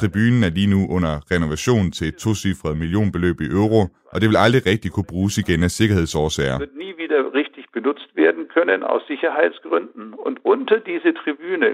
Tribunen 0.01 0.43
er 0.49 0.53
lige 0.59 0.71
nu 0.75 0.81
under 0.97 1.13
renovation 1.35 1.87
til 1.97 2.07
et 2.13 2.17
tocifret 2.25 2.77
millionbeløb 2.83 3.37
i 3.47 3.49
euro, 3.61 3.81
og 4.13 4.17
det 4.21 4.27
vil 4.31 4.39
aldrig 4.45 4.63
rigtig 4.73 4.91
kunne 4.95 5.11
bruges 5.15 5.35
igen 5.43 5.61
af 5.69 5.71
sikkerhedsårsager. 5.81 6.59
wird 6.59 6.77
nie 6.85 6.95
wieder 7.03 7.21
richtig 7.41 7.65
benutzt 7.79 8.11
werden 8.23 8.45
können 8.57 8.81
aus 8.93 9.03
Sicherheitsgründen. 9.13 10.05
Und 10.27 10.37
unter 10.53 10.77
diese 10.91 11.11
Tribüne 11.21 11.71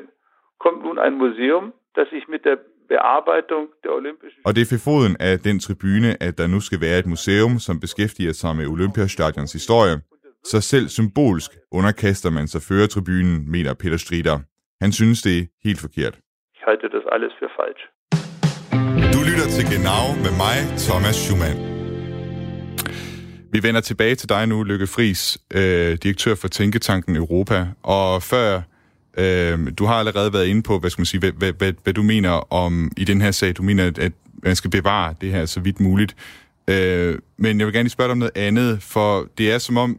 kommt 0.65 0.81
nun 0.87 0.99
ein 1.07 1.15
Museum, 1.25 1.65
das 1.97 2.07
sich 2.15 2.25
mit 2.35 2.43
der 2.49 2.57
Bearbeitung 2.93 3.65
der 3.85 3.93
Olympischen 4.01 4.41
Og 4.47 4.53
det 4.57 4.63
er 4.65 4.71
ved 4.75 4.81
foden 4.89 5.15
af 5.29 5.35
den 5.49 5.57
tribune, 5.67 6.11
at 6.27 6.35
der 6.41 6.47
nu 6.55 6.61
skal 6.61 6.81
være 6.87 6.99
et 7.03 7.07
museum, 7.15 7.53
som 7.67 7.81
beskæftiger 7.85 8.33
sig 8.43 8.53
med 8.57 8.67
Olympiastadions 8.75 9.53
historie. 9.59 9.97
Så 10.51 10.59
selv 10.73 10.87
symbolsk 10.89 11.51
underkaster 11.79 12.31
man 12.39 12.47
sig 12.53 12.63
føretribunen, 12.69 13.37
mener 13.55 13.73
Peter 13.83 13.99
Strider. 14.05 14.37
Han 14.85 14.93
synes, 14.93 15.19
det 15.23 15.37
er 15.39 15.45
helt 15.67 15.81
forkert. 15.87 16.15
Ich 16.57 16.63
halte 16.71 16.87
das 16.97 17.05
alles 17.15 17.33
für 17.41 17.51
falsch. 17.59 17.83
Lytter 19.27 19.51
til 19.51 19.65
Genau 19.65 20.15
med 20.23 20.31
mig, 20.37 20.79
Thomas 20.79 21.17
Schumann. 21.17 21.59
Vi 23.53 23.63
vender 23.63 23.81
tilbage 23.81 24.15
til 24.15 24.29
dig 24.29 24.47
nu, 24.47 24.63
Lykke 24.63 24.87
Friis, 24.87 25.39
øh, 25.51 25.99
direktør 26.03 26.35
for 26.35 26.49
Tænketanken 26.49 27.17
Europa. 27.17 27.67
Og 27.83 28.23
før, 28.23 28.63
øh, 29.19 29.59
du 29.79 29.85
har 29.85 29.95
allerede 29.95 30.33
været 30.33 30.47
inde 30.47 30.63
på, 30.63 30.79
hvad, 30.79 30.91
skal 30.91 31.01
man 31.01 31.07
sige, 31.07 31.21
hvad, 31.21 31.33
hvad, 31.33 31.53
hvad, 31.53 31.73
hvad 31.85 31.95
du 31.95 32.03
mener 32.03 32.53
om 32.53 32.93
i 32.97 33.05
den 33.05 33.21
her 33.21 33.31
sag. 33.31 33.57
Du 33.57 33.63
mener, 33.63 33.87
at, 33.87 33.99
at 33.99 34.13
man 34.43 34.57
skal 34.57 34.71
bevare 34.71 35.15
det 35.21 35.31
her 35.31 35.47
så 35.47 35.61
vidt 35.61 35.81
muligt. 35.81 36.17
Øh, 36.69 37.19
men 37.39 37.59
jeg 37.59 37.67
vil 37.67 37.75
gerne 37.75 37.85
lige 37.85 37.91
spørge 37.91 38.09
dig 38.09 38.13
om 38.13 38.19
noget 38.19 38.37
andet, 38.37 38.83
for 38.83 39.29
det 39.39 39.53
er 39.53 39.59
som 39.59 39.77
om, 39.77 39.99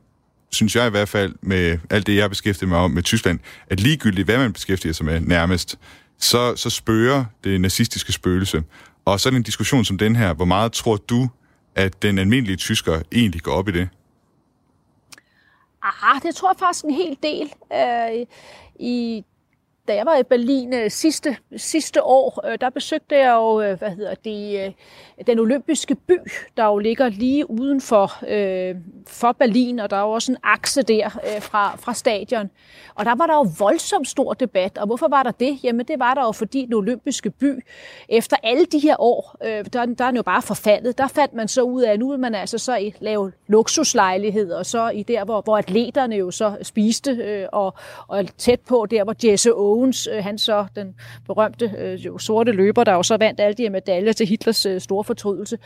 synes 0.52 0.76
jeg 0.76 0.88
i 0.88 0.92
hvert 0.92 1.10
fald, 1.10 1.34
med 1.42 1.78
alt 1.90 2.08
det, 2.08 2.16
jeg 2.16 2.30
beskæftiger 2.30 2.70
mig 2.70 2.78
om 2.78 2.92
med 2.92 3.04
Tyskland, 3.04 3.40
at 3.70 3.80
ligegyldigt, 3.80 4.26
hvad 4.26 4.38
man 4.38 4.54
beskæftiger 4.54 4.94
sig 4.94 5.06
med 5.06 5.20
nærmest, 5.20 5.80
så, 6.20 6.56
så 6.56 6.70
spørger 6.70 7.26
det 7.44 7.62
nazistiske 7.62 8.12
spøgelse. 8.12 8.64
Og 9.08 9.20
sådan 9.20 9.38
en 9.38 9.44
diskussion 9.44 9.86
som 9.86 9.98
den 9.98 10.16
her, 10.16 10.34
hvor 10.34 10.46
meget 10.46 10.72
tror 10.72 10.98
du, 10.98 11.30
at 11.76 12.02
den 12.02 12.18
almindelige 12.18 12.58
tysker 12.58 13.02
egentlig 13.12 13.42
går 13.42 13.52
op 13.52 13.68
i 13.68 13.72
det? 13.72 13.90
Ah, 15.84 16.22
det 16.22 16.36
tror 16.36 16.50
jeg 16.50 16.60
faktisk 16.60 16.86
en 16.86 16.94
hel 16.94 17.18
del. 17.24 17.52
Øh, 17.74 18.26
I 18.80 19.26
da 19.88 19.96
jeg 19.96 20.06
var 20.06 20.18
i 20.18 20.24
Berlin 20.24 20.74
øh, 20.74 20.92
sidste, 20.92 21.38
sidste 21.58 22.04
år, 22.04 22.48
øh, 22.48 22.58
der 22.62 22.70
besøgte 22.70 23.16
jeg 23.16 23.34
jo, 23.34 23.62
øh, 23.62 23.78
hvad 23.78 23.90
hedder 23.90 24.14
det, 24.16 24.74
den 25.28 25.40
olympiske 25.40 25.96
by, 25.96 26.18
der 26.58 26.66
jo 26.66 26.78
ligger 26.78 27.10
lige 27.10 27.50
uden 27.50 27.82
for, 27.82 28.12
øh, 28.28 28.76
for 29.08 29.32
Berlin, 29.32 29.80
og 29.80 29.90
der 29.90 29.98
er 29.98 30.02
jo 30.02 30.10
også 30.10 30.32
en 30.32 30.38
akse 30.44 30.82
der 30.82 31.06
øh, 31.06 31.42
fra, 31.42 31.76
fra 31.76 31.94
stadion. 31.94 32.50
Og 32.96 33.06
der 33.06 33.16
var 33.16 33.28
der 33.28 33.34
jo 33.34 33.48
voldsomt 33.60 34.08
stor 34.08 34.34
debat, 34.34 34.78
og 34.78 34.86
hvorfor 34.86 35.08
var 35.08 35.24
der 35.24 35.32
det? 35.32 35.60
Jamen 35.64 35.86
det 35.86 36.00
var 36.00 36.14
der 36.14 36.22
jo, 36.22 36.32
fordi 36.32 36.66
den 36.66 36.74
olympiske 36.74 37.30
by, 37.30 37.64
efter 38.10 38.38
alle 38.44 38.66
de 38.66 38.80
her 38.80 38.96
år, 39.00 39.36
øh, 39.46 39.66
der, 39.74 39.86
der 39.86 40.04
er 40.04 40.08
den 40.08 40.16
jo 40.16 40.24
bare 40.24 40.42
forfaldet, 40.42 40.98
der 40.98 41.08
fandt 41.08 41.34
man 41.34 41.48
så 41.48 41.62
ud 41.62 41.82
af, 41.82 41.92
at 41.92 42.00
nu 42.00 42.10
vil 42.10 42.20
man 42.20 42.36
altså 42.36 42.58
så 42.58 42.92
lave 43.00 43.32
luksuslejligheder, 43.48 44.58
og 44.58 44.66
så 44.66 44.90
i 44.90 45.04
der, 45.04 45.26
hvor, 45.26 45.42
hvor 45.42 45.58
atleterne 45.58 46.16
jo 46.16 46.32
så 46.32 46.58
spiste, 46.62 47.12
øh, 47.12 47.48
og, 47.52 47.74
og 48.08 48.26
tæt 48.38 48.60
på 48.60 48.86
der, 48.92 49.04
hvor 49.04 49.16
Jesse 49.24 49.54
Owens, 49.78 50.08
øh, 50.12 50.24
han 50.24 50.38
så, 50.38 50.66
den 50.76 50.96
berømte 51.26 51.72
øh, 51.78 52.06
jo, 52.06 52.18
sorte 52.18 52.52
løber, 52.52 52.84
der 52.84 52.94
jo 52.94 53.04
så 53.04 53.18
vandt 53.18 53.40
alle 53.40 53.54
de 53.54 53.64
her 53.64 53.70
medaljer 53.70 54.12
til 54.12 54.28
Hitlers 54.28 54.66
øh, 54.66 54.82
store 54.82 55.04
fortrydelse. 55.04 55.58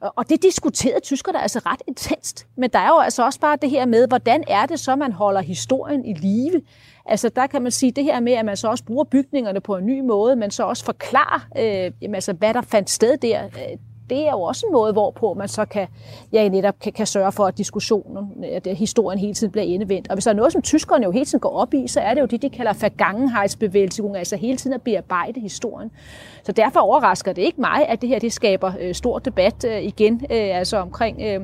Og 0.00 0.28
det 0.28 0.42
diskuterede 0.42 1.00
tyskerne 1.00 1.42
altså 1.42 1.58
ret 1.66 1.82
intenst. 1.88 2.46
Men 2.56 2.70
der 2.70 2.78
er 2.78 2.88
jo 2.88 2.98
altså 2.98 3.24
også 3.24 3.40
bare 3.40 3.58
det 3.62 3.70
her 3.70 3.86
med, 3.86 4.08
hvordan 4.08 4.44
er 4.48 4.66
det 4.66 4.80
så, 4.80 4.96
man 4.96 5.12
holder 5.12 5.40
historien 5.40 6.04
i 6.04 6.14
live? 6.14 6.62
Altså 7.06 7.28
der 7.28 7.46
kan 7.46 7.62
man 7.62 7.72
sige 7.72 7.92
det 7.92 8.04
her 8.04 8.20
med, 8.20 8.32
at 8.32 8.44
man 8.44 8.56
så 8.56 8.68
også 8.68 8.84
bruger 8.84 9.04
bygningerne 9.04 9.60
på 9.60 9.76
en 9.76 9.86
ny 9.86 10.00
måde, 10.00 10.36
men 10.36 10.50
så 10.50 10.62
også 10.62 10.84
forklarer, 10.84 11.48
øh, 11.58 11.92
jamen, 12.02 12.14
altså, 12.14 12.32
hvad 12.32 12.54
der 12.54 12.62
fandt 12.62 12.90
sted 12.90 13.16
der. 13.16 13.44
Øh, 13.44 13.78
det 14.10 14.26
er 14.26 14.30
jo 14.30 14.42
også 14.42 14.66
en 14.66 14.72
måde, 14.72 14.92
hvorpå 14.92 15.34
man 15.34 15.48
så 15.48 15.64
kan, 15.64 15.86
ja, 16.32 16.48
netop 16.48 16.78
kan, 16.80 16.92
kan 16.92 17.06
sørge 17.06 17.32
for, 17.32 17.46
at 17.46 17.58
diskussionen, 17.58 18.44
at 18.44 18.66
historien 18.66 19.18
hele 19.18 19.34
tiden 19.34 19.50
bliver 19.52 19.64
endevendt. 19.64 20.08
Og 20.08 20.14
hvis 20.14 20.24
der 20.24 20.30
er 20.30 20.34
noget, 20.34 20.52
som 20.52 20.62
tyskerne 20.62 21.04
jo 21.04 21.10
hele 21.10 21.24
tiden 21.24 21.40
går 21.40 21.50
op 21.50 21.74
i, 21.74 21.88
så 21.88 22.00
er 22.00 22.14
det 22.14 22.20
jo 22.20 22.26
det, 22.26 22.42
de 22.42 22.50
kalder 22.50 22.72
Vergangenheitsbevægelsen, 22.80 24.16
altså 24.16 24.36
hele 24.36 24.56
tiden 24.56 24.74
at 24.74 24.82
bearbejde 24.82 25.40
historien. 25.40 25.90
Så 26.44 26.52
derfor 26.52 26.80
overrasker 26.80 27.32
det 27.32 27.42
ikke 27.42 27.60
mig, 27.60 27.86
at 27.88 28.00
det 28.00 28.08
her 28.08 28.18
det 28.18 28.32
skaber 28.32 28.72
øh, 28.80 28.94
stor 28.94 29.18
debat 29.18 29.64
øh, 29.64 29.82
igen, 29.82 30.14
øh, 30.30 30.58
altså 30.58 30.76
omkring 30.76 31.22
øh, 31.22 31.40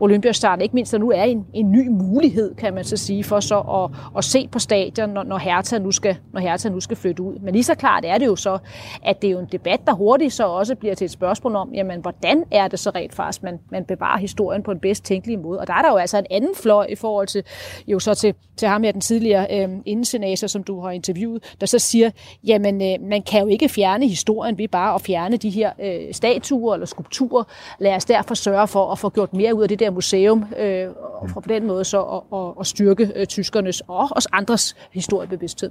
Olympiastarten. 0.00 0.62
Ikke 0.62 0.74
mindst, 0.74 0.92
der 0.92 0.98
nu 0.98 1.10
er 1.10 1.22
en, 1.22 1.46
en 1.54 1.72
ny 1.72 1.88
mulighed, 1.88 2.54
kan 2.54 2.74
man 2.74 2.84
så 2.84 2.96
sige, 2.96 3.24
for 3.24 3.40
så 3.40 3.58
at, 3.58 3.90
at 4.16 4.24
se 4.24 4.48
på 4.52 4.58
stadion, 4.58 5.10
når, 5.10 5.22
når, 5.22 5.38
Hertha 5.38 5.78
nu 5.78 5.90
skal, 5.90 6.16
når 6.32 6.40
Hertha 6.40 6.68
nu 6.68 6.80
skal 6.80 6.96
flytte 6.96 7.22
ud. 7.22 7.38
Men 7.38 7.54
lige 7.54 7.64
så 7.64 7.74
klart 7.74 8.04
er 8.04 8.18
det 8.18 8.26
jo 8.26 8.36
så, 8.36 8.58
at 9.04 9.22
det 9.22 9.28
er 9.28 9.32
jo 9.32 9.38
en 9.38 9.48
debat, 9.52 9.80
der 9.86 9.92
hurtigt 9.92 10.32
så 10.32 10.48
også 10.48 10.74
bliver 10.74 10.94
til 10.94 11.04
et 11.04 11.10
spørgsmål 11.10 11.56
om, 11.56 11.70
jamen, 11.74 12.00
hvordan 12.00 12.44
er 12.50 12.68
det 12.68 12.78
så 12.78 12.90
rent 12.90 13.14
faktisk, 13.14 13.42
man, 13.42 13.58
man 13.70 13.84
bevarer 13.84 14.18
historien 14.18 14.62
på 14.62 14.72
den 14.72 14.80
bedst 14.80 15.04
tænkelige 15.04 15.36
måde. 15.36 15.60
Og 15.60 15.66
der 15.66 15.74
er 15.74 15.82
der 15.82 15.90
jo 15.90 15.96
altså 15.96 16.18
en 16.18 16.26
anden 16.30 16.54
fløj 16.54 16.86
i 16.88 16.94
forhold 16.94 17.26
til, 17.26 17.42
jo 17.86 17.98
så 17.98 18.14
til, 18.14 18.34
til 18.56 18.68
ham 18.68 18.82
her, 18.82 18.92
den 18.92 19.00
tidligere 19.00 19.46
øh, 19.50 19.68
indensenator, 19.86 20.46
som 20.46 20.62
du 20.64 20.80
har 20.80 20.90
interviewet, 20.90 21.56
der 21.60 21.66
så 21.66 21.78
siger, 21.78 22.10
jamen 22.44 22.82
øh, 22.82 23.08
man 23.08 23.22
kan 23.22 23.40
jo 23.42 23.46
ikke 23.46 23.68
fjerne 23.68 24.08
historien 24.08 24.37
ved 24.56 24.68
bare 24.68 24.94
at 24.94 25.02
fjerne 25.02 25.36
de 25.36 25.50
her 25.50 25.72
øh, 25.84 26.14
statuer 26.14 26.74
eller 26.74 26.86
skulpturer. 26.86 27.44
Lad 27.78 27.96
os 27.96 28.04
derfor 28.04 28.34
sørge 28.34 28.68
for 28.68 28.92
at 28.92 28.98
få 28.98 29.10
gjort 29.10 29.32
mere 29.32 29.54
ud 29.54 29.62
af 29.62 29.68
det 29.68 29.78
der 29.78 29.90
museum, 29.90 30.44
øh, 30.58 30.86
og 31.20 31.28
på 31.28 31.48
den 31.48 31.66
måde 31.66 31.84
så 31.84 32.02
at, 32.02 32.38
at, 32.38 32.54
at 32.60 32.66
styrke 32.66 33.12
øh, 33.16 33.26
tyskernes 33.26 33.82
og 33.88 34.08
også 34.10 34.28
andres 34.32 34.76
historiebevidsthed. 34.92 35.70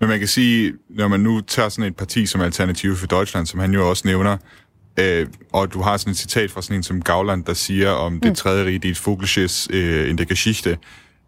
Men 0.00 0.08
man 0.08 0.18
kan 0.18 0.28
sige, 0.28 0.72
når 0.88 1.08
man 1.08 1.20
nu 1.20 1.40
tager 1.40 1.68
sådan 1.68 1.84
et 1.84 1.96
parti 1.96 2.26
som 2.26 2.40
Alternative 2.40 2.96
for 2.96 3.06
Deutschland, 3.06 3.46
som 3.46 3.60
han 3.60 3.72
jo 3.72 3.88
også 3.88 4.02
nævner, 4.06 4.36
øh, 5.00 5.26
og 5.52 5.72
du 5.72 5.80
har 5.80 5.96
sådan 5.96 6.10
et 6.10 6.16
citat 6.16 6.50
fra 6.50 6.62
sådan 6.62 6.76
en 6.76 6.82
som 6.82 7.02
Gauland, 7.02 7.44
der 7.44 7.54
siger 7.54 7.90
om 7.90 8.12
mm. 8.12 8.20
det 8.20 8.36
tredje 8.36 8.64
rige, 8.64 8.78
dit 8.78 9.06
Vogelsches 9.06 9.68
øh, 9.72 10.10
in 10.10 10.18
der 10.18 10.24
Geschichte. 10.24 10.78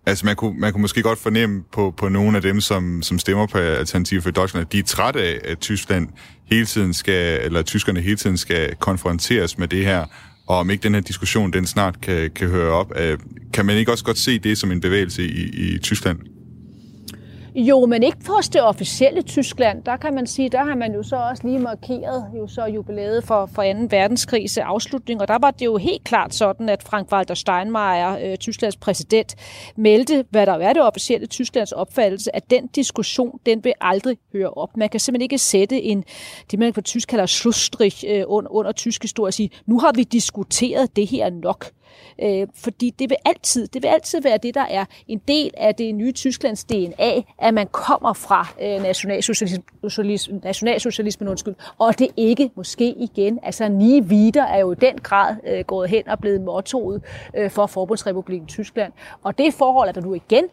Altså 0.07 0.27
man 0.27 0.37
kunne, 0.37 0.61
man 0.61 0.73
kunne 0.73 0.81
måske 0.81 1.03
godt 1.03 1.19
fornemme 1.19 1.63
på, 1.73 1.95
på 1.97 2.09
nogle 2.09 2.37
af 2.37 2.43
dem, 2.43 2.61
som, 2.61 3.03
som 3.03 3.19
stemmer 3.19 3.47
på 3.47 3.59
Alternative 3.59 4.23
for 4.23 4.31
Deutschland, 4.31 4.67
at 4.67 4.73
de 4.73 4.79
er 4.79 4.83
trætte 4.83 5.23
af, 5.23 5.41
at 5.45 5.59
Tyskland 5.59 6.09
hele 6.45 6.67
tiden 6.67 6.95
skal, 6.95 7.41
eller 7.45 7.63
tyskerne 7.63 8.01
hele 8.01 8.17
tiden 8.17 8.37
skal 8.37 8.77
konfronteres 8.77 9.59
med 9.59 9.69
det 9.69 9.85
her, 9.85 10.05
og 10.47 10.59
om 10.59 10.71
ikke 10.71 10.83
den 10.83 10.95
her 10.95 11.01
diskussion, 11.01 11.53
den 11.53 11.67
snart 11.67 12.01
kan, 12.01 12.31
kan 12.31 12.49
høre 12.49 12.73
op. 12.73 12.93
Øh, 12.97 13.19
kan 13.53 13.67
man 13.67 13.77
ikke 13.77 13.93
også 13.93 14.05
godt 14.05 14.19
se 14.19 14.39
det 14.39 14.59
som 14.59 14.73
en 14.73 14.81
bevægelse 14.81 15.25
i, 15.25 15.75
i 15.75 15.79
Tyskland? 15.79 16.19
Jo, 17.55 17.87
men 17.87 18.03
ikke 18.03 18.19
for 18.21 18.41
det 18.53 18.63
officielle 18.63 19.23
Tyskland. 19.23 19.83
Der 19.85 19.97
kan 19.97 20.15
man 20.15 20.27
sige, 20.27 20.49
der 20.49 20.65
har 20.65 20.75
man 20.75 20.95
jo 20.95 21.03
så 21.03 21.17
også 21.17 21.47
lige 21.47 21.59
markeret 21.59 22.27
jo 22.39 22.47
så 22.47 22.65
jubilæet 22.65 23.25
for, 23.25 23.47
for 23.47 23.63
2. 23.63 23.69
verdenskrigs 23.91 24.59
øh, 24.59 24.65
afslutning, 24.67 25.21
og 25.21 25.29
der 25.29 25.39
var 25.39 25.51
det 25.51 25.65
jo 25.65 25.77
helt 25.77 26.05
klart 26.05 26.35
sådan, 26.35 26.69
at 26.69 26.83
Frank-Walter 26.83 27.35
Steinmeier, 27.35 28.19
øh, 28.23 28.37
Tysklands 28.37 28.77
præsident, 28.77 29.35
meldte, 29.77 30.25
hvad 30.31 30.47
der 30.47 30.53
er 30.53 30.73
det 30.73 30.83
officielle 30.83 31.27
Tysklands 31.27 31.73
opfattelse, 31.73 32.37
at 32.37 32.51
den 32.51 32.67
diskussion, 32.67 33.41
den 33.47 33.65
vil 33.65 33.73
aldrig 33.81 34.17
høre 34.33 34.51
op. 34.51 34.77
Man 34.77 34.89
kan 34.89 35.01
simpelthen 35.01 35.23
ikke 35.23 35.39
sætte 35.39 35.83
en, 35.83 36.05
det 36.51 36.59
man 36.59 36.73
på 36.73 36.81
tysk 36.81 37.09
kalder 37.09 37.27
slutstrich 37.27 38.05
øh, 38.09 38.25
under, 38.27 38.51
under 38.51 38.73
tysk 38.73 39.03
historie 39.03 39.29
og 39.29 39.35
sige, 39.35 39.51
nu 39.67 39.79
har 39.79 39.93
vi 39.95 40.03
diskuteret 40.03 40.97
det 40.97 41.07
her 41.07 41.31
nok. 41.31 41.71
Øh, 42.23 42.47
fordi 42.55 42.91
det 42.99 43.11
vil, 43.11 43.17
altid, 43.25 43.67
det 43.67 43.83
vil 43.83 43.89
altid 43.89 44.23
være 44.23 44.39
det, 44.43 44.55
der 44.55 44.65
er 44.71 44.85
en 45.09 45.21
del 45.29 45.51
af 45.57 45.75
det 45.75 45.95
nye 45.95 46.13
Tysklands 46.13 46.65
DNA, 46.65 47.23
at 47.39 47.55
man 47.55 47.67
kommer 47.67 48.13
fra 48.13 48.47
øh, 48.63 48.83
nationalsocialismen, 48.83 50.41
nationalsocialismen 50.45 51.29
undskyld, 51.29 51.55
og 51.79 51.99
det 51.99 52.09
ikke 52.17 52.51
måske 52.55 52.89
igen. 52.93 53.39
Altså 53.43 53.69
Nie 53.69 54.03
wieder 54.03 54.43
er 54.43 54.59
jo 54.59 54.73
i 54.73 54.75
den 54.75 54.99
grad 54.99 55.37
øh, 55.47 55.65
gået 55.65 55.89
hen 55.89 56.09
og 56.09 56.19
blevet 56.19 56.41
mottoet 56.41 57.03
øh, 57.37 57.51
for 57.51 57.67
Forbundsrepubliken 57.67 58.47
Tyskland. 58.47 58.93
Og 59.23 59.39
det 59.39 59.55
forhold, 59.55 59.89
at 59.89 59.95
der 59.95 60.01
nu 60.01 60.15
igen 60.15 60.45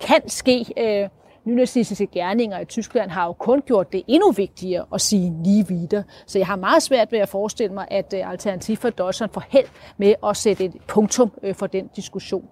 kan 0.00 0.28
ske 0.28 0.64
øh, 0.78 1.08
nynazistiske 1.46 2.06
gerninger 2.12 2.60
i 2.60 2.64
Tyskland 2.64 3.10
har 3.10 3.24
jo 3.24 3.32
kun 3.32 3.62
gjort 3.66 3.92
det 3.92 4.02
endnu 4.08 4.30
vigtigere 4.30 4.84
at 4.94 5.00
sige 5.00 5.32
lige 5.44 5.68
videre. 5.68 6.02
Så 6.26 6.38
jeg 6.38 6.46
har 6.46 6.56
meget 6.56 6.82
svært 6.82 7.12
ved 7.12 7.18
at 7.18 7.28
forestille 7.28 7.74
mig, 7.74 7.86
at 7.90 8.14
øh, 8.16 8.30
Alternativ 8.30 8.76
for 8.76 8.90
Deutschland 8.90 9.30
får 9.34 9.44
held 9.48 9.66
med 9.98 10.14
at 10.26 10.36
sætte 10.36 10.64
et 10.64 10.72
punktum 10.88 11.32
øh, 11.42 11.54
for 11.54 11.66
den 11.66 11.86
diskussion. 11.96 12.44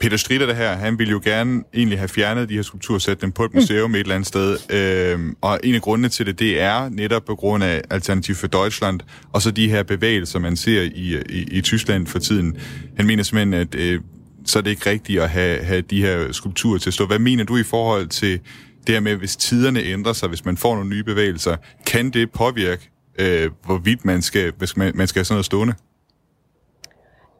Peter 0.00 0.16
Strider 0.16 0.46
det 0.46 0.56
her, 0.56 0.72
han 0.72 0.98
ville 0.98 1.10
jo 1.10 1.20
gerne 1.24 1.62
egentlig 1.74 1.98
have 1.98 2.08
fjernet 2.08 2.48
de 2.48 2.54
her 2.54 2.62
skulpturer, 2.62 2.98
sat 2.98 3.20
dem 3.20 3.32
på 3.32 3.44
et 3.44 3.54
museum 3.54 3.90
mm. 3.90 3.94
et 3.94 4.00
eller 4.00 4.14
andet 4.14 4.26
sted. 4.26 4.56
Øhm, 4.70 5.36
og 5.40 5.60
en 5.64 5.74
af 5.74 5.80
grundene 5.80 6.08
til 6.08 6.26
det, 6.26 6.38
det 6.38 6.60
er 6.60 6.88
netop 6.88 7.24
på 7.24 7.34
grund 7.34 7.64
af 7.64 7.82
Alternativ 7.90 8.34
for 8.34 8.46
Deutschland, 8.46 9.00
og 9.32 9.42
så 9.42 9.50
de 9.50 9.70
her 9.70 9.82
bevægelser, 9.82 10.38
man 10.38 10.56
ser 10.56 10.82
i, 10.82 11.14
øh, 11.14 11.22
i, 11.28 11.58
i 11.58 11.60
Tyskland 11.60 12.06
for 12.06 12.18
tiden. 12.18 12.56
Han 12.96 13.06
mener 13.06 13.22
simpelthen, 13.22 13.54
at 13.54 13.74
øh, 13.74 14.00
så 14.48 14.58
er 14.58 14.62
det 14.62 14.70
ikke 14.70 14.90
rigtigt 14.90 15.22
at 15.22 15.30
have, 15.30 15.64
have 15.64 15.80
de 15.80 16.02
her 16.02 16.32
skulpturer 16.32 16.78
til 16.78 16.90
at 16.90 16.94
stå. 16.94 17.06
Hvad 17.06 17.18
mener 17.18 17.44
du 17.44 17.56
i 17.56 17.62
forhold 17.62 18.06
til 18.06 18.40
det 18.86 18.94
her 18.94 19.00
med, 19.00 19.16
hvis 19.16 19.36
tiderne 19.36 19.80
ændrer 19.82 20.12
sig, 20.12 20.28
hvis 20.28 20.44
man 20.44 20.56
får 20.56 20.74
nogle 20.74 20.90
nye 20.90 21.04
bevægelser, 21.04 21.56
kan 21.86 22.10
det 22.10 22.32
påvirke, 22.32 22.90
øh, 23.18 23.50
hvorvidt 23.64 24.04
man 24.04 24.22
skal, 24.22 24.52
hvis 24.58 24.76
man, 24.76 24.92
man 24.94 25.06
skal 25.06 25.20
have 25.20 25.24
sådan 25.24 25.34
noget 25.34 25.46
stående? 25.46 25.74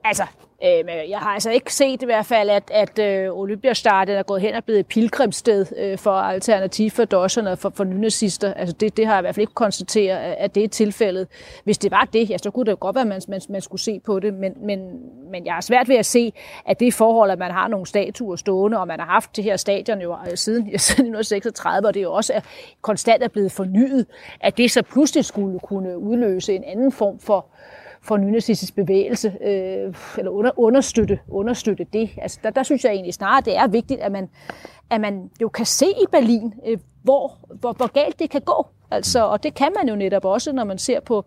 Altså, 0.04 0.26
Øh, 0.64 1.10
jeg 1.10 1.18
har 1.18 1.30
altså 1.30 1.50
ikke 1.50 1.74
set 1.74 2.02
i 2.02 2.04
hvert 2.04 2.26
fald, 2.26 2.50
at, 2.50 2.70
at 2.70 2.98
øh, 2.98 3.38
Olympiastadion 3.38 4.16
er 4.16 4.22
gået 4.22 4.40
hen 4.40 4.54
og 4.54 4.64
blevet 4.64 4.80
et 4.80 4.86
pilgrimssted 4.86 5.66
øh, 5.76 5.98
for 5.98 6.10
alternativ 6.10 6.90
for 6.90 7.04
dosserne 7.04 7.50
og 7.50 7.58
for, 7.58 7.72
for 7.74 7.84
nynazister. 7.84 8.54
Altså 8.54 8.76
det, 8.80 8.96
det 8.96 9.06
har 9.06 9.14
jeg 9.14 9.20
i 9.20 9.22
hvert 9.22 9.34
fald 9.34 9.42
ikke 9.42 9.54
konstateret, 9.54 10.34
at 10.38 10.54
det 10.54 10.64
er 10.64 10.68
tilfældet. 10.68 11.28
Hvis 11.64 11.78
det 11.78 11.90
var 11.90 12.08
det, 12.12 12.30
ja, 12.30 12.38
så 12.38 12.50
kunne 12.50 12.64
det 12.64 12.70
jo 12.70 12.76
godt 12.80 12.94
være, 12.94 13.02
at 13.02 13.08
man, 13.08 13.22
man, 13.28 13.40
man 13.48 13.60
skulle 13.60 13.82
se 13.82 14.00
på 14.00 14.20
det, 14.20 14.34
men, 14.34 14.52
men, 14.66 14.78
men 15.30 15.46
jeg 15.46 15.54
har 15.54 15.60
svært 15.60 15.88
ved 15.88 15.96
at 15.96 16.06
se, 16.06 16.32
at 16.66 16.80
det 16.80 16.94
forhold, 16.94 17.30
at 17.30 17.38
man 17.38 17.50
har 17.50 17.68
nogle 17.68 17.86
statuer 17.86 18.36
stående, 18.36 18.78
og 18.78 18.86
man 18.86 19.00
har 19.00 19.06
haft 19.06 19.36
det 19.36 19.44
her 19.44 19.56
stadion 19.56 20.00
jo 20.00 20.16
øh, 20.30 20.36
siden, 20.36 20.62
siden 20.78 21.06
1936, 21.06 21.88
og 21.88 21.94
det 21.94 22.00
er 22.00 22.04
jo 22.04 22.12
også 22.12 22.32
er 22.32 22.40
konstant 22.82 23.22
er 23.22 23.28
blevet 23.28 23.52
fornyet, 23.52 24.06
at 24.40 24.56
det 24.56 24.70
så 24.70 24.82
pludselig 24.82 25.24
skulle 25.24 25.58
kunne 25.58 25.98
udløse 25.98 26.54
en 26.54 26.64
anden 26.64 26.92
form 26.92 27.18
for 27.18 27.46
for 28.08 28.16
nynazistisk 28.16 28.74
bevægelse, 28.74 29.32
øh, 29.44 29.94
eller 30.18 30.30
under, 30.30 30.50
understøtte, 30.56 31.18
understøtte 31.28 31.86
det. 31.92 32.10
Altså, 32.22 32.38
der, 32.42 32.50
der 32.50 32.62
synes 32.62 32.84
jeg 32.84 32.92
egentlig 32.92 33.14
snarere, 33.14 33.40
det 33.40 33.56
er 33.56 33.68
vigtigt, 33.68 34.00
at 34.00 34.12
man, 34.12 34.28
at 34.90 35.00
man 35.00 35.30
jo 35.42 35.48
kan 35.48 35.66
se 35.66 35.86
i 35.86 36.06
Berlin, 36.12 36.54
øh, 36.66 36.78
hvor, 37.02 37.38
hvor, 37.60 37.72
hvor 37.72 37.92
galt 37.92 38.18
det 38.18 38.30
kan 38.30 38.40
gå. 38.40 38.66
Altså, 38.90 39.26
og 39.26 39.42
det 39.42 39.54
kan 39.54 39.72
man 39.76 39.88
jo 39.88 39.96
netop 39.96 40.24
også, 40.24 40.52
når 40.52 40.64
man 40.64 40.78
ser 40.78 41.00
på 41.00 41.24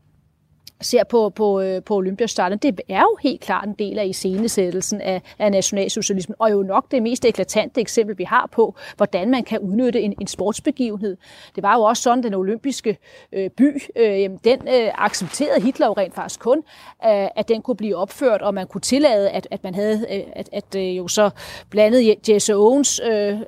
ser 0.82 1.04
på, 1.04 1.30
på, 1.30 1.62
øh, 1.62 1.84
på 1.84 1.96
Olympiastadion, 1.96 2.58
det 2.58 2.82
er 2.90 3.02
jo 3.02 3.18
helt 3.22 3.42
klart 3.42 3.68
en 3.68 3.76
del 3.80 4.00
af 4.00 4.06
iscenesættelsen 4.06 5.02
af, 5.02 5.22
af 5.40 5.52
nationalsocialismen, 5.52 6.36
og 6.40 6.52
jo 6.52 6.64
nok 6.64 6.92
det 6.92 7.04
mest 7.04 7.26
eklatante 7.26 7.82
eksempel, 7.82 8.18
vi 8.18 8.24
har 8.24 8.50
på, 8.52 8.76
hvordan 8.98 9.30
man 9.30 9.44
kan 9.44 9.60
udnytte 9.60 10.02
en, 10.02 10.14
en 10.22 10.28
sportsbegivenhed. 10.28 11.18
Det 11.56 11.64
var 11.64 11.76
jo 11.76 11.82
også 11.82 12.04
sådan, 12.04 12.24
den 12.24 12.34
olympiske 12.34 12.98
øh, 13.34 13.50
by, 13.50 13.82
øh, 13.96 14.30
den 14.44 14.60
øh, 14.68 14.92
accepterede 14.98 15.62
Hitler 15.62 15.88
jo 15.88 15.94
rent 15.94 16.16
faktisk 16.16 16.40
kun, 16.40 16.58
øh, 17.06 17.28
at 17.36 17.48
den 17.48 17.62
kunne 17.62 17.76
blive 17.76 17.96
opført, 17.96 18.42
og 18.42 18.54
man 18.54 18.68
kunne 18.68 18.82
tillade, 18.82 19.30
at, 19.30 19.48
at 19.52 19.64
man 19.64 19.76
havde, 19.76 20.06
øh, 20.12 20.24
at, 20.34 20.50
at 20.52 20.76
øh, 20.76 20.98
jo 20.98 21.08
så 21.08 21.30
blandet 21.70 22.30
Jesse 22.30 22.56
Owens 22.56 23.02
øh, 23.12 23.40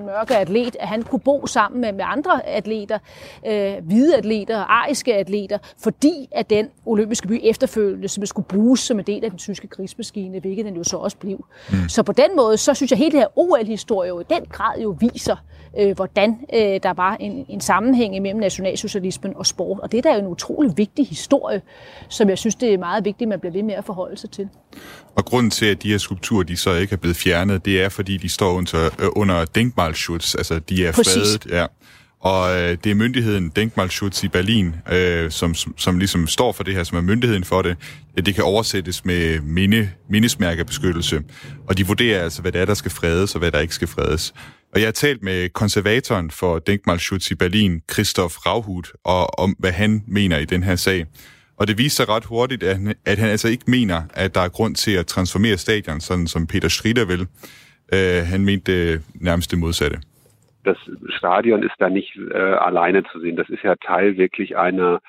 mørke 0.00 0.36
atlet, 0.36 0.76
at 0.80 0.88
han 0.88 1.02
kunne 1.02 1.20
bo 1.20 1.46
sammen 1.46 1.80
med, 1.80 1.92
med 1.92 2.04
andre 2.08 2.46
atleter, 2.46 2.98
øh, 3.46 3.74
hvide 3.82 4.16
atleter 4.16 4.58
og 4.58 4.82
ariske 4.82 5.14
atleter, 5.14 5.58
fordi 5.82 6.28
at 6.32 6.50
den 6.50 6.68
olympiske 6.86 7.28
by 7.28 7.40
efterfølgende 7.42 8.08
som 8.08 8.26
skulle 8.26 8.48
bruges 8.48 8.80
som 8.80 8.98
en 8.98 9.04
del 9.04 9.24
af 9.24 9.30
den 9.30 9.38
tyske 9.38 9.68
krigsmaskine, 9.68 10.40
hvilket 10.40 10.64
den 10.64 10.76
jo 10.76 10.84
så 10.84 10.96
også 10.96 11.16
blev. 11.16 11.46
Mm. 11.70 11.88
Så 11.88 12.02
på 12.02 12.12
den 12.12 12.36
måde, 12.36 12.56
så 12.56 12.74
synes 12.74 12.90
jeg, 12.90 12.96
at 12.96 12.98
hele 12.98 13.12
det 13.12 13.20
her 13.20 13.38
OL-historie 13.38 14.08
jo 14.08 14.20
i 14.20 14.24
den 14.30 14.44
grad 14.44 14.80
jo 14.80 14.96
viser, 15.00 15.36
øh, 15.78 15.96
hvordan 15.96 16.38
øh, 16.54 16.80
der 16.82 16.92
var 16.92 17.16
en, 17.20 17.46
en 17.48 17.60
sammenhæng 17.60 18.22
mellem 18.22 18.40
nationalsocialismen 18.40 19.32
og 19.36 19.46
sport. 19.46 19.80
Og 19.80 19.92
det 19.92 20.04
der 20.04 20.10
er 20.10 20.14
jo 20.14 20.20
en 20.20 20.26
utrolig 20.26 20.72
vigtig 20.76 21.06
historie, 21.06 21.62
som 22.08 22.28
jeg 22.28 22.38
synes, 22.38 22.54
det 22.54 22.74
er 22.74 22.78
meget 22.78 23.04
vigtigt, 23.04 23.26
at 23.26 23.28
man 23.28 23.40
bliver 23.40 23.52
ved 23.52 23.62
med 23.62 23.74
at 23.74 23.84
forholde 23.84 24.16
sig 24.16 24.30
til. 24.30 24.48
Og 25.14 25.24
grunden 25.24 25.50
til, 25.50 25.66
at 25.66 25.82
de 25.82 25.90
her 25.90 25.98
skulpturer 25.98 26.42
de 26.42 26.56
så 26.56 26.74
ikke 26.74 26.92
er 26.92 26.96
blevet 26.96 27.16
fjernet, 27.16 27.64
det 27.64 27.82
er, 27.82 27.88
fordi 27.88 28.16
de 28.16 28.28
står 28.28 28.52
under, 28.52 28.90
øh, 29.00 29.08
under 29.16 29.44
Denkmalschutz, 29.44 30.34
altså 30.34 30.58
de 30.58 30.86
er 30.86 30.92
Præcis. 30.92 31.14
fredet. 31.14 31.46
Ja. 31.50 31.66
Og 32.26 32.56
øh, 32.56 32.76
det 32.84 32.90
er 32.90 32.94
myndigheden 32.94 33.48
Denkmalschutz 33.48 34.22
i 34.22 34.28
Berlin, 34.28 34.74
øh, 34.92 35.30
som, 35.30 35.54
som, 35.54 35.74
som 35.78 35.98
ligesom 35.98 36.26
står 36.26 36.52
for 36.52 36.64
det 36.64 36.74
her, 36.74 36.84
som 36.84 36.98
er 36.98 37.02
myndigheden 37.02 37.44
for 37.44 37.62
det. 37.62 37.76
Det 38.26 38.34
kan 38.34 38.44
oversættes 38.44 39.04
med 39.04 39.40
minde, 39.40 39.90
mindesmærkebeskyttelse. 40.10 41.22
Og 41.68 41.78
de 41.78 41.86
vurderer 41.86 42.22
altså, 42.22 42.42
hvad 42.42 42.52
der 42.52 42.60
er, 42.60 42.64
der 42.64 42.74
skal 42.74 42.90
fredes, 42.90 43.34
og 43.34 43.38
hvad 43.38 43.50
der 43.50 43.60
ikke 43.60 43.74
skal 43.74 43.88
fredes. 43.88 44.34
Og 44.74 44.80
jeg 44.80 44.86
har 44.86 44.92
talt 44.92 45.22
med 45.22 45.48
konservatoren 45.48 46.30
for 46.30 46.58
Denkmalschutz 46.58 47.30
i 47.30 47.34
Berlin, 47.34 47.80
Christoph 47.92 48.34
Rauhut, 48.34 48.92
og 49.04 49.38
om 49.38 49.56
hvad 49.58 49.72
han 49.72 50.02
mener 50.06 50.38
i 50.38 50.44
den 50.44 50.62
her 50.62 50.76
sag. 50.76 51.06
Og 51.56 51.68
det 51.68 51.78
viser 51.78 51.96
sig 51.96 52.08
ret 52.08 52.24
hurtigt, 52.24 52.62
at 52.62 52.76
han, 52.76 52.94
at 53.04 53.18
han 53.18 53.28
altså 53.28 53.48
ikke 53.48 53.64
mener, 53.66 54.02
at 54.14 54.34
der 54.34 54.40
er 54.40 54.48
grund 54.48 54.74
til 54.74 54.90
at 54.90 55.06
transformere 55.06 55.58
stadion, 55.58 56.00
sådan 56.00 56.26
som 56.26 56.46
Peter 56.46 56.68
Strider 56.68 57.04
vil. 57.04 57.26
Øh, 57.92 58.26
han 58.26 58.44
mente 58.44 59.02
nærmest 59.14 59.50
det 59.50 59.58
modsatte. 59.58 59.98
Das 60.66 60.78
Stadion 61.18 61.62
ist 61.62 61.76
da 61.78 61.88
nicht 61.88 62.12
äh, 62.16 62.36
alleine 62.68 63.04
zu 63.10 63.20
sehen. 63.20 63.36
Das 63.36 63.48
ist 63.48 63.62
ja 63.62 63.76
Teil 63.76 64.16
wirklich 64.16 64.56
einer 64.56 65.00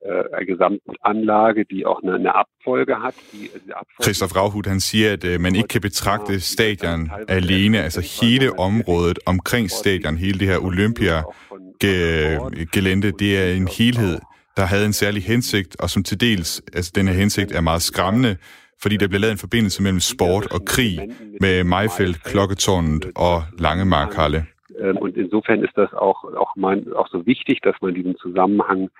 äh, 0.00 0.46
Gesamtanlage, 0.46 1.64
die 1.64 1.84
auch 1.84 2.00
eine, 2.02 2.14
eine 2.14 2.34
Abfolge 2.34 3.02
hat. 3.02 3.14
Die, 3.32 3.50
die 3.66 3.74
Abfolge 3.74 4.02
Christoph 4.02 4.36
Rauhut, 4.36 4.66
han 4.66 4.80
siger, 4.80 5.12
at 5.12 5.24
uh, 5.24 5.38
man 5.40 5.54
ikke 5.54 5.68
kan 5.68 5.80
betragte 5.80 6.40
stadion 6.40 7.10
alene, 7.28 7.82
altså 7.82 8.20
hele 8.20 8.58
området 8.58 9.18
omkring 9.26 9.70
stadion, 9.70 10.16
hele 10.16 10.38
det 10.38 10.48
her 10.48 10.58
Olympia-gelænde, 10.58 13.12
det 13.12 13.38
er 13.38 13.52
en 13.54 13.68
helhed, 13.68 14.18
der 14.56 14.62
havde 14.62 14.86
en 14.86 14.92
særlig 14.92 15.22
hensigt, 15.22 15.80
og 15.80 15.90
som 15.90 16.02
til 16.02 16.20
dels, 16.20 16.62
altså 16.72 16.92
den 16.94 17.08
her 17.08 17.14
hensigt 17.14 17.52
er 17.52 17.60
meget 17.60 17.82
skræmmende, 17.82 18.36
fordi 18.82 18.96
der 18.96 19.08
blev 19.08 19.20
lavet 19.20 19.32
en 19.32 19.38
forbindelse 19.38 19.82
mellem 19.82 20.00
sport 20.00 20.52
og 20.52 20.64
krig 20.64 21.00
med 21.40 21.64
Mayfeld, 21.64 22.14
Klokketårnet 22.14 23.06
og 23.16 23.42
Langemarkhalle. 23.58 24.46
Ähm, 24.80 24.96
und 24.96 25.16
insofern 25.16 25.62
ist 25.62 25.76
das 25.76 25.92
auch, 25.92 26.24
auch, 26.24 26.56
mein, 26.56 26.92
auch 26.92 27.08
so 27.08 27.26
wichtig, 27.26 27.60
dass 27.62 27.76
man 27.80 27.94
diesen 27.94 28.16
Zusammenhang 28.16 28.90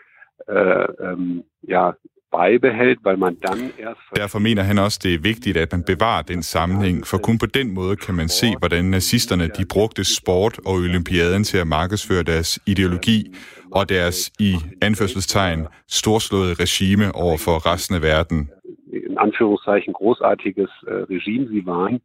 äh, 0.47 0.87
ähm, 1.03 1.45
ja, 1.63 1.95
beibehält, 2.31 2.99
weil 3.03 3.17
man 3.17 3.37
dann 3.41 3.71
erst... 3.79 4.01
Derfor 4.17 4.39
mener 4.39 4.63
han 4.63 4.79
også, 4.79 4.99
det 5.03 5.15
er 5.15 5.23
vigtigt, 5.23 5.57
at 5.57 5.73
man 5.73 5.85
bevarer 5.85 6.23
den 6.23 6.43
sammenhæng, 6.43 7.07
for 7.07 7.19
kun 7.19 7.39
på 7.39 7.47
den 7.47 7.75
måde 7.75 7.97
kan 7.97 8.15
man 8.15 8.29
se, 8.29 8.47
hvordan 8.59 8.85
nazisterne 8.85 9.49
de 9.49 9.65
brugte 9.67 10.05
sport 10.05 10.59
og 10.67 10.75
olympiaden 10.75 11.45
til 11.45 11.59
at 11.59 11.67
markedsføre 11.67 12.23
deres 12.23 12.61
ideologi 12.67 13.35
og 13.73 13.89
deres 13.89 14.33
i 14.39 14.55
anførselstegn 14.83 15.67
storslåede 15.89 16.55
regime 16.55 17.15
over 17.15 17.39
for 17.39 17.73
resten 17.73 17.95
af 17.95 18.03
verden. 18.03 18.51
In 18.93 19.19
Anführungszeichen 19.19 19.93
großartiges 19.93 20.71
äh, 20.87 21.03
Regime 21.15 21.47
sie 21.49 21.67
waren. 21.67 22.01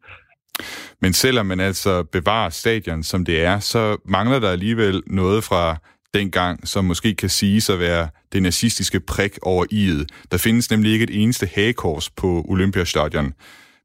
Men 1.02 1.14
selvom 1.14 1.46
man 1.46 1.60
altså 1.60 2.04
bevarer 2.04 2.50
stadion, 2.50 3.04
som 3.04 3.26
det 3.26 3.43
er, 3.43 3.60
så 3.60 3.98
mangler 4.06 4.39
der 4.39 4.52
alligevel 4.52 5.04
noget 5.08 5.43
fra 5.43 5.78
dengang, 6.14 6.68
som 6.68 6.86
måske 6.86 7.16
kan 7.16 7.30
siges 7.30 7.70
at 7.70 7.80
være 7.80 8.10
det 8.34 8.43
nazistiske 8.43 9.00
prik 9.00 9.38
over 9.41 9.66
iet. 9.72 10.12
Der 10.32 10.38
findes 10.38 10.72
nemlig 10.72 10.91
ikke 10.93 11.04
et 11.04 11.22
eneste 11.22 11.46
hagekors 11.56 12.10
på 12.10 12.46
Olympiastadion. 12.48 13.34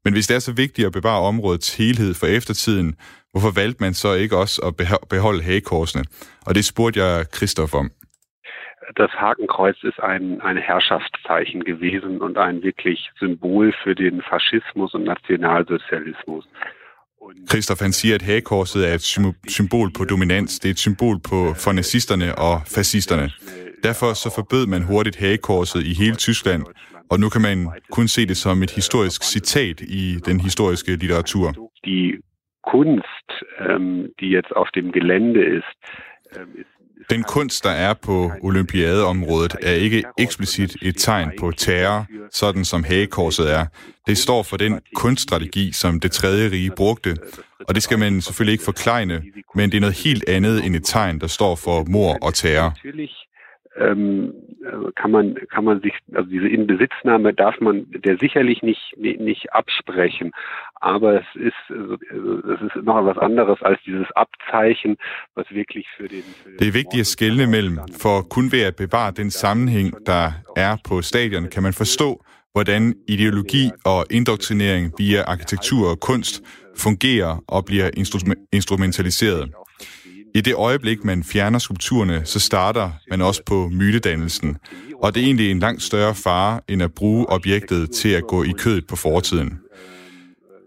Men 0.03 0.13
hvis 0.13 0.27
det 0.27 0.35
er 0.35 0.39
så 0.39 0.53
vigtigt 0.53 0.85
at 0.85 0.93
bevare 0.93 1.21
områdets 1.21 1.77
helhed 1.77 2.13
for 2.13 2.27
eftertiden, 2.27 2.95
hvorfor 3.31 3.51
valgte 3.61 3.83
man 3.83 3.93
så 3.93 4.13
ikke 4.13 4.37
også 4.37 4.61
at 4.67 4.73
beholde 5.09 5.43
hagekorsene? 5.43 6.03
Og 6.47 6.55
det 6.55 6.65
spurgte 6.65 7.03
jeg 7.03 7.25
Christoph 7.35 7.75
om. 7.75 7.91
Das 8.97 9.11
Hakenkreuz 9.25 9.77
ist 9.83 9.99
ein, 10.11 10.41
ein 10.49 10.57
Herrschaftszeichen 10.57 11.63
gewesen 11.71 12.21
und 12.25 12.37
ein 12.37 12.61
wirklich 12.63 12.99
Symbol 13.19 13.73
für 13.83 13.95
den 13.95 14.21
Faschismus 14.29 14.93
und 14.95 15.05
Nationalsozialismus. 15.13 16.45
Christoph 17.49 17.81
han 17.81 17.91
siger, 17.91 18.15
at 18.15 18.21
hagekorset 18.21 18.89
er 18.89 18.93
et 18.93 19.05
symbol 19.47 19.89
på 19.97 20.03
dominans. 20.05 20.59
Det 20.59 20.69
er 20.69 20.73
et 20.73 20.79
symbol 20.79 21.17
på, 21.29 21.39
for 21.63 21.71
nazisterne 21.71 22.35
og 22.35 22.55
fascisterne. 22.75 23.29
Derfor 23.83 24.13
så 24.13 24.29
forbød 24.35 24.65
man 24.67 24.81
hurtigt 24.83 25.17
hagekorset 25.19 25.81
i 25.91 25.93
hele 25.93 26.15
Tyskland, 26.15 26.63
og 27.11 27.19
nu 27.19 27.29
kan 27.29 27.41
man 27.41 27.57
kun 27.91 28.07
se 28.07 28.21
det 28.27 28.37
som 28.37 28.63
et 28.63 28.71
historisk 28.71 29.23
citat 29.23 29.81
i 29.81 30.03
den 30.25 30.39
historiske 30.39 30.91
litteratur. 30.95 31.47
Die 31.85 32.07
Kunst, 32.73 33.27
ähm, 33.65 33.95
die 34.19 34.29
jetzt 34.37 34.53
auf 34.59 34.69
dem 34.77 34.91
Gelände 34.97 35.41
ist, 35.59 35.79
ähm, 36.35 36.51
ist 36.61 36.80
den 37.09 37.23
kunst, 37.23 37.63
der 37.63 37.69
er 37.69 37.93
på 37.93 38.31
olympiadeområdet, 38.41 39.55
er 39.61 39.71
ikke 39.71 40.03
eksplicit 40.19 40.75
et 40.81 40.95
tegn 40.97 41.31
på 41.39 41.51
terror, 41.51 42.05
sådan 42.31 42.65
som 42.65 42.83
hagekorset 42.83 43.53
er. 43.53 43.65
Det 44.07 44.17
står 44.17 44.43
for 44.43 44.57
den 44.57 44.79
kunststrategi, 44.95 45.71
som 45.71 45.99
det 45.99 46.11
tredje 46.11 46.51
rige 46.51 46.71
brugte, 46.77 47.17
og 47.67 47.75
det 47.75 47.83
skal 47.83 47.99
man 47.99 48.21
selvfølgelig 48.21 48.51
ikke 48.51 48.63
forklejne, 48.63 49.23
men 49.55 49.69
det 49.71 49.77
er 49.77 49.81
noget 49.81 50.03
helt 50.03 50.29
andet 50.29 50.65
end 50.65 50.75
et 50.75 50.83
tegn, 50.85 51.19
der 51.19 51.27
står 51.27 51.55
for 51.55 51.83
mor 51.83 52.17
og 52.21 52.33
terror. 52.33 52.73
ähm, 53.81 54.29
Äh, 54.63 54.91
kann 54.95 55.11
man 55.11 55.35
kann 55.49 55.63
man 55.63 55.81
sich 55.81 55.93
also 56.13 56.29
diese 56.29 56.47
Inbesitznahme 56.47 57.33
darf 57.33 57.59
man 57.59 57.85
der 58.05 58.17
sicherlich 58.17 58.61
nicht 58.61 58.95
nicht 58.97 59.53
absprechen, 59.53 60.31
aber 60.75 61.21
es 61.21 61.25
ist 61.35 61.63
es 62.53 62.61
ist 62.61 62.83
noch 62.83 62.99
etwas 62.99 63.17
anderes 63.17 63.61
als 63.63 63.79
dieses 63.85 64.11
Abzeichen, 64.11 64.97
was 65.33 65.49
wirklich 65.49 65.87
für 65.97 66.07
den 66.07 66.23
für 66.43 66.57
Det 66.59 66.67
er 66.67 66.73
vigtigt 66.73 67.01
at 67.01 67.07
skelne 67.07 67.47
mellem, 67.47 67.79
for 67.99 68.21
kun 68.29 68.51
ved 68.51 68.63
at 68.63 68.75
bevare 68.75 69.11
den 69.13 69.31
sammenhæng, 69.31 70.05
der 70.05 70.31
er 70.55 70.77
på 70.87 71.01
stadion, 71.01 71.49
kan 71.49 71.63
man 71.63 71.73
forstå, 71.73 72.23
hvordan 72.53 72.95
ideologi 73.07 73.71
og 73.85 74.05
indoktrinering 74.11 74.93
via 74.97 75.21
arkitektur 75.21 75.89
og 75.89 75.99
kunst 75.99 76.43
fungerer 76.77 77.43
og 77.47 77.65
bliver 77.65 77.89
instrumentaliseret. 78.51 79.49
I 80.35 80.41
det 80.41 80.55
øjeblik, 80.55 81.03
man 81.03 81.23
fjerner 81.23 81.59
skulpturerne, 81.59 82.21
så 82.25 82.39
starter 82.39 82.91
man 83.09 83.21
også 83.21 83.41
på 83.45 83.69
mytedannelsen. 83.71 84.57
Og 85.03 85.15
det 85.15 85.21
er 85.21 85.25
egentlig 85.25 85.51
en 85.51 85.59
langt 85.59 85.83
større 85.83 86.15
fare, 86.15 86.59
end 86.67 86.83
at 86.83 86.93
bruge 86.93 87.29
objektet 87.29 87.91
til 87.91 88.09
at 88.09 88.23
gå 88.27 88.43
i 88.43 88.51
kødet 88.57 88.87
på 88.87 88.95
fortiden. 88.95 89.59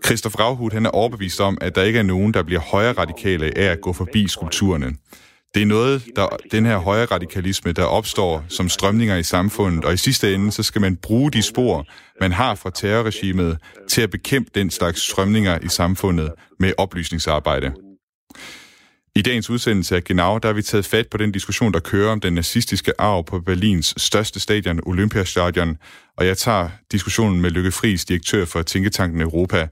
Christoph 0.06 0.34
Rauhut 0.34 0.72
han 0.72 0.86
er 0.86 0.90
overbevist 0.90 1.40
om, 1.40 1.58
at 1.60 1.74
der 1.74 1.82
ikke 1.82 1.98
er 1.98 2.02
nogen, 2.02 2.34
der 2.34 2.42
bliver 2.42 2.60
højere 2.60 2.92
radikale 2.92 3.58
af 3.58 3.72
at 3.72 3.80
gå 3.80 3.92
forbi 3.92 4.28
skulpturerne. 4.28 4.92
Det 5.54 5.62
er 5.62 5.66
noget, 5.66 6.04
der, 6.16 6.36
den 6.52 6.66
her 6.66 6.78
højre 6.78 7.04
radikalisme, 7.04 7.72
der 7.72 7.84
opstår 7.84 8.44
som 8.48 8.68
strømninger 8.68 9.16
i 9.16 9.22
samfundet, 9.22 9.84
og 9.84 9.94
i 9.94 9.96
sidste 9.96 10.34
ende, 10.34 10.52
så 10.52 10.62
skal 10.62 10.80
man 10.80 10.96
bruge 10.96 11.30
de 11.30 11.42
spor, 11.42 11.86
man 12.20 12.32
har 12.32 12.54
fra 12.54 12.70
terrorregimet, 12.70 13.58
til 13.88 14.02
at 14.02 14.10
bekæmpe 14.10 14.50
den 14.54 14.70
slags 14.70 15.00
strømninger 15.10 15.58
i 15.62 15.68
samfundet 15.68 16.32
med 16.60 16.72
oplysningsarbejde. 16.78 17.72
I 19.16 19.22
dagens 19.22 19.50
udsendelse 19.50 19.96
af 19.96 20.04
Genau, 20.04 20.38
der 20.38 20.48
har 20.48 20.52
vi 20.52 20.62
taget 20.62 20.86
fat 20.86 21.08
på 21.08 21.16
den 21.16 21.32
diskussion, 21.32 21.72
der 21.72 21.80
kører 21.80 22.12
om 22.12 22.20
den 22.20 22.32
nazistiske 22.32 23.00
arv 23.00 23.24
på 23.24 23.40
Berlins 23.40 23.94
største 23.96 24.40
stadion, 24.40 24.80
Olympiastadion, 24.86 25.76
og 26.16 26.26
jeg 26.26 26.38
tager 26.38 26.68
diskussionen 26.92 27.40
med 27.40 27.50
Lykke 27.50 27.70
Friis, 27.70 28.04
direktør 28.04 28.44
for 28.44 28.62
Tænketanken 28.62 29.20
Europa. 29.20 29.68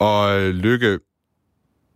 Og 0.00 0.40
Lykke, 0.40 0.98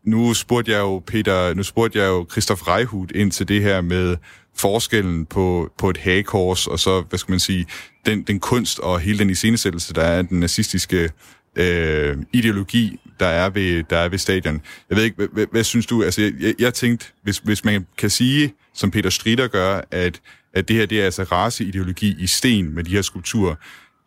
nu 0.07 0.35
spurgte 0.35 0.73
jeg 0.73 0.79
jo 0.79 1.03
Peter, 1.07 1.55
nu 1.55 1.63
spurgte 1.63 1.99
jeg 1.99 2.07
jo 2.07 2.27
Christoph 2.31 2.63
Reihut 2.63 3.11
ind 3.11 3.31
til 3.31 3.49
det 3.49 3.63
her 3.63 3.81
med 3.81 4.17
forskellen 4.57 5.27
på, 5.27 5.73
på 5.79 5.91
et 5.91 5.97
hagekors, 5.97 6.67
og 6.67 6.79
så, 6.79 7.01
hvad 7.01 7.19
skal 7.19 7.33
man 7.33 7.41
sige, 7.41 7.67
den, 8.07 8.23
den 8.23 8.41
kunst 8.41 8.79
og 8.79 9.01
hele 9.01 9.19
den 9.19 9.31
iscenesættelse, 9.31 9.95
der 9.95 10.03
er 10.03 10.23
den 10.23 10.41
nazistiske 10.41 11.11
øh, 11.57 12.17
ideologi, 12.33 13.01
der 13.21 13.27
er, 13.27 13.51
ved, 13.51 13.85
der 13.91 13.99
er 13.99 14.09
ved 14.09 14.19
stadion. 14.19 14.61
Jeg 14.91 14.97
ved 14.97 15.05
ikke, 15.05 15.17
hvad, 15.17 15.29
hvad, 15.33 15.47
hvad 15.51 15.65
synes 15.65 15.87
du? 15.87 16.03
Altså, 16.03 16.33
jeg, 16.41 16.55
jeg 16.59 16.75
tænkte, 16.75 17.07
hvis, 17.23 17.39
hvis 17.39 17.65
man 17.65 17.87
kan 17.99 18.11
sige, 18.11 18.55
som 18.75 18.91
Peter 18.91 19.11
Strider 19.11 19.49
gør, 19.49 19.81
at, 19.91 20.21
at 20.55 20.69
det 20.69 20.77
her 20.77 20.87
det 20.87 21.01
er 21.01 21.05
altså 21.05 21.23
raceideologi 21.23 22.17
i 22.19 22.27
sten 22.27 22.75
med 22.75 22.85
de 22.85 22.91
her 22.91 23.03
skulpturer, 23.03 23.55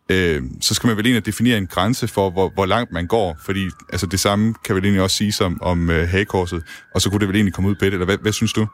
øh, 0.08 0.42
så 0.60 0.74
skal 0.74 0.86
man 0.86 0.96
vel 0.96 1.06
egentlig 1.06 1.26
definere 1.26 1.58
en 1.58 1.66
grænse 1.66 2.08
for, 2.08 2.30
hvor, 2.30 2.48
hvor 2.48 2.66
langt 2.66 2.92
man 2.92 3.06
går, 3.06 3.36
fordi 3.44 3.68
altså, 3.92 4.06
det 4.06 4.20
samme 4.20 4.54
kan 4.64 4.76
vel 4.76 4.84
egentlig 4.84 5.02
også 5.02 5.16
sige 5.16 5.32
som 5.32 5.62
om 5.62 5.90
øh, 5.90 6.08
hagekorset, 6.08 6.62
og 6.94 7.00
så 7.00 7.10
kunne 7.10 7.20
det 7.20 7.28
vel 7.28 7.36
egentlig 7.36 7.54
komme 7.54 7.70
ud 7.70 7.74
bedre, 7.74 7.92
eller 7.92 8.04
hvad, 8.04 8.18
hvad 8.18 8.32
synes 8.32 8.52
du? 8.52 8.66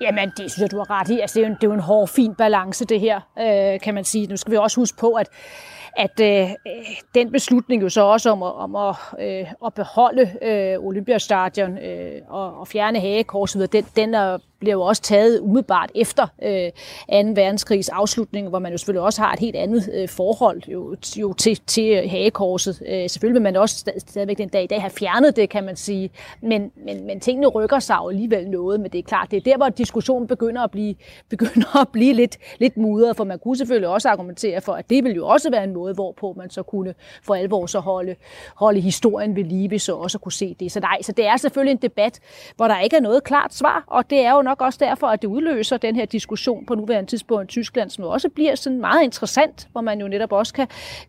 Jamen, 0.00 0.28
det 0.28 0.50
synes 0.52 0.58
jeg, 0.58 0.70
du 0.70 0.76
har 0.76 0.90
ret 0.90 1.10
i. 1.10 1.20
Altså, 1.20 1.34
det 1.34 1.44
er 1.44 1.48
jo 1.48 1.52
en, 1.52 1.56
det 1.60 1.62
er 1.62 1.68
jo 1.68 1.74
en 1.74 1.80
hård, 1.80 2.08
fin 2.08 2.34
balance, 2.34 2.84
det 2.84 3.00
her, 3.00 3.16
øh, 3.16 3.80
kan 3.80 3.94
man 3.94 4.04
sige. 4.04 4.26
Nu 4.26 4.36
skal 4.36 4.50
vi 4.50 4.56
også 4.56 4.80
huske 4.80 4.98
på, 4.98 5.12
at 5.12 5.28
at 5.98 6.20
øh, 6.20 6.50
øh, 6.50 6.86
den 7.14 7.32
beslutning 7.32 7.82
jo 7.82 7.88
så 7.88 8.02
også 8.02 8.30
om, 8.30 8.42
om 8.42 8.76
at, 8.76 8.96
øh, 9.20 9.46
at 9.66 9.74
beholde 9.74 10.30
øh, 10.42 10.86
Olympiastadion 10.86 11.78
øh, 11.78 12.22
og, 12.28 12.60
og 12.60 12.68
fjerne 12.68 13.00
hagekorset, 13.00 13.72
den, 13.72 13.86
den 13.96 14.14
er 14.14 14.38
bliver 14.60 14.72
jo 14.72 14.82
også 14.82 15.02
taget 15.02 15.40
umiddelbart 15.40 15.90
efter 15.94 16.26
øh, 16.42 16.70
2. 17.24 17.30
verdenskrigs 17.40 17.88
afslutning, 17.88 18.48
hvor 18.48 18.58
man 18.58 18.72
jo 18.72 18.78
selvfølgelig 18.78 19.02
også 19.02 19.22
har 19.22 19.32
et 19.32 19.38
helt 19.38 19.56
andet 19.56 19.90
øh, 19.94 20.08
forhold 20.08 20.62
jo, 20.68 20.96
jo 21.16 21.32
til, 21.32 21.60
til 21.66 22.08
hagekorset. 22.08 22.82
Øh, 22.88 23.10
selvfølgelig 23.10 23.34
vil 23.34 23.42
man 23.42 23.56
også 23.56 23.92
stadigvæk 23.98 24.38
den 24.38 24.48
dag 24.48 24.64
i 24.64 24.66
dag 24.66 24.80
have 24.80 24.90
fjernet 24.90 25.36
det, 25.36 25.50
kan 25.50 25.64
man 25.64 25.76
sige. 25.76 26.10
Men, 26.40 26.72
men, 26.76 27.06
men 27.06 27.20
tingene 27.20 27.46
rykker 27.46 27.78
sig 27.78 27.96
jo 28.02 28.08
alligevel 28.08 28.50
noget, 28.50 28.80
men 28.80 28.90
det 28.90 28.98
er 28.98 29.02
klart, 29.02 29.30
det 29.30 29.36
er 29.36 29.40
der, 29.40 29.56
hvor 29.56 29.68
diskussionen 29.68 30.28
begynder 30.28 30.62
at 30.62 30.70
blive, 30.70 30.94
begynder 31.30 31.80
at 31.80 31.88
blive 31.88 32.14
lidt, 32.14 32.38
lidt 32.58 32.76
mudret, 32.76 33.16
for 33.16 33.24
man 33.24 33.38
kunne 33.38 33.56
selvfølgelig 33.56 33.88
også 33.88 34.08
argumentere 34.08 34.60
for, 34.60 34.72
at 34.72 34.90
det 34.90 35.04
ville 35.04 35.16
jo 35.16 35.26
også 35.26 35.50
være 35.50 35.64
en 35.64 35.72
måde, 35.72 35.94
hvorpå 35.94 36.34
man 36.36 36.50
så 36.50 36.62
kunne 36.62 36.94
for 37.22 37.34
alvor 37.34 37.66
så 37.66 37.78
holde, 37.78 38.14
holde 38.54 38.80
historien 38.80 39.36
ved 39.36 39.44
live, 39.44 39.78
så 39.78 39.94
også 39.94 40.18
kunne 40.18 40.32
se 40.32 40.56
det. 40.60 40.72
Så, 40.72 40.80
nej, 40.80 41.02
så 41.02 41.12
det 41.12 41.26
er 41.26 41.36
selvfølgelig 41.36 41.72
en 41.72 41.78
debat, 41.82 42.20
hvor 42.56 42.68
der 42.68 42.80
ikke 42.80 42.96
er 42.96 43.00
noget 43.00 43.24
klart 43.24 43.54
svar, 43.54 43.84
og 43.86 44.10
det 44.10 44.18
er 44.20 44.34
jo 44.34 44.42
nok 44.48 44.60
også 44.62 44.78
derfor, 44.82 45.06
at 45.06 45.22
det 45.22 45.28
udløser 45.28 45.76
den 45.76 45.96
her 45.96 46.04
diskussion 46.04 46.66
på 46.66 46.74
nuværende 46.74 47.10
tidspunkt 47.10 47.44
i 47.44 47.52
Tyskland, 47.52 47.90
som 47.90 48.04
også 48.04 48.28
bliver 48.28 48.54
sådan 48.54 48.80
meget 48.80 49.02
interessant, 49.02 49.68
hvor 49.72 49.80
man 49.80 50.00
jo 50.00 50.08
netop 50.08 50.32
også 50.32 50.54
kan 50.54 50.66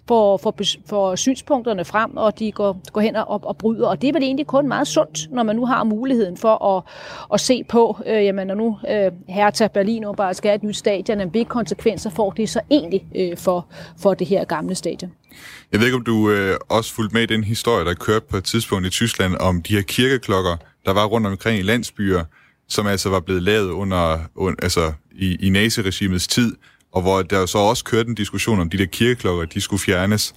få, 0.08 0.38
få, 0.38 0.54
få 0.90 1.16
synspunkterne 1.16 1.86
frem, 1.86 2.18
og 2.18 2.40
de 2.40 2.52
går, 2.52 2.82
går 2.94 3.02
hen 3.02 3.16
og, 3.16 3.44
og 3.44 3.58
bryder. 3.58 3.88
Og 3.88 4.02
det 4.02 4.08
er 4.08 4.14
vel 4.14 4.24
egentlig 4.24 4.48
kun 4.48 4.68
meget 4.68 4.88
sundt, 4.88 5.32
når 5.32 5.44
man 5.44 5.56
nu 5.56 5.66
har 5.66 5.84
muligheden 5.84 6.38
for 6.38 6.78
at, 6.78 6.84
at 7.34 7.40
se 7.40 7.64
på, 7.64 7.98
øh, 8.06 8.26
jamen 8.26 8.48
når 8.48 8.56
nu 8.56 8.78
øh, 8.90 9.12
Hertha 9.28 9.68
Berlin 9.68 10.04
og 10.04 10.16
bare 10.16 10.34
skal 10.34 10.50
have 10.50 10.56
et 10.56 10.64
nyt 10.64 10.78
stadion, 10.78 11.30
hvilke 11.30 11.50
konsekvenser 11.50 12.10
får 12.10 12.32
det 12.32 12.50
så 12.50 12.62
egentlig 12.72 13.06
øh, 13.16 13.38
for, 13.38 13.68
for 14.02 14.14
det 14.14 14.28
her 14.28 14.44
gamle 14.44 14.76
stadion. 14.76 15.12
Jeg 15.72 15.80
ved 15.80 15.88
ikke, 15.88 15.98
om 15.98 16.04
du 16.04 16.30
øh, 16.30 16.56
også 16.70 16.94
fulgte 16.94 17.14
med 17.14 17.24
i 17.24 17.26
den 17.26 17.44
historie, 17.44 17.86
der 17.86 17.94
kørte 17.94 18.26
på 18.30 18.38
et 18.38 18.44
tidspunkt 18.44 18.88
i 18.88 18.90
Tyskland, 18.90 19.36
om 19.40 19.62
de 19.62 19.76
her 19.76 19.82
kirkeklokker, 19.82 20.58
der 20.86 20.94
var 20.94 21.06
rundt 21.06 21.28
omkring 21.28 21.60
i 21.60 21.62
landsbyer, 21.62 22.24
som 22.70 22.88
altså 22.88 23.10
var 23.10 23.20
blevet 23.20 23.44
lavet 23.44 23.70
under, 23.70 24.20
under 24.36 24.64
altså 24.64 24.94
i, 25.12 25.36
i 25.36 25.50
naziregimets 25.50 26.28
tid, 26.28 26.56
og 26.92 27.02
hvor 27.02 27.22
der 27.22 27.46
så 27.46 27.58
også 27.58 27.84
kørte 27.84 28.10
en 28.10 28.16
diskussion 28.16 28.60
om 28.60 28.70
de 28.70 28.78
der 28.78 28.86
kirkeklokker, 28.86 29.46
de 29.46 29.62
skulle 29.62 29.80
fjernes, 29.80 30.36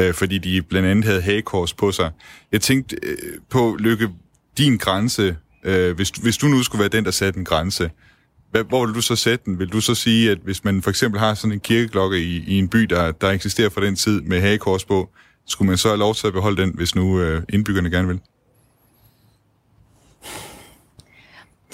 øh, 0.00 0.14
fordi 0.14 0.38
de 0.38 0.62
blandt 0.62 0.88
andet 0.88 1.04
havde 1.04 1.22
hagekors 1.22 1.74
på 1.74 1.92
sig. 1.92 2.10
Jeg 2.52 2.60
tænkte 2.60 2.96
øh, 3.02 3.16
på, 3.50 3.76
Lykke, 3.78 4.10
din 4.58 4.76
grænse, 4.76 5.36
øh, 5.64 5.96
hvis, 5.96 6.10
hvis 6.10 6.36
du 6.36 6.46
nu 6.46 6.62
skulle 6.62 6.80
være 6.80 6.88
den, 6.88 7.04
der 7.04 7.10
satte 7.10 7.38
en 7.38 7.44
grænse, 7.44 7.90
hvad, 8.50 8.64
hvor 8.64 8.86
vil 8.86 8.94
du 8.94 9.00
så 9.00 9.16
sætte 9.16 9.44
den? 9.44 9.58
Vil 9.58 9.68
du 9.68 9.80
så 9.80 9.94
sige, 9.94 10.30
at 10.30 10.38
hvis 10.44 10.64
man 10.64 10.82
for 10.82 10.90
eksempel 10.90 11.20
har 11.20 11.34
sådan 11.34 11.52
en 11.52 11.60
kirkeklokke 11.60 12.18
i, 12.18 12.44
i 12.46 12.58
en 12.58 12.68
by, 12.68 12.78
der, 12.78 13.12
der 13.12 13.30
eksisterer 13.30 13.68
fra 13.68 13.80
den 13.80 13.96
tid 13.96 14.20
med 14.20 14.40
hagekors 14.40 14.84
på, 14.84 15.10
skulle 15.46 15.68
man 15.68 15.78
så 15.78 15.88
have 15.88 15.98
lov 15.98 16.14
til 16.14 16.26
at 16.26 16.32
beholde 16.32 16.62
den, 16.62 16.72
hvis 16.74 16.94
nu 16.94 17.20
øh, 17.20 17.42
indbyggerne 17.48 17.90
gerne 17.90 18.08
vil? 18.08 18.20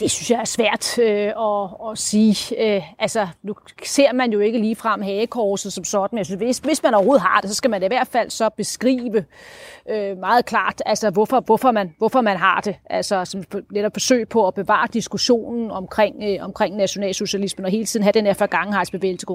Det 0.01 0.11
synes 0.11 0.31
jeg 0.31 0.41
er 0.41 0.45
svært 0.45 0.99
øh, 0.99 1.27
at, 1.27 1.91
at 1.91 1.99
sige. 1.99 2.65
Øh, 2.77 2.83
altså, 2.99 3.29
nu 3.43 3.55
ser 3.85 4.13
man 4.13 4.33
jo 4.33 4.41
ikke 4.41 4.59
lige 4.59 4.77
frem 4.77 5.03
hagekorset 5.03 5.73
som 5.73 5.85
sådan, 5.85 6.09
men 6.13 6.19
jeg 6.19 6.27
synes, 6.27 6.39
hvis, 6.39 6.59
hvis 6.59 6.83
man 6.83 6.95
overhovedet 6.95 7.23
har 7.23 7.41
det, 7.41 7.51
så 7.51 7.57
skal 7.57 7.71
man 7.71 7.83
i 7.83 7.87
hvert 7.87 8.09
fald 8.09 8.31
så 8.31 8.49
beskrive 8.57 9.25
øh, 9.91 10.19
meget 10.19 10.45
klart, 10.45 10.83
altså, 10.87 11.11
hvorfor, 11.11 11.41
hvorfor, 11.41 11.71
man, 11.71 11.95
hvorfor 11.99 12.21
man 12.21 12.37
har 12.37 12.61
det. 12.61 12.77
Altså, 12.91 13.25
som 13.25 13.45
netop 13.73 13.93
forsøg 13.95 14.29
på 14.29 14.47
at 14.47 14.55
bevare 14.55 14.89
diskussionen 14.93 15.71
omkring, 15.71 16.17
øh, 16.23 16.45
omkring 16.45 16.77
nationalsocialismen, 16.77 17.65
og 17.65 17.71
hele 17.71 17.85
tiden 17.85 18.03
have 18.03 18.13
den 18.13 18.27
her 18.27 18.35
forgangenhedsbevægelse. 18.35 19.27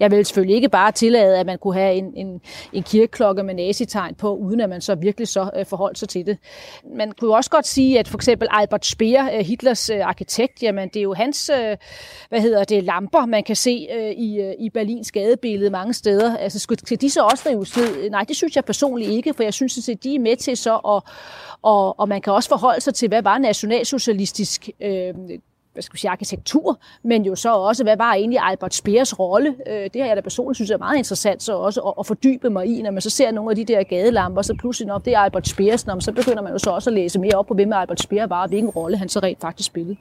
Jeg 0.00 0.10
vil 0.10 0.26
selvfølgelig 0.26 0.56
ikke 0.56 0.68
bare 0.68 0.92
tillade, 0.92 1.38
at 1.38 1.46
man 1.46 1.58
kunne 1.58 1.74
have 1.74 1.94
en, 1.94 2.12
en, 2.16 2.40
en 2.72 2.82
kirkeklokke 2.82 3.42
med 3.42 3.54
nazitegn 3.54 4.14
på, 4.14 4.36
uden 4.36 4.60
at 4.60 4.68
man 4.68 4.80
så 4.80 4.94
virkelig 4.94 5.28
så 5.28 5.50
øh, 5.56 5.66
forholdt 5.66 5.98
sig 5.98 6.08
til 6.08 6.26
det. 6.26 6.38
Man 6.96 7.12
kunne 7.12 7.36
også 7.36 7.50
godt 7.50 7.66
sige, 7.66 7.98
at 7.98 8.08
for 8.08 8.18
eksempel 8.18 8.48
Albert 8.50 8.86
Speer, 8.86 9.38
øh, 9.38 9.46
Hitlers 9.46 9.90
øh, 9.90 10.11
arkitekt, 10.12 10.62
jamen 10.62 10.88
det 10.88 10.96
er 10.96 11.02
jo 11.02 11.14
hans, 11.14 11.50
øh, 11.50 11.76
hvad 12.28 12.40
hedder 12.40 12.64
det, 12.64 12.84
lamper, 12.84 13.26
man 13.26 13.44
kan 13.44 13.56
se 13.56 13.88
øh, 13.94 14.10
i, 14.10 14.40
øh, 14.40 14.54
i 14.58 14.70
Berlins 14.70 15.12
gadebillede 15.12 15.70
mange 15.70 15.94
steder. 15.94 16.36
Altså 16.36 16.58
skal 16.58 17.00
de 17.00 17.10
så 17.10 17.22
også 17.22 17.48
rives 17.48 17.76
ned? 17.76 18.10
Nej, 18.10 18.24
det 18.24 18.36
synes 18.36 18.56
jeg 18.56 18.64
personligt 18.64 19.10
ikke, 19.10 19.34
for 19.34 19.42
jeg 19.42 19.54
synes 19.54 19.88
at 19.88 20.04
de 20.04 20.14
er 20.14 20.18
med 20.18 20.36
til 20.36 20.56
så 20.56 20.80
og, 20.84 21.02
og, 21.62 22.00
og 22.00 22.08
man 22.08 22.20
kan 22.20 22.32
også 22.32 22.48
forholde 22.48 22.80
sig 22.80 22.94
til, 22.94 23.08
hvad 23.08 23.22
var 23.22 23.38
nationalsocialistisk 23.38 24.68
øh, 24.80 25.14
hvad 25.72 25.82
skal 25.82 25.94
vi 25.94 25.98
sige, 25.98 26.10
arkitektur, 26.10 26.78
men 27.02 27.24
jo 27.24 27.34
så 27.34 27.54
også, 27.54 27.84
hvad 27.84 27.96
var 27.96 28.14
egentlig 28.14 28.40
Albert 28.42 28.74
Speers 28.74 29.18
rolle? 29.18 29.54
Øh, 29.66 29.90
det 29.94 30.00
har 30.00 30.08
jeg 30.08 30.16
da 30.16 30.20
personligt 30.20 30.56
synes 30.56 30.70
er 30.70 30.78
meget 30.78 30.96
interessant 30.96 31.42
så 31.42 31.56
også 31.56 31.80
at, 31.80 31.94
at 31.98 32.06
fordybe 32.06 32.50
mig 32.50 32.66
i, 32.66 32.82
når 32.82 32.90
man 32.90 33.00
så 33.00 33.10
ser 33.10 33.30
nogle 33.30 33.50
af 33.50 33.56
de 33.56 33.64
der 33.64 33.82
gadelamper, 33.82 34.42
så 34.42 34.54
pludselig, 34.54 34.86
når 34.86 34.98
det 34.98 35.14
er 35.14 35.18
Albert 35.18 35.48
Speers, 35.48 35.80
så 35.80 36.12
begynder 36.16 36.42
man 36.42 36.52
jo 36.52 36.58
så 36.58 36.70
også 36.70 36.90
at 36.90 36.94
læse 36.94 37.18
mere 37.18 37.34
op 37.34 37.46
på, 37.46 37.54
hvem 37.54 37.72
Albert 37.72 38.00
Speer 38.00 38.26
var, 38.26 38.42
og 38.42 38.48
hvilken 38.48 38.70
rolle 38.70 38.96
han 38.96 39.08
så 39.08 39.20
rent 39.20 39.40
faktisk 39.40 39.66
spillede. 39.66 39.96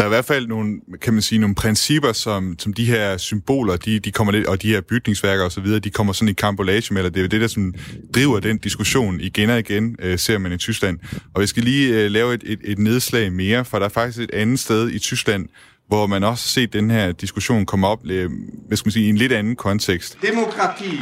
Der 0.00 0.06
er 0.06 0.08
i 0.08 0.16
hvert 0.16 0.24
fald 0.24 0.46
nogle, 0.46 0.80
kan 1.02 1.12
man 1.12 1.22
sige, 1.22 1.38
nogle 1.38 1.54
principper, 1.54 2.12
som, 2.12 2.54
som 2.58 2.72
de 2.72 2.84
her 2.84 3.16
symboler, 3.16 3.76
de, 3.76 3.98
de 3.98 4.12
kommer 4.12 4.32
lidt, 4.32 4.46
og 4.46 4.62
de 4.62 4.68
her 4.68 4.80
bygningsværker 4.80 5.44
osv., 5.44 5.80
de 5.80 5.90
kommer 5.90 6.12
sådan 6.12 6.28
i 6.28 6.32
kampolage 6.32 6.94
med, 6.94 7.00
eller 7.00 7.10
det 7.10 7.24
er 7.24 7.28
det, 7.28 7.40
der 7.40 7.46
sådan 7.46 7.74
driver 8.14 8.40
den 8.40 8.58
diskussion 8.58 9.20
igen 9.20 9.50
og 9.50 9.58
igen, 9.58 9.96
øh, 9.98 10.18
ser 10.18 10.38
man 10.38 10.52
i 10.52 10.56
Tyskland. 10.56 10.98
Og 11.34 11.40
jeg 11.40 11.48
skal 11.48 11.62
lige 11.62 11.94
øh, 11.94 12.10
lave 12.10 12.34
et, 12.34 12.42
et, 12.46 12.58
et 12.64 12.78
nedslag 12.78 13.32
mere, 13.32 13.64
for 13.64 13.78
der 13.78 13.86
er 13.86 13.90
faktisk 13.90 14.18
et 14.18 14.30
andet 14.34 14.58
sted 14.58 14.90
i 14.90 14.98
Tyskland, 14.98 15.48
hvor 15.88 16.06
man 16.06 16.24
også 16.24 16.44
har 16.44 16.62
set 16.62 16.72
den 16.72 16.90
her 16.90 17.12
diskussion 17.12 17.66
komme 17.66 17.86
op, 17.86 17.98
øh, 18.06 18.30
hvad 18.68 18.76
skal 18.76 18.86
man 18.86 18.92
sige, 18.92 19.06
i 19.06 19.08
en 19.08 19.16
lidt 19.16 19.32
anden 19.32 19.56
kontekst. 19.56 20.18
Demokrati 20.22 20.98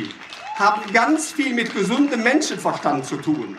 har 0.57 0.91
ganz 0.93 1.35
viel 1.37 1.55
med 1.55 1.65
gesunde 1.65 2.17
menneskeforstand 2.17 3.05
zu 3.05 3.23
tun. 3.23 3.57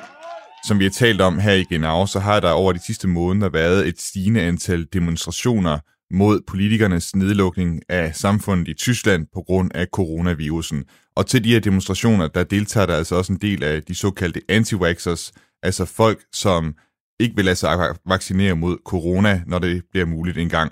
Som 0.68 0.80
vi 0.80 0.84
har 0.84 0.91
talt 0.91 1.22
om 1.22 1.39
her 1.39 1.53
i 1.53 1.64
Genau, 1.64 2.05
så 2.05 2.20
har 2.20 2.39
der 2.39 2.49
over 2.51 2.74
de 2.74 2.80
sidste 2.80 3.07
måneder 3.07 3.49
været 3.49 3.88
et 3.88 4.01
stigende 4.01 4.41
antal 4.41 4.88
demonstrationer 4.93 5.80
mod 6.12 6.41
politikernes 6.47 7.16
nedlukning 7.16 7.82
af 7.89 8.16
samfundet 8.16 8.68
i 8.68 8.74
Tyskland 8.74 9.28
på 9.34 9.41
grund 9.41 9.72
af 9.76 9.88
coronavirusen. 9.93 10.84
Og 11.16 11.28
til 11.28 11.43
de 11.43 11.53
her 11.53 11.60
demonstrationer, 11.60 12.28
der 12.28 12.43
deltager 12.43 12.86
der 12.86 12.95
altså 12.95 13.16
også 13.16 13.34
en 13.34 13.39
del 13.41 13.64
af 13.64 13.84
de 13.84 13.95
såkaldte 13.95 14.41
anti-vaxxers, 14.49 15.32
altså 15.64 15.86
folk, 15.86 16.20
som 16.34 16.76
ikke 17.20 17.36
vil 17.36 17.45
lade 17.45 17.55
sig 17.55 17.95
vaccinere 18.05 18.55
mod 18.55 18.78
corona, 18.86 19.41
når 19.47 19.60
det 19.60 19.84
bliver 19.91 20.05
muligt 20.05 20.38
engang. 20.38 20.72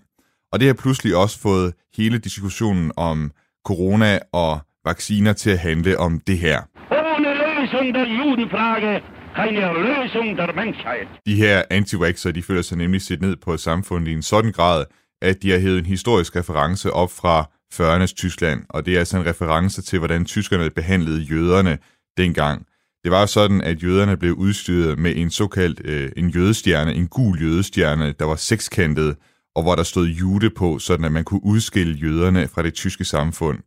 Og 0.51 0.59
det 0.59 0.67
har 0.67 0.73
pludselig 0.73 1.15
også 1.15 1.39
fået 1.39 1.73
hele 1.97 2.17
diskussionen 2.17 2.91
om 2.97 3.31
corona 3.65 4.19
og 4.33 4.59
vacciner 4.85 5.33
til 5.33 5.49
at 5.49 5.59
handle 5.59 5.99
om 5.99 6.19
det 6.27 6.37
her. 6.37 6.61
Ohne 6.91 7.29
Lösung 7.33 7.93
der 7.93 8.05
Judenfrage 8.17 9.16
keine 9.37 9.73
Lösung 9.87 10.37
der 10.37 10.53
Menschheit. 10.53 11.07
De 11.25 11.35
her 11.35 11.63
anti 11.69 11.95
de 12.35 12.43
føler 12.43 12.61
sig 12.61 12.77
nemlig 12.77 13.01
set 13.01 13.21
ned 13.21 13.35
på 13.35 13.57
samfundet 13.57 14.11
i 14.11 14.13
en 14.13 14.21
sådan 14.21 14.51
grad, 14.51 14.85
at 15.21 15.43
de 15.43 15.51
har 15.51 15.59
hævet 15.59 15.79
en 15.79 15.85
historisk 15.85 16.35
reference 16.35 16.93
op 16.93 17.11
fra 17.11 17.49
40'ernes 17.73 18.13
Tyskland, 18.15 18.63
og 18.69 18.85
det 18.85 18.95
er 18.95 18.99
altså 18.99 19.17
en 19.17 19.25
reference 19.25 19.81
til, 19.81 19.99
hvordan 19.99 20.25
tyskerne 20.25 20.69
behandlede 20.69 21.21
jøderne 21.21 21.77
dengang. 22.17 22.65
Det 23.03 23.11
var 23.11 23.25
sådan, 23.25 23.61
at 23.61 23.83
jøderne 23.83 24.17
blev 24.17 24.33
udstyret 24.33 24.99
med 24.99 25.15
en 25.15 25.29
såkaldt 25.29 25.81
øh, 25.85 26.11
en 26.17 26.29
jødestjerne, 26.29 26.93
en 26.93 27.07
gul 27.07 27.41
jødestjerne, 27.41 28.13
der 28.19 28.25
var 28.25 28.35
sekskantet, 28.35 29.15
og 29.55 29.63
hvor 29.63 29.75
der 29.75 29.83
stod 29.83 30.07
jude 30.07 30.49
på, 30.49 30.79
sådan 30.79 31.05
at 31.05 31.11
man 31.11 31.23
kunne 31.23 31.43
udskille 31.43 31.93
jøderne 31.93 32.47
fra 32.47 32.63
det 32.63 32.73
tyske 32.73 33.05
samfund. 33.05 33.59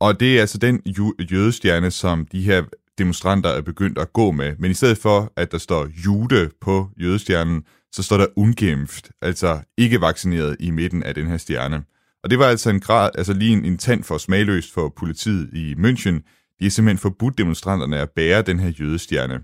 Og 0.00 0.20
det 0.20 0.36
er 0.36 0.40
altså 0.40 0.58
den 0.58 0.82
jødestjerne, 1.30 1.90
som 1.90 2.26
de 2.26 2.42
her 2.42 2.62
demonstranter 2.98 3.50
er 3.50 3.60
begyndt 3.60 3.98
at 3.98 4.12
gå 4.12 4.30
med. 4.30 4.56
Men 4.58 4.70
i 4.70 4.74
stedet 4.74 4.98
for, 4.98 5.32
at 5.36 5.52
der 5.52 5.58
står 5.58 5.88
jude 6.06 6.50
på 6.60 6.88
jødestjernen, 7.00 7.64
så 7.92 8.02
står 8.02 8.16
der 8.16 8.26
ungeimpft, 8.36 9.10
altså 9.22 9.60
ikke 9.76 10.00
vaccineret 10.00 10.56
i 10.60 10.70
midten 10.70 11.02
af 11.02 11.14
den 11.14 11.26
her 11.26 11.36
stjerne. 11.36 11.84
Og 12.24 12.30
det 12.30 12.38
var 12.38 12.46
altså 12.46 12.70
en 12.70 12.80
grad, 12.80 13.10
altså 13.14 13.32
lige 13.32 13.52
en, 13.52 13.64
en 13.64 13.78
tand 13.78 14.04
for 14.04 14.18
smagløst 14.18 14.72
for 14.72 14.92
politiet 14.96 15.50
i 15.52 15.74
München. 15.74 16.22
De 16.60 16.66
er 16.66 16.70
simpelthen 16.70 16.98
forbudt 16.98 17.38
demonstranterne 17.38 17.98
at 17.98 18.10
bære 18.10 18.42
den 18.42 18.60
her 18.60 18.72
jødestjerne. 18.80 19.40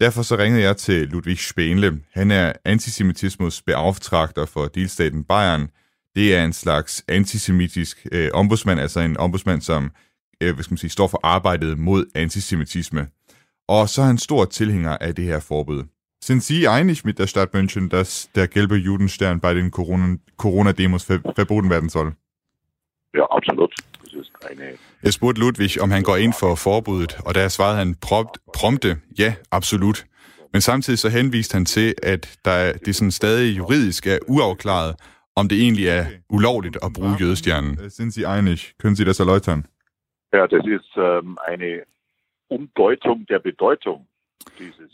Derfor 0.00 0.22
så 0.22 0.36
ringede 0.36 0.62
jeg 0.62 0.76
til 0.76 1.08
Ludwig 1.08 1.38
Spenle. 1.38 2.00
Han 2.12 2.30
er 2.30 2.52
antisemitismus 2.64 3.62
beauftragter 3.62 4.46
for 4.46 4.66
delstaten 4.66 5.24
Bayern. 5.24 5.68
Det 6.14 6.34
er 6.34 6.44
en 6.44 6.52
slags 6.52 7.04
antisemitisk 7.08 8.06
øh, 8.12 8.30
ombudsmand, 8.34 8.80
altså 8.80 9.00
en 9.00 9.16
ombudsmand, 9.16 9.60
som 9.60 9.90
øh, 10.42 10.54
hvad 10.54 10.64
skal 10.64 10.72
man 10.72 10.78
sige, 10.78 10.90
står 10.90 11.06
for 11.06 11.20
arbejdet 11.22 11.78
mod 11.78 12.04
antisemitisme. 12.14 13.08
Og 13.68 13.88
så 13.88 14.02
er 14.02 14.06
han 14.06 14.18
stor 14.18 14.44
tilhænger 14.44 14.96
af 15.00 15.14
det 15.14 15.24
her 15.24 15.40
forbud. 15.40 15.84
Sind 16.24 16.40
Sie 16.40 16.68
einig 16.68 16.98
mit 17.04 17.18
der 17.18 17.26
Stadt 17.26 17.54
München, 17.54 17.88
dass 17.88 18.30
der 18.34 18.46
gelbe 18.46 18.74
Judenstern 18.74 19.40
bei 19.40 19.54
den 19.54 19.70
Corona-Demos 20.42 21.08
verboten 21.36 21.70
werden 21.70 21.90
soll? 21.90 22.12
Ja, 23.14 23.24
absolut. 23.36 23.72
Jeg 25.02 25.12
spurgte 25.12 25.40
Ludwig, 25.40 25.80
om 25.80 25.90
han 25.90 26.02
går 26.02 26.16
ind 26.16 26.32
for 26.32 26.54
forbuddet, 26.54 27.18
og 27.26 27.34
der 27.34 27.48
svarede 27.48 27.78
han 27.78 27.94
prompt, 27.94 28.38
prompte, 28.54 28.96
ja, 29.18 29.34
absolut. 29.50 30.06
Men 30.52 30.60
samtidig 30.60 30.98
så 30.98 31.08
henviste 31.08 31.54
han 31.54 31.64
til, 31.64 31.94
at 32.02 32.38
der 32.44 32.50
er, 32.50 32.72
det 32.72 32.96
sådan 32.96 33.10
stadig 33.10 33.56
juridisk 33.56 34.06
er 34.06 34.18
uafklaret, 34.28 34.94
om 35.36 35.48
det 35.48 35.62
egentlig 35.62 35.88
er 35.88 36.06
ulovligt 36.30 36.78
at 36.82 36.92
bruge 36.92 37.16
jødestjernen. 37.20 37.90
Sind 37.90 38.12
Sie 38.12 38.26
einig? 38.26 38.58
Können 38.82 38.96
Sie 38.96 39.04
das 39.04 39.20
erläutern? 39.20 39.66
Ja, 40.32 40.46
das 40.46 40.64
ist 40.66 40.92
ähm, 40.96 41.38
eine 41.46 41.82
Umdeutung 42.48 43.26
der 43.28 43.38
Bedeutung. 43.38 44.06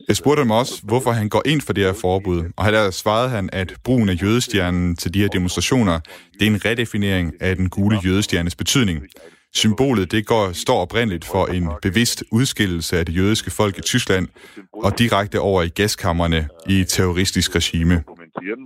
Jeg 0.09 0.17
spurgte 0.17 0.41
ham 0.43 0.51
også, 0.51 0.75
hvorfor 0.87 1.11
han 1.11 1.29
går 1.29 1.43
ind 1.47 1.61
for 1.61 1.73
det 1.73 1.85
her 1.85 1.93
forbud, 2.01 2.41
og 2.57 2.73
der 2.73 2.91
svarede 2.91 3.29
han, 3.29 3.49
at 3.53 3.75
brugen 3.85 4.09
af 4.09 4.23
jødestjernen 4.23 4.97
til 4.97 5.15
de 5.15 5.21
her 5.21 5.29
demonstrationer, 5.29 6.01
det 6.39 6.43
er 6.47 6.51
en 6.51 6.65
redefinering 6.65 7.33
af 7.41 7.57
den 7.57 7.71
gule 7.71 7.97
jødestjernes 8.05 8.57
betydning. 8.57 9.07
Symbolet 9.55 10.13
det 10.13 10.27
går, 10.27 10.53
står 10.53 10.79
oprindeligt 10.83 11.25
for 11.25 11.47
en 11.47 11.69
bevidst 11.83 12.25
udskillelse 12.33 12.99
af 12.99 13.07
det 13.07 13.17
jødiske 13.17 13.51
folk 13.51 13.79
i 13.79 13.83
Tyskland 13.83 14.29
og 14.73 14.99
direkte 14.99 15.41
over 15.41 15.63
i 15.63 15.69
gaskammerne 15.69 16.49
i 16.69 16.81
et 16.81 16.89
terroristisk 16.89 17.57
regime. 17.57 18.05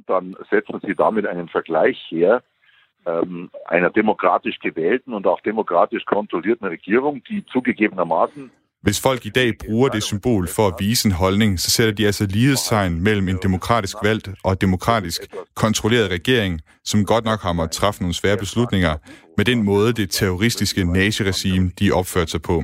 Dann 0.08 0.34
setzen 0.50 0.80
Sie 0.86 0.94
damit 1.04 1.24
einen 1.32 1.48
Vergleich 1.54 1.98
her 2.10 2.40
ähm, 3.06 3.50
einer 3.66 3.90
demokratisch 3.90 4.58
gewählten 4.58 5.14
und 5.14 5.26
auch 5.26 5.40
demokratisch 5.40 6.04
kontrollierten 6.04 6.66
Regierung, 6.66 7.22
die 7.24 7.44
zugegebenermaßen 7.46 8.50
hvis 8.84 9.00
folk 9.00 9.26
i 9.26 9.30
dag 9.30 9.58
bruger 9.58 9.88
det 9.88 10.02
symbol 10.02 10.48
for 10.48 10.66
at 10.66 10.74
vise 10.78 11.08
en 11.08 11.12
holdning, 11.12 11.60
så 11.60 11.70
sætter 11.70 11.94
de 11.94 12.06
altså 12.06 12.26
lighedstegn 12.26 13.00
mellem 13.00 13.28
en 13.28 13.38
demokratisk 13.42 13.96
valgt 14.02 14.30
og 14.44 14.60
demokratisk 14.60 15.20
kontrolleret 15.54 16.10
regering, 16.10 16.60
som 16.84 17.04
godt 17.04 17.24
nok 17.24 17.40
har 17.40 17.52
måttet 17.52 17.76
træffe 17.76 18.02
nogle 18.02 18.14
svære 18.14 18.36
beslutninger, 18.36 18.96
med 19.36 19.44
den 19.44 19.62
måde 19.62 19.92
det 19.92 20.10
terroristiske 20.10 20.84
naziregime, 20.84 21.70
de 21.78 21.92
opført 21.92 22.30
sig 22.30 22.42
på. 22.42 22.62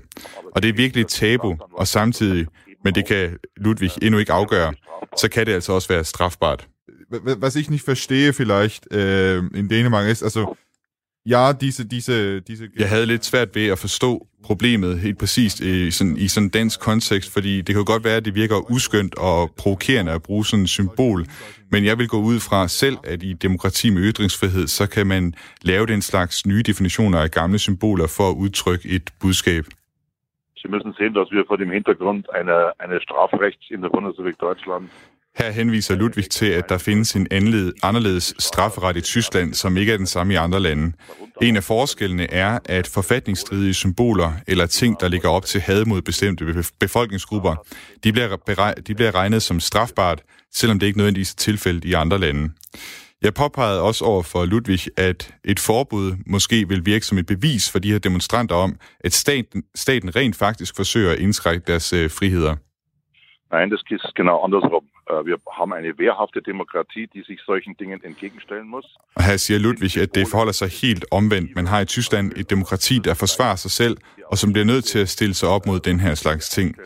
Og 0.55 0.63
det 0.63 0.69
er 0.69 0.73
virkelig 0.73 1.03
et 1.03 1.09
tabu, 1.09 1.57
og 1.73 1.87
samtidig, 1.87 2.47
men 2.85 2.95
det 2.95 3.07
kan 3.07 3.39
Ludwig 3.57 3.91
endnu 4.03 4.19
ikke 4.19 4.33
afgøre, 4.33 4.73
så 5.17 5.31
kan 5.31 5.47
det 5.47 5.53
altså 5.53 5.73
også 5.73 5.89
være 5.89 6.05
strafbart. 6.05 6.69
Was 7.11 7.57
ich 7.57 7.71
nicht 7.71 7.85
verstehe 7.85 8.33
vielleicht 8.33 8.93
äh, 8.93 9.39
in 9.39 9.69
Dänemark 9.69 10.07
ist, 10.09 10.23
also 10.23 10.57
ja, 11.25 11.53
disse, 11.53 11.85
disse, 11.85 12.41
disse... 12.41 12.69
Jeg 12.77 12.89
havde 12.89 13.07
lidt 13.07 13.25
svært 13.25 13.55
ved 13.55 13.67
at 13.69 13.79
forstå 13.79 14.27
problemet 14.43 14.99
helt 14.99 15.19
præcist 15.19 15.61
i 15.61 15.91
sådan, 15.91 16.17
i 16.17 16.29
sådan 16.29 16.47
en 16.47 16.51
dansk 16.51 16.81
kontekst, 16.81 17.33
fordi 17.33 17.61
det 17.61 17.75
kan 17.75 17.85
godt 17.85 18.05
være, 18.05 18.17
at 18.17 18.25
det 18.25 18.35
virker 18.35 18.71
uskyndt 18.71 19.15
og 19.19 19.51
provokerende 19.59 20.13
at 20.13 20.23
bruge 20.23 20.45
sådan 20.47 20.63
et 20.63 20.69
symbol, 20.69 21.27
men 21.71 21.85
jeg 21.85 21.99
vil 21.99 22.09
gå 22.09 22.21
ud 22.21 22.41
fra 22.41 22.69
selv, 22.69 22.97
at 23.05 23.23
i 23.23 23.33
demokrati 23.33 23.91
med 23.91 24.03
ytringsfrihed, 24.03 24.67
så 24.67 24.87
kan 24.87 25.07
man 25.07 25.35
lave 25.63 25.87
den 25.87 26.03
slags 26.03 26.47
nye 26.47 26.63
definitioner 26.63 27.19
af 27.19 27.31
gamle 27.31 27.59
symboler 27.59 28.07
for 28.17 28.31
at 28.31 28.35
udtrykke 28.35 28.89
et 28.89 29.11
budskab. 29.21 29.65
Sie 30.61 30.69
müssen 30.75 30.93
sehen, 30.99 31.15
dass 31.15 31.31
wir 31.31 31.45
vor 31.51 31.57
dem 31.57 31.71
Hintergrund 31.71 32.25
einer, 32.39 32.61
einer 32.83 33.01
Strafrechts 33.07 33.65
in 33.71 33.81
der 33.83 33.91
Bundesrepublik 33.95 34.39
Deutschland 34.41 34.85
her 35.39 35.51
henviser 35.51 35.95
Ludwig 35.95 36.31
til, 36.31 36.47
at 36.47 36.69
der 36.69 36.79
findes 36.79 37.15
en 37.15 37.27
anderledes 37.83 38.35
strafferet 38.39 38.97
i 38.97 39.01
Tyskland, 39.01 39.55
som 39.55 39.77
ikke 39.77 39.93
er 39.93 39.97
den 39.97 40.07
samme 40.07 40.33
i 40.33 40.37
andre 40.37 40.61
lande. 40.61 40.93
En 41.43 41.57
af 41.57 41.65
forskellene 41.65 42.33
er, 42.33 42.59
at 42.65 42.87
forfatningsstridige 42.87 43.75
symboler 43.75 44.33
eller 44.49 44.67
ting, 44.67 45.01
der 45.01 45.09
ligger 45.09 45.29
op 45.29 45.45
til 45.45 45.61
had 45.61 45.85
mod 45.85 46.03
bestemte 46.03 46.45
befolkningsgrupper, 46.81 47.55
de 48.05 48.13
bliver, 48.13 48.75
de 48.87 48.95
bliver 48.95 49.15
regnet 49.15 49.43
som 49.43 49.61
strafbart, 49.61 50.23
selvom 50.55 50.79
det 50.79 50.87
ikke 50.87 50.99
nødvendigvis 50.99 51.33
er 51.33 51.37
tilfældet 51.37 51.85
i 51.85 51.93
andre 51.93 52.19
lande. 52.19 52.51
Jeg 53.23 53.35
påpegede 53.35 53.83
også 53.83 54.05
over 54.05 54.23
for 54.23 54.45
Ludvig, 54.45 54.81
at 54.97 55.35
et 55.45 55.61
forbud 55.61 56.13
måske 56.27 56.69
vil 56.69 56.87
virke 56.87 57.07
som 57.07 57.19
et 57.19 57.27
bevis 57.27 57.73
for 57.73 57.79
de 57.79 57.93
her 57.93 57.99
demonstranter 57.99 58.57
om, 58.57 58.77
at 59.01 59.13
staten, 59.13 59.63
staten 59.75 60.17
rent 60.17 60.37
faktisk 60.37 60.77
forsøger 60.77 61.13
at 61.13 61.19
indskrænke 61.19 61.65
deres 61.67 61.93
øh, 61.93 62.11
friheder. 62.11 62.57
Nein, 63.53 63.71
das 63.71 63.81
ist 63.91 64.15
genau 64.15 64.45
andersrum. 64.45 64.88
Øh, 65.11 65.27
vi 65.27 65.31
wir 65.31 65.39
haben 65.59 65.73
eine 65.73 65.93
wehrhafte 65.99 66.41
Demokratie, 66.43 67.07
die 67.15 67.23
sich 67.29 67.41
solchen 67.51 67.75
Dingen 67.81 68.01
entgegenstellen 68.05 68.69
muss. 68.69 68.87
Og 69.15 69.23
her 69.25 69.37
siger 69.37 69.59
Ludwig, 69.59 69.97
at 69.97 70.15
det 70.15 70.29
forholder 70.29 70.53
sig 70.53 70.69
helt 70.83 71.05
omvendt. 71.11 71.57
Man 71.57 71.67
har 71.67 71.81
i 71.81 71.85
Tyskland 71.85 72.33
et 72.37 72.51
demokrati, 72.51 72.99
der 72.99 73.15
forsvarer 73.15 73.57
sig 73.57 73.71
selv, 73.71 73.97
og 74.27 74.39
som 74.39 74.53
bliver 74.53 74.67
nødt 74.67 74.85
til 74.85 74.99
at 74.99 75.09
stille 75.09 75.35
sig 75.35 75.49
op 75.49 75.67
mod 75.67 75.81
den 75.81 76.01
her 76.01 76.15
slags 76.15 76.49
ting. 76.49 76.77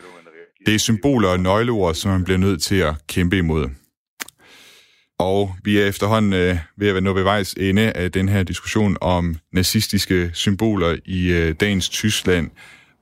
Det 0.65 0.75
er 0.75 0.79
symboler 0.79 1.29
og 1.29 1.39
nøgleord, 1.39 1.93
som 1.93 2.11
man 2.11 2.23
bliver 2.23 2.37
nødt 2.37 2.61
til 2.61 2.75
at 2.75 2.93
kæmpe 3.07 3.37
imod. 3.37 3.69
Og 5.19 5.55
vi 5.63 5.77
er 5.77 5.85
efterhånden 5.85 6.33
øh, 6.33 6.57
ved 6.77 6.97
at 6.97 7.03
nå 7.03 7.13
ved 7.13 7.23
vejs 7.23 7.53
ende 7.53 7.91
af 7.91 8.11
den 8.11 8.29
her 8.29 8.43
diskussion 8.43 8.97
om 9.01 9.35
nazistiske 9.51 10.31
symboler 10.33 10.97
i 11.05 11.31
øh, 11.31 11.55
dagens 11.59 11.89
Tyskland. 11.89 12.49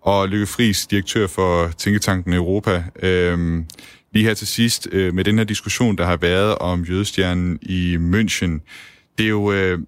Og 0.01 0.29
Lykke 0.29 0.45
Friis, 0.45 0.87
direktør 0.87 1.27
for 1.27 1.67
Tænketanken 1.67 2.33
Europa, 2.33 2.83
øh, 3.03 3.63
lige 4.13 4.25
her 4.25 4.33
til 4.33 4.47
sidst 4.47 4.87
øh, 4.91 5.13
med 5.13 5.23
den 5.23 5.37
her 5.37 5.45
diskussion, 5.45 5.97
der 5.97 6.05
har 6.05 6.17
været 6.17 6.55
om 6.55 6.83
jødestjernen 6.83 7.59
i 7.61 7.95
München. 7.95 8.59
Det 9.17 9.25
er 9.25 9.29
jo... 9.29 9.51
Øh, 9.51 9.79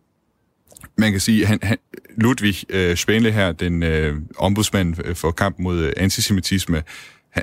man 0.98 1.12
kan 1.12 1.22
sige, 1.22 1.46
han, 1.46 1.60
han, 1.62 1.78
Ludwig 2.18 2.56
øh, 2.70 2.98
Spanle 2.98 3.32
her, 3.32 3.52
den 3.52 3.84
øh, 3.84 4.16
ombudsmand 4.38 4.96
øh, 5.06 5.16
for 5.16 5.32
kamp 5.32 5.60
mod 5.60 5.80
øh, 5.80 5.94
antisemitisme, 5.98 6.84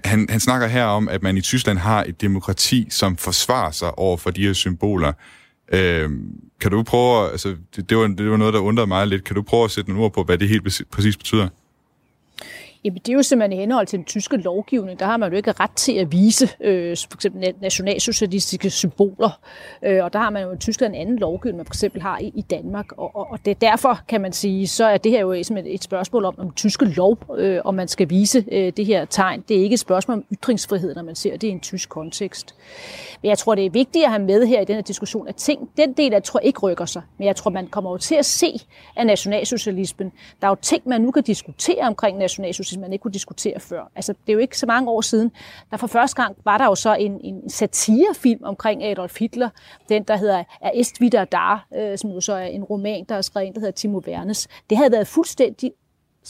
han, 0.04 0.26
han 0.30 0.40
snakker 0.40 0.66
her 0.66 0.84
om, 0.84 1.08
at 1.08 1.22
man 1.22 1.36
i 1.36 1.40
Tyskland 1.40 1.78
har 1.78 2.04
et 2.08 2.20
demokrati, 2.20 2.86
som 2.90 3.16
forsvarer 3.16 3.70
sig 3.70 3.98
over 3.98 4.16
for 4.16 4.30
de 4.30 4.46
her 4.46 4.52
symboler. 4.52 5.12
Øh, 5.72 6.10
kan 6.60 6.70
du 6.70 6.82
prøve, 6.82 7.30
altså 7.30 7.56
det, 7.76 7.90
det, 7.90 7.96
var, 7.96 8.06
det 8.06 8.30
var 8.30 8.36
noget, 8.36 8.54
der 8.54 8.60
undrede 8.60 8.86
mig 8.86 9.06
lidt. 9.06 9.24
Kan 9.24 9.36
du 9.36 9.42
prøve 9.42 9.64
at 9.64 9.70
sætte 9.70 9.90
nogle 9.90 10.04
ord 10.04 10.12
på, 10.12 10.22
hvad 10.22 10.38
det 10.38 10.48
helt 10.48 10.84
præcis 10.90 11.16
betyder? 11.16 11.48
Jamen, 12.84 12.98
det 12.98 13.08
er 13.08 13.16
jo 13.16 13.22
simpelthen 13.22 13.58
i 13.58 13.60
henhold 13.60 13.86
til 13.86 13.96
den 13.96 14.04
tyske 14.04 14.36
lovgivning. 14.36 15.00
Der 15.00 15.06
har 15.06 15.16
man 15.16 15.30
jo 15.30 15.36
ikke 15.36 15.52
ret 15.52 15.70
til 15.70 15.92
at 15.92 16.12
vise 16.12 16.48
øh, 16.60 16.96
for 17.10 17.16
eksempel 17.16 17.54
nationalsocialistiske 17.60 18.70
symboler. 18.70 19.40
Øh, 19.82 20.04
og 20.04 20.12
der 20.12 20.18
har 20.18 20.30
man 20.30 20.42
jo 20.42 20.52
i 20.52 20.56
Tyskland 20.56 20.94
en 20.94 21.00
anden 21.00 21.18
lovgivning, 21.18 21.56
man 21.56 21.66
for 21.66 21.70
eksempel 21.70 22.02
har 22.02 22.18
i, 22.18 22.32
i 22.34 22.42
Danmark. 22.42 22.92
Og, 22.92 23.16
og, 23.16 23.30
og 23.30 23.38
det 23.44 23.50
er 23.50 23.54
derfor, 23.54 24.00
kan 24.08 24.20
man 24.20 24.32
sige, 24.32 24.66
så 24.66 24.84
er 24.84 24.96
det 24.98 25.12
her 25.12 25.20
jo 25.20 25.32
et, 25.32 25.50
et 25.66 25.82
spørgsmål 25.82 26.24
om, 26.24 26.34
om 26.38 26.50
tyske 26.50 26.84
lov, 26.84 27.18
øh, 27.38 27.60
om 27.64 27.74
man 27.74 27.88
skal 27.88 28.10
vise 28.10 28.44
øh, 28.52 28.72
det 28.76 28.86
her 28.86 29.04
tegn. 29.04 29.44
Det 29.48 29.56
er 29.58 29.62
ikke 29.62 29.74
et 29.74 29.80
spørgsmål 29.80 30.16
om 30.16 30.24
ytringsfrihed, 30.32 30.94
når 30.94 31.02
man 31.02 31.14
ser 31.14 31.32
det 31.32 31.42
i 31.42 31.50
en 31.50 31.60
tysk 31.60 31.88
kontekst. 31.88 32.54
Men 33.22 33.28
jeg 33.28 33.38
tror, 33.38 33.54
det 33.54 33.66
er 33.66 33.70
vigtigt 33.70 34.04
at 34.04 34.10
have 34.10 34.22
med 34.22 34.46
her 34.46 34.60
i 34.60 34.64
den 34.64 34.74
her 34.74 34.82
diskussion, 34.82 35.28
at 35.28 35.36
ting, 35.36 35.70
den 35.76 35.92
del, 35.92 36.12
jeg 36.12 36.24
tror 36.24 36.40
ikke 36.40 36.58
rykker 36.58 36.84
sig. 36.84 37.02
Men 37.18 37.26
jeg 37.26 37.36
tror, 37.36 37.50
man 37.50 37.66
kommer 37.66 37.90
jo 37.90 37.98
til 37.98 38.14
at 38.14 38.26
se 38.26 38.60
af 38.96 39.06
nationalsocialismen. 39.06 40.12
Der 40.40 40.46
er 40.46 40.50
jo 40.50 40.56
ting, 40.62 40.82
man 40.86 41.00
nu 41.00 41.10
kan 41.10 41.22
diskutere 41.22 41.82
omkring 41.82 42.18
nationalsocialismen, 42.18 42.69
man 42.78 42.92
ikke 42.92 43.02
kunne 43.02 43.12
diskutere 43.12 43.60
før. 43.60 43.90
Altså, 43.96 44.12
det 44.12 44.28
er 44.28 44.32
jo 44.32 44.38
ikke 44.38 44.58
så 44.58 44.66
mange 44.66 44.90
år 44.90 45.00
siden. 45.00 45.32
Der 45.70 45.76
for 45.76 45.86
første 45.86 46.22
gang 46.22 46.36
var 46.44 46.58
der 46.58 46.64
jo 46.64 46.74
så 46.74 46.94
en, 46.94 47.20
en 47.24 47.50
satirefilm 47.50 48.40
omkring 48.44 48.84
Adolf 48.84 49.18
Hitler. 49.18 49.50
Den, 49.88 50.02
der 50.02 50.16
hedder 50.16 50.44
Er 50.60 50.70
est 50.74 51.00
wieder 51.00 51.24
da, 51.24 51.58
øh, 51.74 51.98
som 51.98 52.10
jo 52.10 52.20
så 52.20 52.32
er 52.32 52.46
en 52.46 52.64
roman, 52.64 53.04
der 53.08 53.14
er 53.14 53.22
skrevet, 53.22 53.54
der 53.54 53.60
hedder 53.60 53.72
Timo 53.72 54.00
Wernes. 54.06 54.48
Det 54.70 54.78
havde 54.78 54.92
været 54.92 55.06
fuldstændig, 55.06 55.72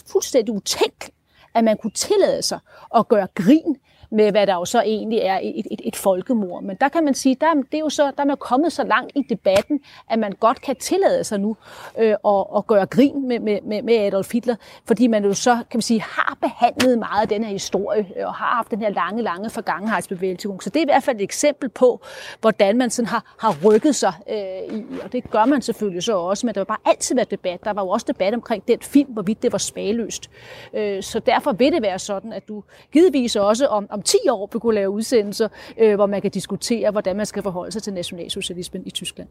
fuldstændig 0.07 0.55
utænkt, 0.55 1.11
at 1.55 1.65
man 1.65 1.77
kunne 1.77 1.91
tillade 1.91 2.43
sig 2.43 2.59
at 2.97 3.09
gøre 3.09 3.27
grin 3.35 3.77
med 4.11 4.31
hvad 4.31 4.47
der 4.47 4.55
jo 4.55 4.65
så 4.65 4.83
egentlig 4.83 5.19
er 5.19 5.39
et, 5.43 5.67
et, 5.71 5.81
et 5.85 5.97
folkemord. 5.97 6.63
Men 6.63 6.77
der 6.81 6.89
kan 6.89 7.05
man 7.05 7.15
sige, 7.15 7.37
der, 7.41 7.55
det 7.55 7.75
er 7.75 7.79
jo 7.79 7.89
så, 7.89 8.03
der 8.03 8.23
er 8.23 8.25
man 8.25 8.37
kommet 8.37 8.73
så 8.73 8.85
langt 8.85 9.13
i 9.15 9.23
debatten, 9.29 9.81
at 10.11 10.19
man 10.19 10.33
godt 10.33 10.61
kan 10.61 10.77
tillade 10.77 11.25
sig 11.25 11.41
nu 11.41 11.57
øh, 11.99 12.15
at, 12.25 12.45
at 12.57 12.67
gøre 12.67 12.87
grin 12.87 13.29
med, 13.29 13.41
med, 13.41 13.83
med 13.83 13.95
Adolf 13.95 14.33
Hitler, 14.33 14.57
fordi 14.87 15.07
man 15.07 15.25
jo 15.25 15.35
så, 15.35 15.55
kan 15.55 15.79
man 15.79 15.83
sige, 15.83 16.03
har 16.03 16.39
behandlet 16.41 16.99
meget 16.99 17.23
af 17.23 17.29
den 17.29 17.45
her 17.45 17.53
historie, 17.53 18.07
øh, 18.17 18.27
og 18.27 18.35
har 18.35 18.55
haft 18.57 18.71
den 18.71 18.81
her 18.81 18.89
lange, 18.91 19.23
lange 19.23 19.51
forgangenhedsbevægelse. 19.51 20.49
Så 20.61 20.71
det 20.71 20.77
er 20.77 20.83
i 20.83 20.85
hvert 20.85 21.03
fald 21.03 21.17
et 21.17 21.23
eksempel 21.23 21.69
på, 21.69 22.01
hvordan 22.41 22.77
man 22.79 22.91
sådan 22.91 23.07
har, 23.07 23.35
har 23.39 23.57
rykket 23.65 23.95
sig 23.95 24.13
øh, 24.31 24.77
i, 24.79 24.85
og 25.05 25.13
det 25.13 25.31
gør 25.31 25.45
man 25.45 25.63
selvfølgelig 25.63 26.03
så 26.03 26.19
også, 26.19 26.47
men 26.47 26.55
der 26.55 26.61
var 26.61 26.65
bare 26.65 26.93
altid 26.93 27.15
været 27.15 27.31
debat. 27.31 27.65
Der 27.65 27.73
var 27.73 27.83
jo 27.83 27.89
også 27.89 28.07
debat 28.09 28.35
omkring 28.35 28.69
den 28.69 28.79
film, 28.81 29.13
hvorvidt 29.13 29.43
det 29.43 29.53
var 29.53 29.59
smagløst. 29.59 30.31
Øh, 30.75 31.03
så 31.03 31.19
derfor 31.19 31.53
vil 31.53 31.73
det 31.73 31.83
være 31.83 31.99
sådan, 31.99 32.33
at 32.33 32.49
du 32.49 32.63
givetvis 32.93 33.37
også 33.37 33.67
om, 33.67 33.87
om 33.91 34.00
om 34.01 34.05
10 34.05 34.17
år 34.31 34.49
vil 34.53 34.61
kunne 34.61 34.75
lave 34.75 34.91
udsendelser, 34.91 35.49
øh, 35.81 35.95
hvor 35.95 36.07
man 36.07 36.23
kan 36.23 36.31
diskutere, 36.31 36.91
hvordan 36.91 37.17
man 37.17 37.27
skal 37.27 37.43
forholde 37.43 37.73
sig 37.73 37.83
til 37.83 37.93
nationalsocialismen 37.93 38.83
i 38.87 38.91
Tyskland. 38.91 39.29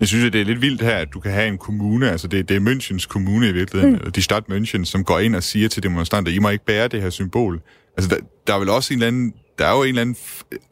Jeg 0.00 0.08
synes, 0.08 0.24
at 0.24 0.32
det 0.32 0.40
er 0.40 0.44
lidt 0.44 0.60
vildt 0.60 0.82
her, 0.82 0.96
at 0.96 1.08
du 1.14 1.20
kan 1.20 1.32
have 1.32 1.48
en 1.48 1.58
kommune, 1.58 2.10
altså 2.10 2.28
det, 2.28 2.48
det 2.48 2.56
er 2.56 2.60
Münchens 2.60 3.06
kommune 3.08 3.48
i 3.48 3.52
virkeligheden, 3.52 4.00
mm. 4.04 4.12
de 4.12 4.22
Stadt 4.22 4.44
München, 4.50 4.84
som 4.84 5.04
går 5.04 5.18
ind 5.18 5.36
og 5.36 5.42
siger 5.42 5.68
til 5.68 5.82
demonstranter, 5.82 6.32
I 6.32 6.38
må 6.38 6.48
ikke 6.48 6.64
bære 6.64 6.88
det 6.88 7.02
her 7.02 7.10
symbol. 7.10 7.60
Altså 7.96 8.10
der, 8.10 8.16
der 8.46 8.54
er 8.54 8.58
vel 8.58 8.68
også 8.68 8.94
en 8.94 8.98
eller 8.98 9.06
anden, 9.06 9.34
der 9.58 9.66
er 9.66 9.76
jo 9.76 9.82
en 9.82 9.88
eller 9.88 10.02
anden 10.02 10.16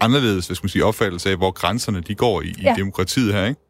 anderledes, 0.00 0.44
skal 0.44 0.58
man 0.62 0.68
sige, 0.68 0.84
opfattelse 0.84 1.30
af, 1.30 1.36
hvor 1.36 1.50
grænserne 1.50 2.00
de 2.00 2.14
går 2.14 2.42
i, 2.42 2.54
ja. 2.62 2.72
i 2.72 2.76
demokratiet 2.78 3.34
her, 3.34 3.46
ikke? 3.46 3.60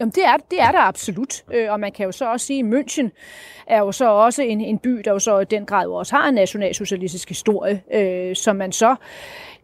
Jamen, 0.00 0.12
det 0.14 0.24
er, 0.24 0.36
det 0.50 0.60
er 0.60 0.72
der 0.72 0.78
absolut. 0.78 1.44
Øh, 1.54 1.72
og 1.72 1.80
man 1.80 1.92
kan 1.92 2.06
jo 2.06 2.12
så 2.12 2.30
også 2.30 2.46
sige, 2.46 2.60
at 2.60 2.66
München 2.66 3.08
er 3.66 3.78
jo 3.78 3.92
så 3.92 4.10
også 4.10 4.42
en, 4.42 4.60
en 4.60 4.78
by, 4.78 4.90
der 5.04 5.12
jo 5.12 5.18
så 5.18 5.38
i 5.38 5.44
den 5.44 5.66
grad 5.66 5.86
også 5.86 6.16
har 6.16 6.28
en 6.28 6.34
nationalsocialistisk 6.34 7.28
historie, 7.28 7.82
øh, 7.94 8.36
som 8.36 8.56
man 8.56 8.72
så 8.72 8.96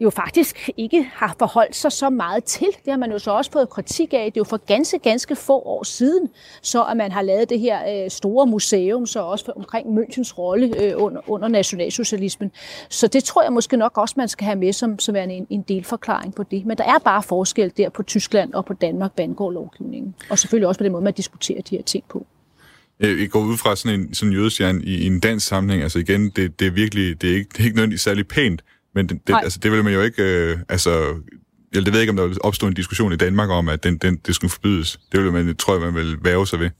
jo 0.00 0.10
faktisk 0.10 0.70
ikke 0.76 1.10
har 1.12 1.34
forholdt 1.38 1.76
sig 1.76 1.92
så 1.92 2.10
meget 2.10 2.44
til. 2.44 2.66
Det 2.84 2.92
har 2.92 2.96
man 2.96 3.12
jo 3.12 3.18
så 3.18 3.30
også 3.30 3.50
fået 3.50 3.68
kritik 3.68 4.14
af. 4.14 4.24
Det 4.24 4.26
er 4.26 4.40
jo 4.40 4.44
for 4.44 4.56
ganske, 4.56 4.98
ganske 4.98 5.36
få 5.36 5.58
år 5.58 5.82
siden, 5.82 6.28
så 6.62 6.84
at 6.84 6.96
man 6.96 7.12
har 7.12 7.22
lavet 7.22 7.50
det 7.50 7.60
her 7.60 8.04
øh, 8.04 8.10
store 8.10 8.46
museum, 8.46 9.06
så 9.06 9.20
også 9.20 9.52
omkring 9.56 9.98
Münchens 9.98 10.38
rolle 10.38 10.82
øh, 10.82 10.92
under, 10.96 11.30
under 11.30 11.48
nationalsocialismen. 11.48 12.52
Så 12.88 13.06
det 13.06 13.24
tror 13.24 13.42
jeg 13.42 13.52
måske 13.52 13.76
nok 13.76 13.98
også, 13.98 14.14
man 14.16 14.28
skal 14.28 14.44
have 14.44 14.58
med 14.58 14.72
som, 14.72 14.98
som 14.98 15.16
en, 15.16 15.46
en 15.50 15.62
delforklaring 15.62 16.34
på 16.34 16.42
det. 16.42 16.66
Men 16.66 16.78
der 16.78 16.84
er 16.84 16.98
bare 17.04 17.22
forskel 17.22 17.72
der 17.76 17.88
på 17.88 18.02
Tyskland 18.02 18.54
og 18.54 18.64
på 18.64 18.72
Danmark, 18.72 19.10
hvad 19.14 19.24
angår 19.24 19.50
lovgivningen. 19.50 20.14
Og 20.28 20.38
selvfølgelig 20.38 20.68
også 20.68 20.78
på 20.78 20.84
den 20.84 20.92
måde, 20.92 21.04
man 21.04 21.12
diskuterer 21.12 21.62
de 21.62 21.76
her 21.76 21.82
ting 21.82 22.04
på. 22.10 22.26
Øh, 23.00 23.20
jeg 23.20 23.30
går 23.30 23.40
ud 23.40 23.56
fra 23.56 23.76
sådan 23.76 24.00
en 24.00 24.14
sådan 24.14 24.32
jødestjerne 24.32 24.82
i, 24.84 24.94
i 24.94 25.06
en 25.06 25.20
dansk 25.20 25.46
sammenhæng. 25.46 25.82
Altså 25.82 25.98
igen, 25.98 26.30
det, 26.30 26.60
det 26.60 26.66
er 26.66 26.70
virkelig, 26.70 27.22
det 27.22 27.30
er 27.30 27.34
ikke, 27.34 27.48
det 27.52 27.60
er 27.60 27.64
ikke 27.64 27.76
nødvendigvis 27.76 28.00
særlig 28.00 28.28
pænt, 28.28 28.64
men 28.94 29.08
det, 29.08 29.20
det, 29.26 29.36
altså, 29.42 29.58
det 29.62 29.72
vil 29.72 29.84
man 29.84 29.92
jo 29.92 30.02
ikke, 30.02 30.22
øh, 30.22 30.58
altså, 30.68 31.14
jeg 31.74 31.86
ved 31.92 32.00
ikke, 32.00 32.10
om 32.10 32.16
der 32.16 32.34
opstå 32.40 32.66
en 32.66 32.74
diskussion 32.74 33.12
i 33.12 33.16
Danmark 33.16 33.50
om, 33.50 33.68
at 33.68 33.84
den, 33.84 33.96
den, 33.98 34.16
det 34.26 34.34
skulle 34.34 34.50
forbydes. 34.50 35.00
Det 35.12 35.22
vil 35.22 35.32
man, 35.32 35.56
tror 35.56 35.74
jeg, 35.74 35.80
man 35.80 35.94
vil 35.94 36.16
væve 36.22 36.46
sig 36.46 36.60
ved 36.60 36.70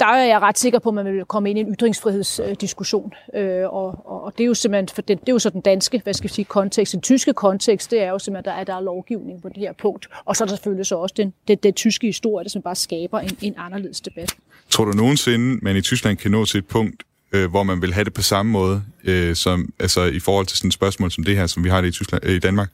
der 0.00 0.06
er 0.06 0.26
jeg 0.26 0.40
ret 0.40 0.58
sikker 0.58 0.78
på, 0.78 0.88
at 0.88 0.94
man 0.94 1.06
vil 1.06 1.24
komme 1.24 1.50
ind 1.50 1.58
i 1.58 1.62
en 1.62 1.74
ytringsfrihedsdiskussion. 1.74 3.12
Øh, 3.34 3.64
og, 3.64 4.06
og, 4.06 4.24
og 4.24 4.32
det 4.38 4.44
er 4.44 4.46
jo 4.46 4.54
simpelthen, 4.54 4.88
for 4.94 5.02
det, 5.02 5.20
det 5.20 5.28
er 5.28 5.32
jo 5.32 5.38
så 5.38 5.50
den 5.50 5.60
danske, 5.60 6.00
hvad 6.04 6.14
skal 6.14 6.24
jeg 6.28 6.34
sige, 6.34 6.44
kontekst. 6.44 6.92
Den 6.92 7.00
tyske 7.00 7.32
kontekst, 7.32 7.90
det 7.90 8.02
er 8.02 8.10
jo 8.10 8.18
simpelthen, 8.18 8.52
at 8.52 8.56
der 8.56 8.60
er, 8.60 8.64
der 8.64 8.74
er 8.74 8.80
lovgivning 8.80 9.42
på 9.42 9.48
det 9.48 9.58
her 9.58 9.72
punkt. 9.72 10.08
Og 10.24 10.36
så 10.36 10.44
er 10.44 10.46
der 10.46 10.54
selvfølgelig 10.54 10.86
så 10.86 10.96
også 10.96 11.14
den, 11.16 11.32
den, 11.48 11.58
den 11.62 11.72
tyske 11.72 12.06
historie, 12.06 12.44
der 12.44 12.50
som 12.50 12.62
bare 12.62 12.76
skaber 12.76 13.20
en, 13.20 13.36
en 13.40 13.54
anderledes 13.58 14.00
debat. 14.00 14.34
Tror 14.70 14.84
du 14.84 14.92
nogensinde, 14.92 15.58
man 15.62 15.76
i 15.76 15.80
Tyskland 15.80 16.16
kan 16.16 16.30
nå 16.30 16.44
til 16.44 16.58
et 16.58 16.66
punkt, 16.66 17.02
øh, 17.32 17.50
hvor 17.50 17.62
man 17.62 17.82
vil 17.82 17.94
have 17.94 18.04
det 18.04 18.14
på 18.14 18.22
samme 18.22 18.52
måde, 18.52 18.82
øh, 19.04 19.36
som, 19.36 19.72
altså 19.78 20.04
i 20.04 20.20
forhold 20.20 20.46
til 20.46 20.58
sådan 20.58 20.68
et 20.68 20.74
spørgsmål 20.74 21.10
som 21.10 21.24
det 21.24 21.36
her, 21.36 21.46
som 21.46 21.64
vi 21.64 21.68
har 21.68 21.80
det 21.80 21.88
i, 21.88 21.92
Tyskland, 21.92 22.24
øh, 22.26 22.34
i 22.34 22.38
Danmark? 22.38 22.70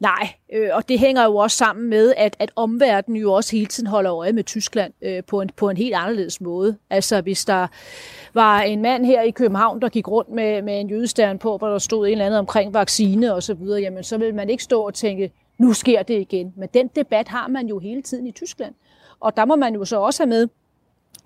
Nej, 0.00 0.32
øh, 0.52 0.68
og 0.72 0.88
det 0.88 0.98
hænger 0.98 1.24
jo 1.24 1.36
også 1.36 1.56
sammen 1.56 1.90
med, 1.90 2.14
at, 2.16 2.36
at 2.38 2.50
omverdenen 2.56 3.20
jo 3.20 3.32
også 3.32 3.56
hele 3.56 3.66
tiden 3.66 3.86
holder 3.86 4.14
øje 4.14 4.32
med 4.32 4.44
Tyskland 4.44 4.92
øh, 5.02 5.24
på, 5.24 5.40
en, 5.40 5.50
på 5.56 5.68
en 5.70 5.76
helt 5.76 5.94
anderledes 5.94 6.40
måde. 6.40 6.76
Altså 6.90 7.20
hvis 7.20 7.44
der 7.44 7.66
var 8.34 8.60
en 8.60 8.82
mand 8.82 9.06
her 9.06 9.22
i 9.22 9.30
København, 9.30 9.82
der 9.82 9.88
gik 9.88 10.08
rundt 10.08 10.30
med, 10.30 10.62
med 10.62 10.80
en 10.80 10.90
jødestjerne 10.90 11.38
på, 11.38 11.56
hvor 11.56 11.68
der 11.68 11.78
stod 11.78 12.06
en 12.06 12.12
eller 12.12 12.26
anden 12.26 12.38
omkring 12.38 12.74
vaccine 12.74 13.34
og 13.34 13.42
så 13.42 13.54
videre, 13.54 13.80
jamen 13.80 14.04
så 14.04 14.18
vil 14.18 14.34
man 14.34 14.50
ikke 14.50 14.62
stå 14.62 14.82
og 14.82 14.94
tænke, 14.94 15.32
nu 15.58 15.72
sker 15.72 16.02
det 16.02 16.20
igen. 16.20 16.52
Men 16.56 16.68
den 16.74 16.88
debat 16.88 17.28
har 17.28 17.48
man 17.48 17.66
jo 17.66 17.78
hele 17.78 18.02
tiden 18.02 18.26
i 18.26 18.32
Tyskland. 18.32 18.74
Og 19.20 19.36
der 19.36 19.44
må 19.44 19.56
man 19.56 19.74
jo 19.74 19.84
så 19.84 20.00
også 20.00 20.22
have 20.22 20.28
med, 20.28 20.48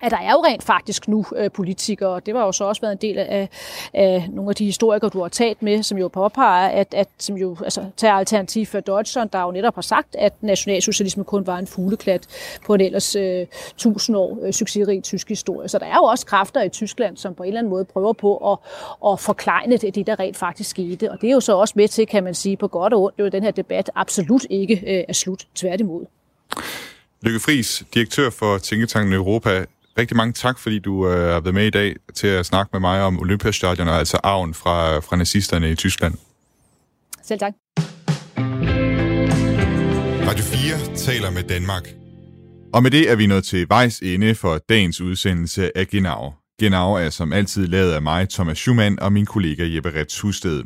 at 0.01 0.11
der 0.11 0.17
er 0.17 0.31
jo 0.31 0.43
rent 0.45 0.63
faktisk 0.63 1.07
nu 1.07 1.25
øh, 1.35 1.51
politikere, 1.51 2.09
og 2.09 2.25
det 2.25 2.33
var 2.33 2.45
jo 2.45 2.51
så 2.51 2.63
også 2.63 2.81
været 2.81 2.91
en 2.91 2.97
del 3.01 3.17
af, 3.17 3.49
af 3.93 4.27
nogle 4.31 4.49
af 4.49 4.55
de 4.55 4.65
historikere, 4.65 5.09
du 5.09 5.21
har 5.21 5.27
talt 5.27 5.63
med, 5.63 5.83
som 5.83 5.97
jo 5.97 6.07
påpeger, 6.07 6.67
at, 6.67 6.93
at 6.93 7.07
som 7.19 7.37
jo 7.37 7.57
altså, 7.63 7.85
tager 7.97 8.13
alternativ 8.13 8.65
for 8.65 8.79
Deutschland, 8.79 9.29
der 9.29 9.41
jo 9.41 9.51
netop 9.51 9.75
har 9.75 9.81
sagt, 9.81 10.15
at 10.19 10.33
nationalsocialisme 10.41 11.23
kun 11.23 11.47
var 11.47 11.57
en 11.57 11.67
fugleklat 11.67 12.27
på 12.65 12.73
en 12.73 12.81
ellers 12.81 13.15
øh, 13.15 13.45
tusind 13.77 14.17
år 14.17 14.39
øh, 14.43 14.53
succesrig 14.53 15.03
tysk 15.03 15.29
historie. 15.29 15.67
Så 15.67 15.79
der 15.79 15.85
er 15.85 15.95
jo 15.95 16.03
også 16.03 16.25
kræfter 16.25 16.63
i 16.63 16.69
Tyskland, 16.69 17.17
som 17.17 17.35
på 17.35 17.43
en 17.43 17.47
eller 17.47 17.59
anden 17.59 17.69
måde 17.69 17.85
prøver 17.85 18.13
på 18.13 18.51
at, 18.51 18.57
at 19.11 19.19
forklejne 19.19 19.77
det, 19.77 19.95
det, 19.95 20.07
der 20.07 20.19
rent 20.19 20.37
faktisk 20.37 20.69
skete. 20.69 21.11
Og 21.11 21.21
det 21.21 21.29
er 21.29 21.33
jo 21.33 21.39
så 21.39 21.55
også 21.55 21.73
med 21.77 21.87
til, 21.87 22.07
kan 22.07 22.23
man 22.23 22.33
sige, 22.33 22.57
på 22.57 22.67
godt 22.67 22.93
og 22.93 23.03
ondt, 23.03 23.17
det 23.17 23.23
er 23.23 23.25
jo 23.25 23.31
den 23.31 23.43
her 23.43 23.51
debat 23.51 23.91
absolut 23.95 24.45
ikke 24.49 24.75
øh, 24.75 25.03
er 25.07 25.13
slut, 25.13 25.47
tværtimod. 25.55 26.05
Lykke 27.21 27.39
Friis, 27.39 27.83
direktør 27.93 28.29
for 28.29 28.57
Tænketanken 28.57 29.13
Europa. 29.13 29.65
Rigtig 29.97 30.17
mange 30.17 30.33
tak, 30.33 30.59
fordi 30.59 30.79
du 30.79 31.07
øh, 31.07 31.33
har 31.33 31.39
været 31.39 31.53
med 31.53 31.65
i 31.65 31.69
dag 31.69 31.95
til 32.15 32.27
at 32.27 32.45
snakke 32.45 32.69
med 32.73 32.79
mig 32.79 33.01
om 33.01 33.19
Olympiastadion, 33.19 33.87
og 33.87 33.95
altså 33.95 34.19
arven 34.23 34.53
fra, 34.53 34.99
fra 34.99 35.15
nazisterne 35.15 35.71
i 35.71 35.75
Tyskland. 35.75 36.13
Selv 37.23 37.39
tak. 37.39 37.53
Radio 40.29 40.43
4 40.43 40.95
taler 40.95 41.31
med 41.31 41.43
Danmark. 41.43 41.87
Og 42.73 42.83
med 42.83 42.91
det 42.91 43.11
er 43.11 43.15
vi 43.15 43.27
nået 43.27 43.43
til 43.43 43.69
vejs 43.69 43.99
ende 43.99 44.35
for 44.35 44.57
dagens 44.69 45.01
udsendelse 45.01 45.77
af 45.77 45.87
Genau. 45.87 46.33
Genau 46.59 46.93
er 46.93 47.09
som 47.09 47.33
altid 47.33 47.67
lavet 47.67 47.91
af 47.93 48.01
mig, 48.01 48.29
Thomas 48.29 48.57
Schumann, 48.57 48.99
og 48.99 49.13
min 49.13 49.25
kollega 49.25 49.75
Jeppe 49.75 49.99
Rets 49.99 50.21
Husted. 50.21 50.63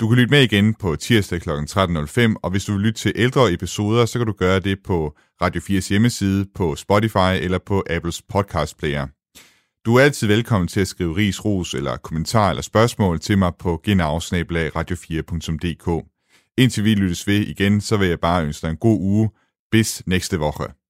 Du 0.00 0.08
kan 0.08 0.18
lytte 0.18 0.30
med 0.30 0.42
igen 0.42 0.74
på 0.74 0.96
tirsdag 0.96 1.40
kl. 1.40 1.50
13.05, 1.50 2.34
og 2.42 2.50
hvis 2.50 2.64
du 2.64 2.72
vil 2.72 2.80
lytte 2.80 3.00
til 3.00 3.12
ældre 3.16 3.52
episoder, 3.52 4.06
så 4.06 4.18
kan 4.18 4.26
du 4.26 4.32
gøre 4.32 4.60
det 4.60 4.78
på 4.84 5.16
Radio 5.42 5.60
4's 5.60 5.88
hjemmeside, 5.88 6.46
på 6.54 6.76
Spotify 6.76 7.34
eller 7.40 7.58
på 7.58 7.84
Apples 7.90 8.22
podcast 8.22 8.78
player. 8.78 9.06
Du 9.86 9.96
er 9.96 10.02
altid 10.02 10.26
velkommen 10.26 10.68
til 10.68 10.80
at 10.80 10.88
skrive 10.88 11.16
ris, 11.16 11.44
ros 11.44 11.74
eller 11.74 11.96
kommentar 11.96 12.50
eller 12.50 12.62
spørgsmål 12.62 13.20
til 13.20 13.38
mig 13.38 13.52
på 13.58 13.82
genau-radio4.dk. 13.86 16.04
Indtil 16.58 16.84
vi 16.84 16.94
lyttes 16.94 17.26
ved 17.26 17.40
igen, 17.40 17.80
så 17.80 17.96
vil 17.96 18.08
jeg 18.08 18.20
bare 18.20 18.44
ønske 18.44 18.66
dig 18.66 18.70
en 18.70 18.76
god 18.76 19.00
uge. 19.00 19.30
Bis 19.70 20.02
næste 20.06 20.40
woche. 20.40 20.83